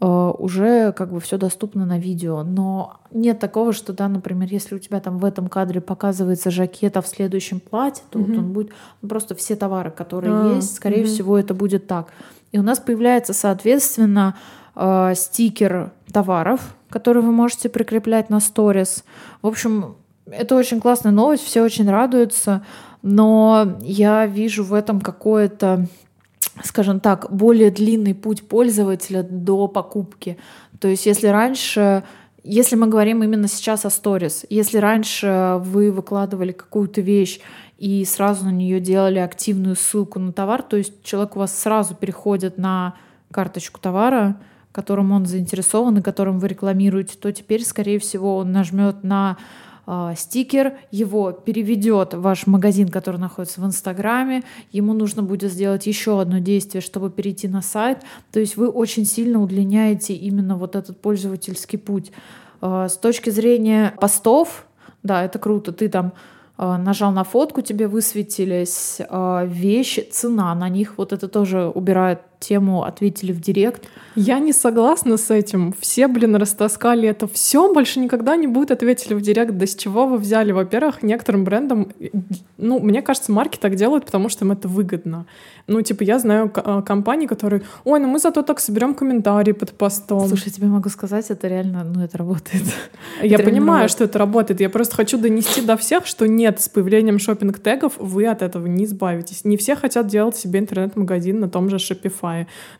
э, 0.00 0.06
уже 0.06 0.92
как 0.92 1.12
бы 1.12 1.20
все 1.20 1.38
доступно 1.38 1.84
на 1.84 1.98
видео. 1.98 2.42
Но 2.44 3.00
нет 3.10 3.38
такого, 3.38 3.72
что, 3.72 3.92
да, 3.92 4.08
например, 4.08 4.48
если 4.50 4.74
у 4.74 4.78
тебя 4.78 5.00
там 5.00 5.18
в 5.18 5.24
этом 5.24 5.48
кадре 5.48 5.80
показывается 5.80 6.50
жакет, 6.50 6.96
а 6.96 7.02
в 7.02 7.08
следующем 7.08 7.60
платье, 7.60 8.04
то 8.10 8.18
mm-hmm. 8.18 8.26
вот 8.26 8.38
он 8.38 8.52
будет 8.52 8.70
ну, 9.02 9.08
просто 9.08 9.34
все 9.34 9.56
товары, 9.56 9.90
которые 9.90 10.32
а, 10.32 10.54
есть, 10.56 10.76
скорее 10.76 11.02
mm-hmm. 11.02 11.06
всего, 11.06 11.38
это 11.38 11.54
будет 11.54 11.86
так. 11.86 12.08
И 12.52 12.58
у 12.58 12.62
нас 12.62 12.78
появляется, 12.78 13.32
соответственно, 13.32 14.36
э, 14.76 15.12
стикер 15.16 15.92
товаров, 16.12 16.74
который 16.88 17.22
вы 17.22 17.32
можете 17.32 17.68
прикреплять 17.68 18.30
на 18.30 18.40
сторис. 18.40 19.04
В 19.42 19.46
общем, 19.46 19.96
это 20.26 20.56
очень 20.56 20.80
классная 20.80 21.12
новость, 21.12 21.44
все 21.44 21.62
очень 21.62 21.88
радуются, 21.90 22.64
но 23.02 23.78
я 23.80 24.26
вижу 24.26 24.64
в 24.64 24.74
этом 24.74 25.00
какое-то 25.00 25.86
скажем 26.64 27.00
так, 27.00 27.30
более 27.30 27.70
длинный 27.70 28.14
путь 28.14 28.48
пользователя 28.48 29.22
до 29.22 29.68
покупки. 29.68 30.36
То 30.80 30.88
есть 30.88 31.06
если 31.06 31.28
раньше 31.28 32.04
если 32.42 32.76
мы 32.76 32.86
говорим 32.86 33.22
именно 33.22 33.48
сейчас 33.48 33.84
о 33.84 33.90
сторис, 33.90 34.46
если 34.48 34.78
раньше 34.78 35.60
вы 35.60 35.92
выкладывали 35.92 36.52
какую-то 36.52 37.02
вещь 37.02 37.40
и 37.76 38.04
сразу 38.04 38.46
на 38.46 38.50
нее 38.50 38.80
делали 38.80 39.18
активную 39.18 39.76
ссылку 39.76 40.18
на 40.18 40.32
товар, 40.32 40.62
то 40.62 40.76
есть 40.76 41.02
человек 41.02 41.36
у 41.36 41.40
вас 41.40 41.56
сразу 41.56 41.94
переходит 41.94 42.56
на 42.56 42.94
карточку 43.30 43.78
товара, 43.78 44.40
которым 44.72 45.12
он 45.12 45.26
заинтересован 45.26 45.98
и 45.98 46.02
которым 46.02 46.38
вы 46.38 46.48
рекламируете, 46.48 47.18
то 47.18 47.30
теперь, 47.32 47.64
скорее 47.64 47.98
всего, 47.98 48.36
он 48.36 48.52
нажмет 48.52 49.02
на 49.04 49.36
э, 49.90 50.14
стикер, 50.16 50.74
его 50.90 51.32
переведет 51.32 52.14
ваш 52.14 52.46
магазин, 52.46 52.88
который 52.88 53.18
находится 53.18 53.60
в 53.60 53.66
Инстаграме, 53.66 54.44
ему 54.70 54.92
нужно 54.92 55.22
будет 55.22 55.50
сделать 55.52 55.86
еще 55.86 56.20
одно 56.20 56.38
действие, 56.38 56.80
чтобы 56.80 57.10
перейти 57.10 57.48
на 57.48 57.60
сайт. 57.60 57.98
То 58.30 58.38
есть 58.38 58.56
вы 58.56 58.68
очень 58.68 59.04
сильно 59.04 59.42
удлиняете 59.42 60.14
именно 60.14 60.56
вот 60.56 60.76
этот 60.76 61.00
пользовательский 61.00 61.78
путь. 61.78 62.12
Э, 62.62 62.86
с 62.88 62.96
точки 62.96 63.30
зрения 63.30 63.94
постов, 64.00 64.66
да, 65.02 65.24
это 65.24 65.38
круто, 65.38 65.72
ты 65.72 65.88
там 65.88 66.12
нажал 66.58 67.10
на 67.10 67.24
фотку, 67.24 67.62
тебе 67.62 67.88
высветились 67.88 69.00
вещи, 69.46 70.06
цена 70.12 70.54
на 70.54 70.68
них, 70.68 70.98
вот 70.98 71.14
это 71.14 71.26
тоже 71.26 71.66
убирает 71.66 72.20
тему 72.40 72.82
ответили 72.82 73.32
в 73.32 73.40
директ. 73.40 73.88
Я 74.16 74.38
не 74.38 74.52
согласна 74.52 75.16
с 75.16 75.30
этим. 75.30 75.74
Все, 75.78 76.08
блин, 76.08 76.34
растаскали 76.36 77.08
это 77.08 77.28
все, 77.28 77.72
больше 77.72 78.00
никогда 78.00 78.34
не 78.36 78.46
будет 78.46 78.70
ответили 78.70 79.14
в 79.14 79.20
директ. 79.20 79.56
Да 79.56 79.66
с 79.66 79.76
чего 79.76 80.06
вы 80.06 80.16
взяли? 80.16 80.50
Во-первых, 80.50 81.02
некоторым 81.02 81.44
брендам, 81.44 81.92
ну, 82.56 82.80
мне 82.80 83.02
кажется, 83.02 83.30
марки 83.30 83.58
так 83.58 83.76
делают, 83.76 84.06
потому 84.06 84.28
что 84.28 84.44
им 84.44 84.52
это 84.52 84.66
выгодно. 84.66 85.26
Ну, 85.66 85.82
типа, 85.82 86.02
я 86.02 86.18
знаю 86.18 86.50
а, 86.56 86.82
компании, 86.82 87.26
которые, 87.26 87.62
ой, 87.84 88.00
ну 88.00 88.08
мы 88.08 88.18
зато 88.18 88.42
так 88.42 88.58
соберем 88.58 88.94
комментарии 88.94 89.52
под 89.52 89.72
постом. 89.72 90.26
Слушай, 90.26 90.50
тебе 90.50 90.66
могу 90.66 90.88
сказать, 90.88 91.30
это 91.30 91.46
реально, 91.46 91.84
ну, 91.84 92.02
это 92.02 92.18
работает. 92.18 92.64
Я 93.22 93.36
это 93.36 93.44
понимаю, 93.44 93.88
что 93.88 94.04
это 94.04 94.18
работает. 94.18 94.60
Я 94.60 94.70
просто 94.70 94.96
хочу 94.96 95.18
донести 95.18 95.60
до 95.60 95.76
всех, 95.76 96.06
что 96.06 96.26
нет, 96.26 96.60
с 96.60 96.68
появлением 96.68 97.18
шопинг-тегов 97.18 97.92
вы 97.98 98.26
от 98.26 98.42
этого 98.42 98.66
не 98.66 98.84
избавитесь. 98.84 99.44
Не 99.44 99.56
все 99.56 99.76
хотят 99.76 100.06
делать 100.06 100.36
себе 100.36 100.58
интернет-магазин 100.58 101.38
на 101.38 101.48
том 101.48 101.68
же 101.68 101.76
Shopify. 101.76 102.29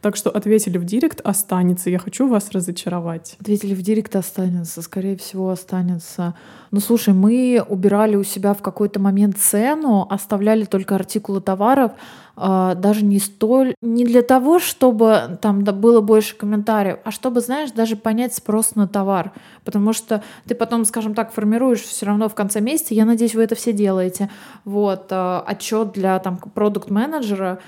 Так 0.00 0.16
что 0.16 0.30
ответили 0.30 0.78
в 0.78 0.84
директ, 0.84 1.20
останется. 1.22 1.90
Я 1.90 1.98
хочу 1.98 2.28
вас 2.28 2.50
разочаровать. 2.52 3.36
Ответили 3.40 3.74
в 3.74 3.82
директ, 3.82 4.16
останется. 4.16 4.82
Скорее 4.82 5.16
всего, 5.16 5.50
останется. 5.50 6.34
Ну, 6.70 6.80
слушай, 6.80 7.14
мы 7.14 7.64
убирали 7.68 8.16
у 8.16 8.24
себя 8.24 8.54
в 8.54 8.62
какой-то 8.62 9.00
момент 9.00 9.38
цену, 9.38 10.06
оставляли 10.08 10.64
только 10.64 10.94
артикулы 10.94 11.40
товаров, 11.40 11.92
даже 12.36 13.04
не 13.04 13.18
столь, 13.18 13.74
не 13.82 14.04
для 14.04 14.22
того, 14.22 14.58
чтобы 14.58 15.38
там 15.42 15.62
было 15.62 16.00
больше 16.00 16.36
комментариев, 16.36 16.98
а 17.04 17.10
чтобы, 17.10 17.40
знаешь, 17.40 17.70
даже 17.72 17.96
понять 17.96 18.34
спрос 18.34 18.74
на 18.74 18.88
товар. 18.88 19.32
Потому 19.64 19.92
что 19.92 20.22
ты 20.46 20.54
потом, 20.54 20.84
скажем 20.84 21.14
так, 21.14 21.32
формируешь 21.32 21.82
все 21.82 22.06
равно 22.06 22.28
в 22.28 22.34
конце 22.34 22.60
месяца, 22.60 22.94
я 22.94 23.04
надеюсь, 23.04 23.34
вы 23.34 23.42
это 23.42 23.54
все 23.54 23.72
делаете, 23.72 24.30
вот, 24.64 25.06
а, 25.10 25.44
отчет 25.46 25.92
для 25.92 26.18
там 26.18 26.38
продукт-менеджера, 26.38 27.58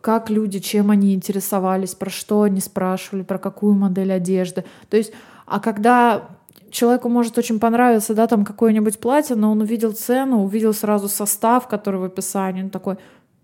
как 0.00 0.30
люди, 0.30 0.60
чем 0.60 0.90
они 0.90 1.14
интересовались, 1.14 1.94
про 1.94 2.10
что 2.10 2.42
они 2.42 2.60
спрашивали, 2.60 3.22
про 3.22 3.38
какую 3.38 3.74
модель 3.74 4.12
одежды. 4.12 4.64
То 4.88 4.96
есть, 4.96 5.12
а 5.46 5.58
когда 5.60 6.28
человеку 6.70 7.08
может 7.08 7.36
очень 7.36 7.58
понравиться, 7.58 8.14
да, 8.14 8.26
там 8.26 8.44
какое-нибудь 8.44 9.00
платье, 9.00 9.36
но 9.36 9.50
он 9.50 9.60
увидел 9.60 9.92
цену, 9.92 10.44
увидел 10.44 10.72
сразу 10.72 11.08
состав, 11.08 11.68
который 11.68 12.00
в 12.00 12.04
описании, 12.04 12.62
он 12.62 12.70
такой, 12.70 12.96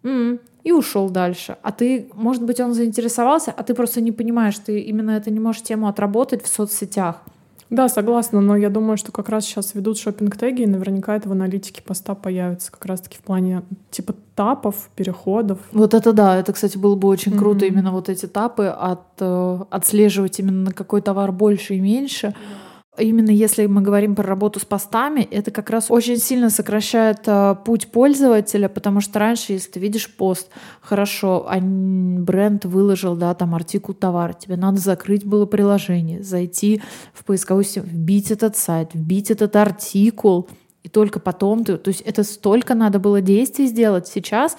м-м", 0.06 0.40
и 0.64 0.72
ушел 0.72 1.10
дальше. 1.10 1.56
А 1.62 1.70
ты, 1.70 2.08
может 2.14 2.42
быть, 2.42 2.60
он 2.60 2.74
заинтересовался, 2.74 3.54
а 3.56 3.62
ты 3.62 3.74
просто 3.74 4.00
не 4.00 4.12
понимаешь, 4.12 4.58
ты 4.58 4.80
именно 4.80 5.12
это 5.12 5.30
не 5.30 5.40
можешь 5.40 5.62
тему 5.62 5.86
отработать 5.86 6.42
в 6.42 6.48
соцсетях. 6.48 7.22
Да, 7.68 7.88
согласна, 7.88 8.40
но 8.40 8.56
я 8.56 8.70
думаю, 8.70 8.96
что 8.96 9.10
как 9.10 9.28
раз 9.28 9.44
сейчас 9.44 9.74
ведут 9.74 9.98
шопинг-теги, 9.98 10.62
и 10.62 10.66
наверняка 10.66 11.16
это 11.16 11.28
в 11.28 11.32
аналитике 11.32 11.82
поста 11.82 12.14
появится 12.14 12.70
как 12.70 12.84
раз-таки 12.86 13.18
в 13.18 13.22
плане 13.22 13.62
типа 13.90 14.14
тапов, 14.36 14.88
переходов. 14.94 15.58
Вот 15.72 15.92
это 15.92 16.12
да, 16.12 16.36
это, 16.36 16.52
кстати, 16.52 16.78
было 16.78 16.94
бы 16.94 17.08
очень 17.08 17.32
mm-hmm. 17.32 17.38
круто, 17.38 17.66
именно 17.66 17.90
вот 17.90 18.08
эти 18.08 18.26
тапы 18.26 18.66
от, 18.66 19.00
э, 19.18 19.58
отслеживать 19.70 20.38
именно 20.38 20.64
на 20.66 20.72
какой 20.72 21.00
товар 21.00 21.32
больше 21.32 21.74
и 21.74 21.80
меньше. 21.80 22.28
Mm-hmm 22.28 22.65
Именно 22.98 23.30
если 23.30 23.66
мы 23.66 23.82
говорим 23.82 24.14
про 24.14 24.24
работу 24.24 24.60
с 24.60 24.64
постами, 24.64 25.20
это 25.30 25.50
как 25.50 25.70
раз 25.70 25.90
очень 25.90 26.16
сильно 26.16 26.50
сокращает 26.50 27.20
э, 27.26 27.54
путь 27.64 27.88
пользователя, 27.88 28.68
потому 28.68 29.00
что 29.00 29.18
раньше, 29.18 29.52
если 29.52 29.72
ты 29.72 29.80
видишь 29.80 30.14
пост, 30.14 30.48
хорошо, 30.80 31.46
а 31.48 31.58
бренд 31.60 32.64
выложил, 32.64 33.14
да, 33.14 33.34
там 33.34 33.54
артикул 33.54 33.94
товара, 33.94 34.32
тебе 34.32 34.56
надо 34.56 34.78
закрыть 34.78 35.24
было 35.24 35.46
приложение, 35.46 36.22
зайти 36.22 36.80
в 37.12 37.24
поисковую 37.24 37.64
систему, 37.64 37.86
вбить 37.86 38.30
этот 38.30 38.56
сайт, 38.56 38.94
вбить 38.94 39.30
этот 39.30 39.54
артикул, 39.56 40.48
и 40.82 40.88
только 40.88 41.20
потом 41.20 41.64
ты, 41.64 41.76
то 41.76 41.88
есть 41.88 42.00
это 42.02 42.22
столько 42.22 42.74
надо 42.74 42.98
было 42.98 43.20
действий 43.20 43.66
сделать. 43.66 44.06
Сейчас 44.06 44.56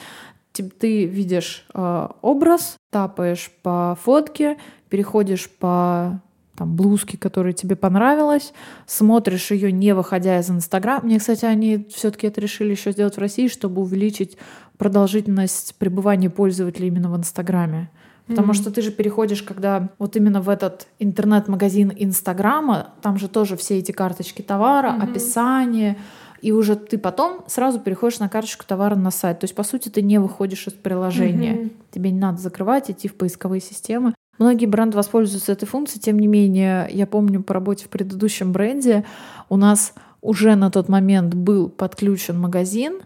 ты 0.53 1.05
видишь 1.05 1.65
э, 1.73 2.07
образ, 2.21 2.77
тапаешь 2.91 3.51
по 3.63 3.97
фотке, 4.01 4.57
переходишь 4.89 5.49
по 5.49 6.21
там, 6.57 6.75
блузки, 6.75 7.15
которая 7.15 7.53
тебе 7.53 7.75
понравилась, 7.75 8.51
смотришь 8.87 9.51
ее, 9.51 9.71
не 9.71 9.93
выходя 9.93 10.39
из 10.39 10.49
Инстаграма. 10.49 11.05
Мне, 11.05 11.19
кстати, 11.19 11.45
они 11.45 11.87
все-таки 11.93 12.25
это 12.27 12.41
решили 12.41 12.71
еще 12.71 12.91
сделать 12.91 13.15
в 13.15 13.19
России, 13.19 13.47
чтобы 13.47 13.81
увеличить 13.81 14.37
продолжительность 14.77 15.75
пребывания 15.77 16.31
пользователя 16.31 16.87
именно 16.87 17.11
в 17.11 17.17
Инстаграме. 17.17 17.91
Потому 18.25 18.51
mm-hmm. 18.51 18.55
что 18.55 18.71
ты 18.71 18.81
же 18.81 18.91
переходишь, 18.91 19.43
когда 19.43 19.89
вот 19.99 20.17
именно 20.17 20.41
в 20.41 20.49
этот 20.49 20.87
интернет-магазин 20.99 21.93
Инстаграма, 21.95 22.89
там 23.01 23.17
же 23.17 23.29
тоже 23.29 23.55
все 23.55 23.77
эти 23.77 23.91
карточки 23.91 24.41
товара, 24.41 24.89
mm-hmm. 24.89 25.03
описание, 25.03 25.97
и 26.41 26.51
уже 26.51 26.75
ты 26.75 26.97
потом 26.97 27.43
сразу 27.47 27.79
переходишь 27.79 28.19
на 28.19 28.29
карточку 28.29 28.65
товара 28.65 28.95
на 28.95 29.11
сайт. 29.11 29.39
То 29.39 29.45
есть, 29.45 29.55
по 29.55 29.63
сути, 29.63 29.89
ты 29.89 30.01
не 30.01 30.19
выходишь 30.19 30.67
из 30.67 30.73
приложения. 30.73 31.53
Mm-hmm. 31.53 31.71
Тебе 31.91 32.11
не 32.11 32.19
надо 32.19 32.41
закрывать, 32.41 32.91
идти 32.91 33.07
в 33.07 33.15
поисковые 33.15 33.61
системы. 33.61 34.13
Многие 34.39 34.67
бренды 34.67 34.95
воспользуются 34.97 35.51
этой 35.51 35.65
функцией, 35.65 36.01
тем 36.01 36.19
не 36.19 36.27
менее, 36.27 36.87
я 36.91 37.07
помню 37.07 37.41
по 37.41 37.53
работе 37.53 37.85
в 37.85 37.89
предыдущем 37.89 38.51
бренде, 38.51 39.03
у 39.49 39.57
нас 39.57 39.93
уже 40.21 40.55
на 40.55 40.69
тот 40.69 40.89
момент 40.89 41.33
был 41.33 41.69
подключен 41.69 42.39
магазин, 42.39 42.99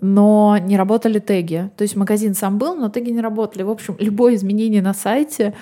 но 0.00 0.56
не 0.58 0.76
работали 0.76 1.18
теги. 1.18 1.70
То 1.76 1.82
есть 1.82 1.96
магазин 1.96 2.34
сам 2.34 2.58
был, 2.58 2.74
но 2.74 2.88
теги 2.88 3.10
не 3.10 3.20
работали. 3.20 3.62
В 3.62 3.70
общем, 3.70 3.96
любое 3.98 4.34
изменение 4.34 4.82
на 4.82 4.94
сайте 4.94 5.54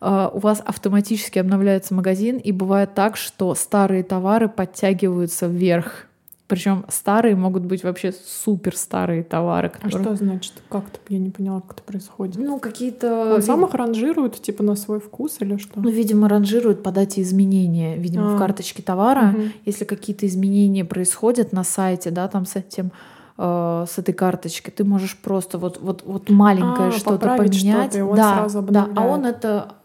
э, 0.00 0.28
у 0.32 0.38
вас 0.38 0.62
автоматически 0.64 1.38
обновляется 1.38 1.94
магазин, 1.94 2.36
и 2.36 2.52
бывает 2.52 2.94
так, 2.94 3.16
что 3.16 3.54
старые 3.54 4.02
товары 4.02 4.48
подтягиваются 4.48 5.46
вверх. 5.46 6.06
Причем 6.48 6.84
старые 6.88 7.34
могут 7.34 7.64
быть 7.64 7.82
вообще 7.82 8.12
супер 8.12 8.76
старые 8.76 9.24
товары. 9.24 9.68
А 9.68 9.70
которые... 9.70 9.98
А 9.98 10.02
что 10.02 10.24
значит? 10.24 10.52
Как-то 10.68 11.00
я 11.08 11.18
не 11.18 11.30
поняла, 11.30 11.60
как 11.60 11.72
это 11.72 11.82
происходит. 11.82 12.36
Ну, 12.36 12.60
какие-то... 12.60 13.34
Он 13.34 13.42
сам 13.42 13.64
их 13.64 13.74
ранжирует, 13.74 14.40
типа, 14.40 14.62
на 14.62 14.76
свой 14.76 15.00
вкус 15.00 15.38
или 15.40 15.56
что? 15.56 15.80
Ну, 15.80 15.90
видимо, 15.90 16.28
ранжирует 16.28 16.84
по 16.84 16.92
дате 16.92 17.22
изменения, 17.22 17.96
видимо, 17.96 18.32
а. 18.32 18.36
в 18.36 18.38
карточке 18.38 18.82
товара. 18.82 19.34
Угу. 19.34 19.42
Если 19.64 19.84
какие-то 19.84 20.26
изменения 20.26 20.84
происходят 20.84 21.52
на 21.52 21.64
сайте, 21.64 22.10
да, 22.10 22.28
там 22.28 22.46
с 22.46 22.54
этим 22.54 22.92
э, 23.38 23.84
с 23.88 23.98
этой 23.98 24.14
карточки, 24.14 24.70
ты 24.70 24.84
можешь 24.84 25.16
просто 25.16 25.58
вот 25.58 25.80
вот 25.80 26.04
вот 26.04 26.30
маленькое 26.30 26.88
а, 26.88 26.92
что-то 26.92 27.36
поменять, 27.36 27.92
что 27.92 28.14
да, 28.14 28.46
да, 28.68 28.88
а 28.94 29.06
он 29.06 29.26
это 29.26 29.75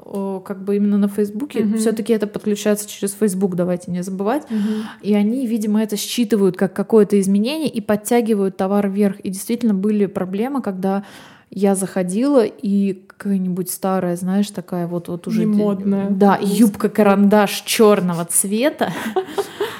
как 0.46 0.64
бы 0.64 0.76
именно 0.76 0.98
на 0.98 1.08
Фейсбуке, 1.08 1.64
угу. 1.64 1.78
все-таки 1.78 2.14
это 2.14 2.28
подключается 2.28 2.90
через 2.90 3.14
Фейсбук, 3.14 3.56
давайте 3.56 3.92
не 3.92 4.04
забывать. 4.04 4.44
Угу. 4.44 5.04
И 5.04 5.14
они, 5.14 5.48
видимо, 5.48 5.82
это 5.82 5.98
считывают 5.98 6.58
как 6.58 6.74
какое-то 6.74 7.20
изменение 7.20 7.70
и 7.70 7.82
подтягивают 7.82 8.58
товар 8.58 8.90
вверх. 8.90 9.20
И 9.22 9.30
действительно 9.30 9.74
были 9.74 10.08
проблемы, 10.08 10.62
когда 10.62 11.06
я 11.50 11.76
заходила 11.76 12.44
и 12.46 12.94
какая-нибудь 13.08 13.70
старая, 13.70 14.16
знаешь, 14.16 14.50
такая 14.50 14.88
вот 14.88 15.10
вот 15.10 15.28
уже 15.28 15.46
модная, 15.46 16.10
да, 16.10 16.40
юбка 16.42 16.90
карандаш 16.90 17.62
черного 17.62 18.26
цвета, 18.26 18.94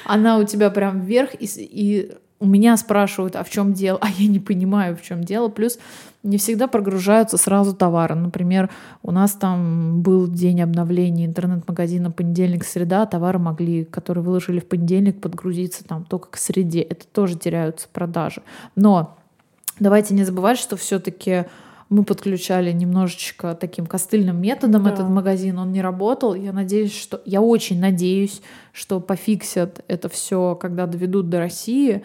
она 0.04 0.38
у 0.38 0.44
тебя 0.44 0.70
прям 0.70 1.00
вверх 1.00 1.30
и, 1.38 1.48
и 1.56 2.12
у 2.42 2.46
меня 2.46 2.76
спрашивают, 2.76 3.36
а 3.36 3.44
в 3.44 3.50
чем 3.50 3.72
дело, 3.72 3.98
а 4.02 4.08
я 4.18 4.26
не 4.26 4.40
понимаю, 4.40 4.96
в 4.96 5.02
чем 5.02 5.22
дело. 5.22 5.48
Плюс 5.48 5.78
не 6.24 6.38
всегда 6.38 6.66
прогружаются 6.66 7.36
сразу 7.36 7.72
товары. 7.72 8.16
Например, 8.16 8.68
у 9.02 9.12
нас 9.12 9.32
там 9.32 10.02
был 10.02 10.26
день 10.26 10.60
обновления 10.60 11.24
интернет-магазина 11.24 12.10
понедельник-среда, 12.10 13.06
товары 13.06 13.38
могли, 13.38 13.84
которые 13.84 14.24
выложили 14.24 14.58
в 14.58 14.66
понедельник, 14.66 15.20
подгрузиться 15.20 15.84
там 15.84 16.04
только 16.04 16.30
к 16.30 16.36
среде. 16.36 16.80
Это 16.80 17.06
тоже 17.06 17.38
теряются 17.38 17.86
продажи. 17.92 18.42
Но 18.74 19.16
давайте 19.78 20.12
не 20.14 20.24
забывать, 20.24 20.58
что 20.58 20.76
все-таки 20.76 21.44
мы 21.90 22.04
подключали 22.04 22.72
немножечко 22.72 23.54
таким 23.54 23.86
костыльным 23.86 24.40
методом 24.40 24.82
да. 24.84 24.90
этот 24.90 25.08
магазин, 25.08 25.58
он 25.58 25.70
не 25.70 25.80
работал. 25.80 26.34
Я 26.34 26.52
надеюсь, 26.52 26.96
что 26.96 27.20
я 27.24 27.40
очень 27.40 27.78
надеюсь, 27.78 28.42
что 28.72 28.98
пофиксят 28.98 29.84
это 29.86 30.08
все, 30.08 30.56
когда 30.60 30.86
доведут 30.86 31.28
до 31.28 31.38
России. 31.38 32.02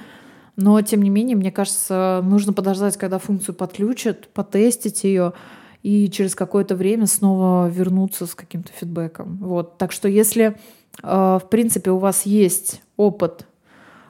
Но, 0.58 0.82
тем 0.82 1.04
не 1.04 1.10
менее, 1.12 1.38
мне 1.38 1.52
кажется, 1.52 2.22
нужно 2.24 2.52
подождать, 2.52 2.98
когда 2.98 3.20
функцию 3.20 3.54
подключат, 3.54 4.28
потестить 4.30 5.04
ее 5.04 5.34
и 5.84 6.10
через 6.10 6.34
какое-то 6.34 6.76
время 6.76 7.06
снова 7.06 7.70
вернуться 7.70 8.26
с 8.26 8.34
каким-то 8.34 8.72
фидбэком. 8.74 9.38
Вот. 9.38 9.78
Так 9.78 9.92
что 9.92 10.10
если, 10.10 10.58
э, 11.04 11.40
в 11.42 11.44
принципе, 11.50 11.92
у 11.92 12.00
вас 12.00 12.26
есть 12.26 12.82
опыт 12.98 13.46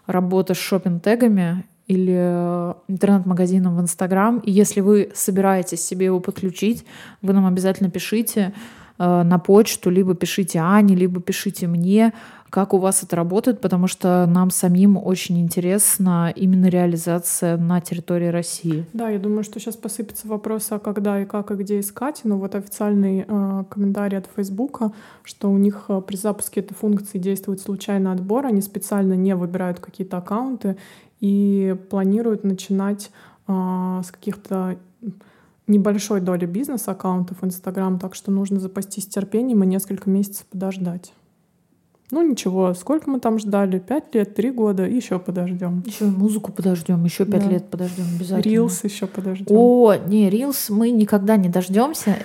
работы 0.05 0.55
с 0.55 0.57
шопинг-тегами 0.57 1.65
или 1.87 2.15
э, 2.17 2.73
интернет-магазином 2.87 3.75
в 3.75 3.81
Инстаграм, 3.81 4.39
и 4.39 4.49
если 4.49 4.79
вы 4.79 5.11
собираетесь 5.13 5.85
себе 5.85 6.05
его 6.05 6.21
подключить, 6.21 6.85
вы 7.21 7.33
нам 7.33 7.45
обязательно 7.45 7.91
пишите 7.91 8.53
на 8.97 9.39
почту, 9.39 9.89
либо 9.89 10.15
пишите 10.15 10.59
Ане, 10.59 10.95
либо 10.95 11.21
пишите 11.21 11.67
мне, 11.67 12.13
как 12.49 12.73
у 12.73 12.77
вас 12.77 13.03
это 13.03 13.15
работает, 13.15 13.59
потому 13.59 13.87
что 13.87 14.25
нам 14.25 14.51
самим 14.51 14.97
очень 14.97 15.39
интересна 15.39 16.31
именно 16.35 16.67
реализация 16.67 17.57
на 17.57 17.81
территории 17.81 18.27
России. 18.27 18.85
Да, 18.93 19.09
я 19.09 19.19
думаю, 19.19 19.43
что 19.43 19.59
сейчас 19.59 19.75
посыпется 19.75 20.27
вопрос, 20.27 20.67
а 20.71 20.79
когда 20.79 21.21
и 21.21 21.25
как 21.25 21.51
и 21.51 21.55
где 21.55 21.79
искать. 21.79 22.21
Но 22.23 22.37
вот 22.37 22.55
официальный 22.55 23.25
э, 23.27 23.63
комментарий 23.69 24.17
от 24.17 24.29
Фейсбука, 24.35 24.91
что 25.23 25.51
у 25.51 25.57
них 25.57 25.85
э, 25.89 26.01
при 26.05 26.15
запуске 26.15 26.61
этой 26.61 26.73
функции 26.73 27.17
действует 27.17 27.59
случайный 27.59 28.11
отбор, 28.11 28.45
они 28.45 28.61
специально 28.61 29.13
не 29.13 29.35
выбирают 29.35 29.79
какие-то 29.79 30.17
аккаунты 30.17 30.77
и 31.19 31.75
планируют 31.89 32.43
начинать 32.43 33.11
э, 33.47 34.01
с 34.05 34.11
каких-то 34.11 34.77
небольшой 35.67 36.21
доли 36.21 36.45
бизнес-аккаунтов 36.45 37.43
Инстаграм, 37.43 37.99
так 37.99 38.15
что 38.15 38.31
нужно 38.31 38.59
запастись 38.59 39.07
терпением 39.07 39.63
и 39.63 39.67
несколько 39.67 40.09
месяцев 40.09 40.45
подождать. 40.47 41.13
Ну 42.09 42.21
ничего, 42.21 42.73
сколько 42.73 43.09
мы 43.09 43.19
там 43.19 43.37
ждали? 43.37 43.79
Пять 43.79 44.15
лет, 44.15 44.33
три 44.33 44.49
года, 44.49 44.83
еще 44.83 45.19
подождем. 45.19 45.83
Еще 45.85 46.05
музыку 46.05 46.53
подождем, 46.53 47.03
еще 47.03 47.25
пять 47.25 47.43
да. 47.43 47.49
лет 47.49 47.69
подождем 47.69 48.05
обязательно. 48.15 48.49
Рилс 48.49 48.83
еще 48.85 49.07
подождем. 49.07 49.47
О, 49.49 49.93
не, 49.93 50.29
Рилс 50.29 50.69
мы 50.69 50.91
никогда 50.91 51.35
не 51.35 51.49
дождемся. 51.49 52.15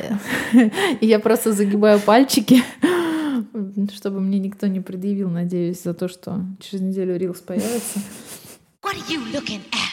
Я 1.00 1.18
просто 1.18 1.52
загибаю 1.52 1.98
пальчики, 1.98 2.62
чтобы 3.92 4.20
мне 4.20 4.38
никто 4.38 4.68
не 4.68 4.78
предъявил, 4.78 5.28
надеюсь, 5.30 5.82
за 5.82 5.94
то, 5.94 6.06
что 6.06 6.44
через 6.60 6.80
неделю 6.80 7.16
Рилс 7.16 7.40
появится. 7.40 7.98
What 8.84 8.94
are 8.94 9.08
you 9.08 9.20
looking 9.32 9.62
at? 9.72 9.91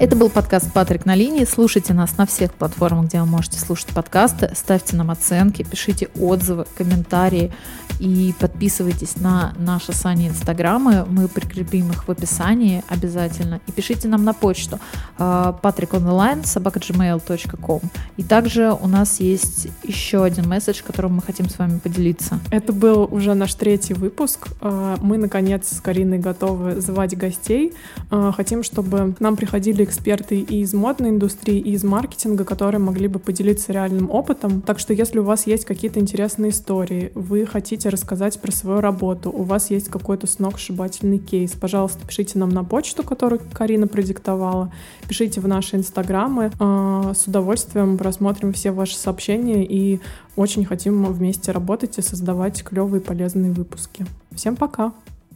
Это 0.00 0.14
был 0.14 0.30
подкаст 0.30 0.72
«Патрик 0.72 1.06
на 1.06 1.14
линии». 1.14 1.44
Слушайте 1.44 1.92
нас 1.92 2.16
на 2.18 2.26
всех 2.26 2.54
платформах, 2.54 3.06
где 3.06 3.20
вы 3.20 3.26
можете 3.26 3.58
слушать 3.58 3.88
подкасты. 3.88 4.52
Ставьте 4.54 4.96
нам 4.96 5.10
оценки, 5.10 5.62
пишите 5.64 6.08
отзывы, 6.18 6.66
комментарии 6.76 7.52
и 7.98 8.32
подписывайтесь 8.38 9.16
на 9.16 9.54
наши 9.58 9.92
сани 9.92 10.28
инстаграмы. 10.28 11.04
Мы 11.08 11.26
прикрепим 11.26 11.90
их 11.90 12.06
в 12.06 12.10
описании 12.10 12.84
обязательно. 12.88 13.60
И 13.66 13.72
пишите 13.72 14.08
нам 14.08 14.24
на 14.24 14.34
почту 14.34 14.78
patrickonline 15.18 16.46
собака.gmail.com. 16.46 17.80
И 18.16 18.22
также 18.22 18.72
у 18.72 18.86
нас 18.86 19.20
есть 19.20 19.68
еще 19.82 20.22
один 20.22 20.48
месседж, 20.48 20.82
которым 20.86 21.16
мы 21.16 21.22
хотим 21.22 21.48
с 21.48 21.58
вами 21.58 21.78
поделиться. 21.78 22.38
Это 22.50 22.72
был 22.72 23.08
уже 23.10 23.34
наш 23.34 23.54
третий 23.54 23.94
выпуск. 23.94 24.48
А, 24.60 24.96
мы, 25.00 25.18
наконец, 25.18 25.68
с 25.68 25.80
Кариной 25.80 26.18
готовы 26.18 26.80
звать 26.80 27.16
гостей. 27.16 27.72
А, 28.10 28.32
хотим, 28.32 28.62
чтобы 28.62 29.14
нам 29.18 29.36
приходили 29.36 29.77
эксперты 29.84 30.40
и 30.40 30.60
из 30.60 30.74
модной 30.74 31.10
индустрии, 31.10 31.58
и 31.58 31.72
из 31.72 31.84
маркетинга, 31.84 32.44
которые 32.44 32.80
могли 32.80 33.08
бы 33.08 33.18
поделиться 33.18 33.72
реальным 33.72 34.10
опытом. 34.10 34.60
Так 34.62 34.78
что 34.78 34.92
если 34.92 35.18
у 35.18 35.24
вас 35.24 35.46
есть 35.46 35.64
какие-то 35.64 36.00
интересные 36.00 36.50
истории, 36.50 37.12
вы 37.14 37.46
хотите 37.46 37.88
рассказать 37.88 38.40
про 38.40 38.52
свою 38.52 38.80
работу, 38.80 39.30
у 39.30 39.42
вас 39.42 39.70
есть 39.70 39.88
какой-то 39.88 40.26
сногсшибательный 40.26 41.18
кейс, 41.18 41.52
пожалуйста, 41.52 42.06
пишите 42.06 42.38
нам 42.38 42.50
на 42.50 42.64
почту, 42.64 43.02
которую 43.02 43.40
Карина 43.52 43.86
продиктовала, 43.86 44.72
пишите 45.08 45.40
в 45.40 45.48
наши 45.48 45.76
инстаграмы. 45.76 46.50
А, 46.58 47.12
с 47.14 47.26
удовольствием 47.26 47.98
просмотрим 47.98 48.52
все 48.52 48.70
ваши 48.70 48.96
сообщения 48.96 49.64
и 49.64 50.00
очень 50.36 50.64
хотим 50.64 51.04
вместе 51.06 51.52
работать 51.52 51.98
и 51.98 52.02
создавать 52.02 52.62
клевые 52.62 53.00
полезные 53.00 53.52
выпуски. 53.52 54.06
Всем 54.34 54.56
пока! 54.56 54.92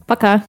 Пока! 0.06 0.44